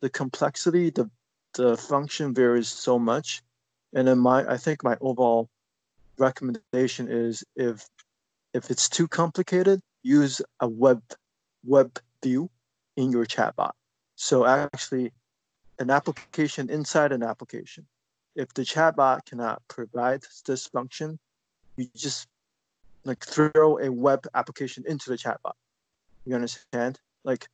the 0.00 0.10
complexity, 0.10 0.90
the 0.90 1.10
the 1.54 1.76
function 1.76 2.34
varies 2.34 2.68
so 2.68 2.98
much 2.98 3.42
and 3.94 4.06
then 4.06 4.18
my 4.18 4.46
I 4.48 4.56
think 4.58 4.84
my 4.84 4.96
overall 5.00 5.48
recommendation 6.18 7.08
is 7.08 7.44
if 7.56 7.86
if 8.54 8.70
it's 8.70 8.88
too 8.88 9.06
complicated, 9.08 9.80
use 10.02 10.40
a 10.60 10.68
web 10.68 11.02
web 11.64 11.98
view 12.22 12.50
in 12.96 13.12
your 13.12 13.26
chatbot. 13.26 13.72
So 14.14 14.46
actually 14.46 15.12
an 15.78 15.90
application 15.90 16.70
inside 16.70 17.12
an 17.12 17.22
application. 17.22 17.86
If 18.34 18.52
the 18.54 18.62
chatbot 18.62 19.26
cannot 19.26 19.62
provide 19.68 20.22
this 20.46 20.66
function, 20.66 21.18
you 21.76 21.88
just 21.94 22.26
like 23.04 23.24
throw 23.24 23.78
a 23.78 23.90
web 23.92 24.26
application 24.34 24.84
into 24.86 25.10
the 25.10 25.16
chatbot. 25.16 25.52
You 26.24 26.34
understand? 26.34 26.98
Like 27.24 27.46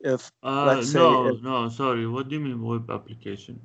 if 0.00 0.30
uh 0.42 0.64
Let's 0.66 0.92
say 0.92 0.98
no 0.98 1.28
if- 1.28 1.42
no 1.42 1.68
sorry 1.68 2.06
what 2.06 2.28
do 2.28 2.34
you 2.36 2.40
mean 2.40 2.62
web 2.62 2.90
application 2.90 3.58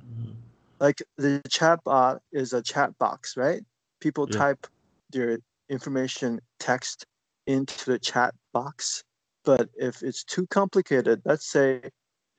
like 0.80 1.02
the 1.16 1.42
chatbot 1.48 2.20
is 2.32 2.52
a 2.52 2.62
chat 2.62 2.96
box, 2.98 3.36
right? 3.36 3.62
People 4.00 4.26
Yeah. 4.30 4.38
type 4.38 4.66
their 5.10 5.38
information 5.68 6.40
text 6.58 7.06
into 7.46 7.90
the 7.90 7.98
chat 7.98 8.34
box. 8.52 9.04
But 9.44 9.70
if 9.74 10.02
it's 10.02 10.24
too 10.24 10.46
complicated, 10.48 11.22
let's 11.24 11.46
say 11.46 11.90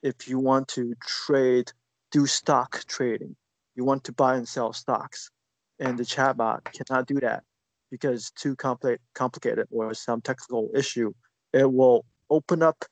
if 0.01 0.27
you 0.27 0.39
want 0.39 0.67
to 0.69 0.95
trade, 1.01 1.71
do 2.11 2.25
stock 2.25 2.83
trading, 2.85 3.35
you 3.75 3.83
want 3.83 4.03
to 4.05 4.11
buy 4.11 4.35
and 4.35 4.47
sell 4.47 4.73
stocks, 4.73 5.31
and 5.79 5.97
the 5.97 6.05
chat 6.05 6.37
chatbot 6.37 6.63
cannot 6.65 7.07
do 7.07 7.19
that 7.19 7.43
because 7.91 8.21
it's 8.21 8.31
too 8.31 8.55
compli- 8.55 8.99
complicated 9.13 9.67
or 9.71 9.93
some 9.93 10.21
technical 10.21 10.69
issue, 10.75 11.11
it 11.53 11.71
will 11.71 12.05
open 12.29 12.61
up 12.61 12.85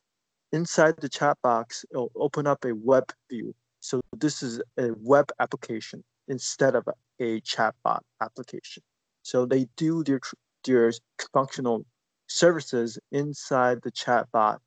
inside 0.52 0.96
the 0.96 1.08
chat 1.08 1.38
box, 1.42 1.84
it'll 1.90 2.10
open 2.16 2.46
up 2.46 2.64
a 2.64 2.74
web 2.74 3.12
view 3.30 3.54
so 3.80 4.00
this 4.16 4.42
is 4.42 4.60
a 4.78 4.90
web 5.00 5.30
application 5.40 6.02
instead 6.26 6.74
of 6.74 6.86
a 7.20 7.40
chatbot 7.40 8.00
application. 8.20 8.82
So 9.22 9.46
they 9.46 9.66
do 9.76 10.04
their 10.04 10.20
their 10.64 10.92
functional 11.32 11.84
services 12.28 12.98
inside 13.12 13.80
the 13.82 13.92
chatbot, 13.92 14.58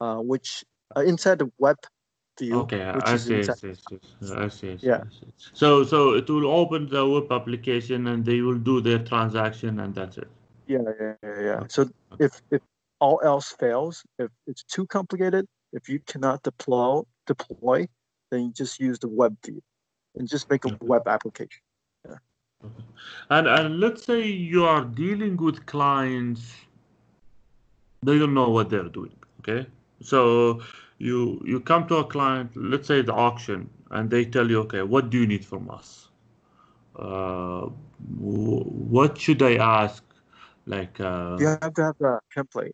uh, 0.00 0.16
which 0.16 0.64
uh, 0.96 1.00
inside 1.00 1.38
the 1.38 1.50
web 1.58 1.76
view. 2.38 2.54
Okay, 2.60 2.84
which 2.92 3.04
I 3.04 3.14
is 3.14 3.24
see, 3.24 3.34
I 3.34 3.42
see, 3.42 3.70
I 3.70 3.74
see, 3.74 3.98
I 4.22 4.48
see, 4.48 4.72
I 4.72 4.76
see, 4.76 4.86
Yeah. 4.86 4.98
I 4.98 5.10
see. 5.10 5.32
So, 5.52 5.84
so 5.84 6.14
it 6.14 6.28
will 6.28 6.46
open 6.46 6.88
the 6.88 7.06
web 7.06 7.30
application 7.30 8.06
and 8.08 8.24
they 8.24 8.40
will 8.40 8.58
do 8.58 8.80
their 8.80 8.98
transaction 8.98 9.80
and 9.80 9.94
that's 9.94 10.18
it. 10.18 10.28
Yeah, 10.66 10.78
yeah, 11.00 11.14
yeah, 11.22 11.40
yeah. 11.40 11.56
Okay, 11.56 11.66
So 11.68 11.88
if 12.18 12.42
if 12.50 12.62
all 12.98 13.20
else 13.22 13.52
fails, 13.52 14.04
if 14.18 14.30
it's 14.46 14.64
too 14.64 14.86
complicated, 14.86 15.46
if 15.72 15.88
you 15.88 16.00
cannot 16.00 16.42
deploy 16.42 17.02
deploy, 17.26 17.86
then 18.30 18.40
you 18.46 18.52
just 18.52 18.80
use 18.80 18.98
the 18.98 19.08
web 19.08 19.36
view 19.44 19.62
and 20.16 20.28
just 20.28 20.50
make 20.50 20.64
a 20.64 20.68
Okay. 20.68 20.78
web 20.80 21.06
application. 21.06 21.62
And 23.30 23.46
and 23.48 23.80
let's 23.80 24.04
say 24.04 24.22
you 24.26 24.64
are 24.64 24.84
dealing 24.84 25.36
with 25.36 25.66
clients, 25.66 26.54
they 28.02 28.18
don't 28.18 28.34
know 28.34 28.50
what 28.50 28.70
they're 28.70 28.88
doing. 28.88 29.14
Okay, 29.40 29.66
so 30.00 30.60
you 30.98 31.40
you 31.44 31.60
come 31.60 31.86
to 31.88 31.96
a 31.96 32.04
client, 32.04 32.50
let's 32.56 32.88
say 32.88 33.02
the 33.02 33.12
auction, 33.14 33.68
and 33.90 34.10
they 34.10 34.24
tell 34.24 34.48
you, 34.50 34.60
okay, 34.60 34.82
what 34.82 35.10
do 35.10 35.20
you 35.20 35.26
need 35.26 35.44
from 35.44 35.70
us? 35.70 36.08
Uh, 36.96 37.66
what 38.18 39.18
should 39.18 39.42
I 39.42 39.56
ask? 39.56 40.02
Like, 40.66 41.00
uh, 41.00 41.36
You 41.38 41.46
have 41.48 41.74
to 41.74 41.82
have 41.82 42.00
a 42.00 42.20
template. 42.36 42.72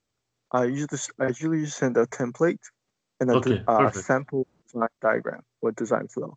I 0.52 0.64
usually 0.64 1.00
I 1.18 1.28
usually 1.28 1.66
send 1.66 1.96
a 1.96 2.06
template 2.06 2.60
and 3.20 3.30
a, 3.30 3.36
Okay, 3.36 3.62
uh, 3.66 3.90
sample 3.90 4.46
design 4.66 4.88
diagram 5.00 5.42
or 5.62 5.72
design 5.72 6.08
flow. 6.08 6.36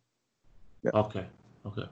okay, 0.94 1.26
okay. 1.66 1.86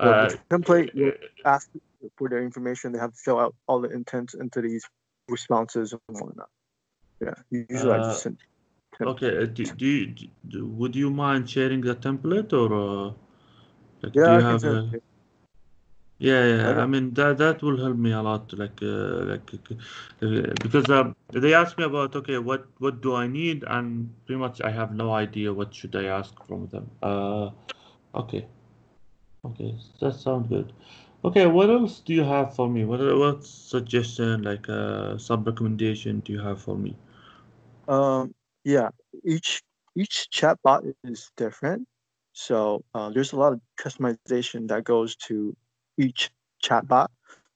Uh, 0.00 0.28
the 0.28 0.38
template 0.50 0.94
will 0.94 1.12
ask 1.44 1.68
for 2.16 2.28
their 2.28 2.42
information. 2.42 2.92
They 2.92 2.98
have 2.98 3.12
to 3.12 3.18
fill 3.24 3.38
out 3.38 3.54
all 3.66 3.80
the 3.80 3.90
intents 3.90 4.34
into 4.34 4.60
these 4.60 4.84
responses 5.28 5.92
and 5.92 6.20
whatnot. 6.20 6.48
Yeah, 7.20 7.34
usually 7.50 7.92
I 7.92 7.98
Uh, 7.98 8.08
just 8.10 8.22
send. 8.22 8.38
template. 8.98 9.14
Okay, 9.14 9.38
uh, 9.38 9.46
do, 9.46 9.64
do, 9.64 9.86
you, 9.86 10.14
do 10.48 10.66
would 10.66 10.96
you 10.96 11.10
mind 11.10 11.48
sharing 11.48 11.80
the 11.80 11.94
template 11.94 12.52
or 12.52 12.72
uh, 12.74 13.12
like, 14.02 14.12
Yeah, 14.12 14.24
do 14.26 14.32
you 14.32 14.40
can 14.40 14.50
have 14.50 14.64
a, 14.64 15.00
yeah, 16.18 16.46
yeah, 16.46 16.70
Okay. 16.70 16.80
I 16.80 16.86
mean 16.86 17.12
that 17.14 17.38
that 17.38 17.62
will 17.62 17.76
help 17.76 17.96
me 17.96 18.12
a 18.12 18.22
lot 18.22 18.52
like 18.56 18.80
uh, 18.82 19.24
like 19.30 19.50
uh, 20.22 20.54
because 20.62 20.88
um, 20.88 21.16
they 21.32 21.54
asked 21.54 21.76
me 21.76 21.84
about 21.84 22.14
okay 22.14 22.38
what 22.38 22.66
what 22.78 23.02
do 23.02 23.14
I 23.14 23.26
need 23.26 23.64
and 23.66 24.14
pretty 24.24 24.38
much 24.38 24.60
I 24.62 24.70
have 24.70 24.94
no 24.94 25.12
idea 25.12 25.52
what 25.52 25.74
should 25.74 25.96
I 25.96 26.04
ask 26.04 26.32
from 26.46 26.68
them. 26.68 26.90
Uh, 27.02 27.50
okay, 28.14 28.46
okay, 29.44 29.74
that 30.00 30.14
sounds 30.14 30.48
good. 30.48 30.72
Okay, 31.24 31.46
what 31.46 31.70
else 31.70 32.00
do 32.00 32.12
you 32.12 32.24
have 32.24 32.54
for 32.54 32.68
me? 32.68 32.84
What 32.84 33.00
what 33.16 33.44
suggestion 33.44 34.42
like 34.42 34.68
uh, 34.68 35.16
some 35.16 35.44
recommendation 35.44 36.20
do 36.20 36.32
you 36.32 36.40
have 36.40 36.60
for 36.60 36.76
me? 36.76 36.94
Um, 37.88 38.34
yeah, 38.64 38.90
each 39.24 39.62
each 39.96 40.28
chatbot 40.30 40.92
is 41.04 41.30
different, 41.36 41.86
so 42.32 42.84
uh, 42.94 43.10
there's 43.10 43.32
a 43.32 43.36
lot 43.36 43.52
of 43.54 43.60
customization 43.78 44.68
that 44.68 44.84
goes 44.84 45.16
to 45.28 45.56
each 45.96 46.30
chatbot. 46.62 47.08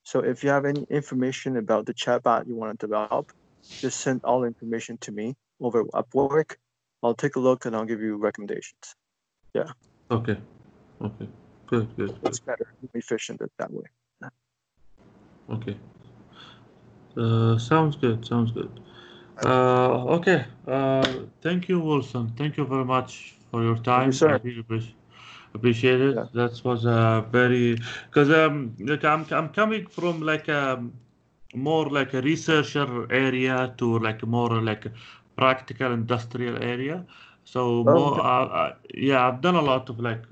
So 0.03 0.21
if 0.21 0.43
you 0.43 0.49
have 0.49 0.65
any 0.65 0.87
information 0.89 1.59
about 1.59 1.85
the 1.85 1.93
chatbot 1.93 2.47
you 2.47 2.57
want 2.57 2.81
to 2.81 2.87
develop, 2.87 3.31
just 3.83 4.01
send 4.01 4.23
all 4.25 4.41
the 4.41 4.47
information 4.47 4.97
to 5.03 5.13
me 5.13 5.35
over 5.61 5.85
Upwork. 5.85 6.57
I'll 7.03 7.15
take 7.15 7.37
a 7.37 7.41
look 7.41 7.67
and 7.67 7.77
I'll 7.77 7.85
give 7.85 8.01
you 8.01 8.17
recommendations. 8.17 8.97
Yeah. 9.55 9.73
Okay, 10.11 10.39
okay, 11.03 11.29
good, 11.69 11.97
good. 11.97 12.19
It's 12.23 12.41
better, 12.41 12.67
efficient 12.95 13.41
that 13.59 13.73
way. 13.73 13.85
Okay. 15.51 15.77
Uh, 17.17 17.59
sounds 17.59 17.97
good. 17.97 18.27
Sounds 18.27 18.53
good. 18.53 18.71
Uh, 19.43 20.05
okay. 20.17 20.45
Uh, 20.67 21.07
thank 21.41 21.69
you, 21.69 21.81
Wilson. 21.81 22.33
Thank 22.37 22.57
you 22.57 22.67
very 22.67 22.85
much 22.85 23.35
for 23.51 23.63
your 23.63 23.77
time. 23.77 24.13
sir. 24.13 24.29
I 24.29 24.41
really 24.43 24.61
appreciate 24.61 24.95
appreciate 25.55 26.01
it. 26.01 26.15
Yeah. 26.15 26.27
That 26.35 26.61
was 26.65 26.85
a 26.85 27.27
very 27.31 27.79
because 28.07 28.31
um 28.31 28.75
like 28.79 29.05
I'm 29.05 29.27
I'm 29.31 29.49
coming 29.51 29.87
from 29.87 30.21
like 30.21 30.49
a 30.49 30.85
more 31.55 31.87
like 31.89 32.15
a 32.15 32.21
researcher 32.21 33.11
area 33.13 33.75
to 33.79 33.99
like 33.99 34.25
more 34.27 34.61
like 34.71 34.87
a 34.87 34.93
practical 35.37 35.93
industrial 35.93 36.63
area. 36.63 37.05
So 37.45 37.85
more 37.85 38.13
okay. 38.13 38.21
uh, 38.21 38.47
uh, 38.61 38.75
yeah, 38.95 39.27
I've 39.27 39.41
done 39.41 39.57
a 39.57 39.63
lot 39.63 39.89
of 39.89 39.99
like 39.99 40.25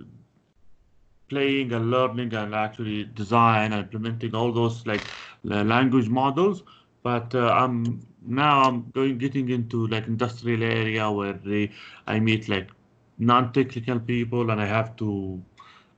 playing 1.28 1.72
and 1.72 1.90
learning 1.90 2.32
and 2.34 2.54
actually 2.54 3.04
design 3.04 3.72
and 3.72 3.84
implementing 3.84 4.34
all 4.34 4.52
those 4.52 4.86
like 4.86 5.02
language 5.44 6.08
models. 6.08 6.62
But 7.02 7.34
uh, 7.34 7.48
i'm 7.52 8.06
now 8.26 8.62
i'm 8.62 8.90
going 8.90 9.18
getting 9.18 9.48
into 9.50 9.86
like 9.88 10.06
industrial 10.06 10.62
area 10.62 11.10
where 11.10 11.34
they 11.34 11.70
i 12.06 12.18
meet 12.18 12.48
like 12.48 12.70
non-technical 13.18 14.00
people 14.00 14.50
and 14.50 14.60
i 14.60 14.66
have 14.66 14.96
to 14.96 15.42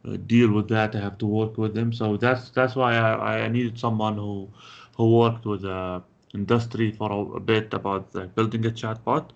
uh, 0.06 0.16
deal 0.26 0.52
with 0.52 0.68
that. 0.68 0.94
I 0.94 1.00
have 1.00 1.18
to 1.18 1.26
work 1.26 1.56
with 1.58 1.74
them. 1.74 1.92
So 1.92 2.16
that's 2.16 2.50
that's 2.50 2.76
why 2.76 2.94
i, 2.96 3.44
I 3.44 3.48
needed 3.48 3.78
someone 3.78 4.16
who 4.16 4.48
who 4.96 5.18
worked 5.18 5.44
with 5.46 5.64
uh, 5.64 6.00
industry 6.34 6.90
for 6.92 7.10
a, 7.12 7.20
a 7.36 7.40
bit 7.40 7.72
about 7.74 8.14
like 8.14 8.34
building 8.34 8.64
a 8.66 8.70
chatbot. 8.70 9.30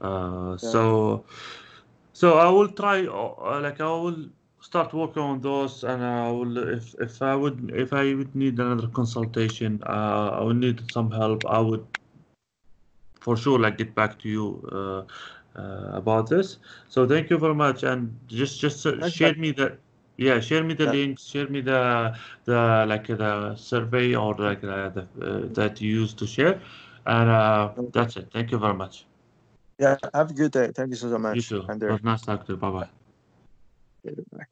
Uh, 0.00 0.56
so 0.56 1.24
so 2.12 2.38
I 2.38 2.48
will 2.50 2.68
try, 2.68 3.06
uh, 3.06 3.60
like 3.60 3.80
I 3.80 3.86
will 3.90 4.28
start 4.68 4.92
working 4.94 5.22
on 5.22 5.40
those, 5.40 5.84
and 5.84 6.02
I 6.04 6.30
will 6.30 6.56
if 6.78 6.94
if 7.06 7.22
I 7.22 7.34
would 7.42 7.58
if 7.84 7.92
I 7.92 8.04
would 8.18 8.34
need 8.44 8.58
another 8.58 8.88
consultation, 9.00 9.82
uh, 9.86 10.28
I 10.40 10.42
would 10.44 10.56
need 10.66 10.78
some 10.96 11.10
help. 11.10 11.46
I 11.46 11.60
would 11.60 11.86
for 13.20 13.36
sure 13.36 13.58
like 13.58 13.76
get 13.78 13.94
back 13.94 14.18
to 14.20 14.28
you 14.28 14.46
uh, 14.72 15.02
uh, 15.58 15.90
about 16.02 16.28
this. 16.28 16.58
So 16.88 17.06
thank 17.06 17.30
you 17.30 17.38
very 17.38 17.54
much, 17.54 17.82
and 17.84 18.16
just 18.26 18.60
just 18.60 18.86
uh, 18.86 19.00
share 19.02 19.34
me 19.34 19.52
the 19.52 19.78
yeah 20.16 20.40
share 20.40 20.64
me 20.64 20.74
the 20.74 20.86
Yeah. 20.86 20.96
links, 20.96 21.24
share 21.32 21.48
me 21.48 21.60
the 21.60 22.14
the 22.44 22.84
like 22.88 23.06
the 23.06 23.54
survey 23.56 24.14
or 24.14 24.34
like 24.34 24.64
uh, 24.64 24.88
the 24.90 25.02
uh, 25.22 25.40
that 25.58 25.80
you 25.80 25.90
used 26.02 26.18
to 26.18 26.26
share, 26.26 26.60
and 27.06 27.28
uh, 27.30 27.70
that's 27.92 28.16
it. 28.16 28.28
Thank 28.32 28.50
you 28.52 28.58
very 28.58 28.74
much. 28.74 29.06
Yeah, 29.78 29.96
have 30.14 30.30
a 30.30 30.34
good 30.34 30.52
day. 30.52 30.72
Thank 30.74 30.90
you 30.90 30.96
so 30.96 31.18
much. 31.18 31.32
You 31.32 31.42
too. 31.42 31.60
It 31.62 31.68
Andrew. 31.68 31.92
was 31.92 32.02
nice 32.02 32.22
talking 32.22 32.46
to 32.46 32.52
you. 32.52 32.58
Bye 32.58 32.70
bye 32.70 32.88
later. 34.16 34.48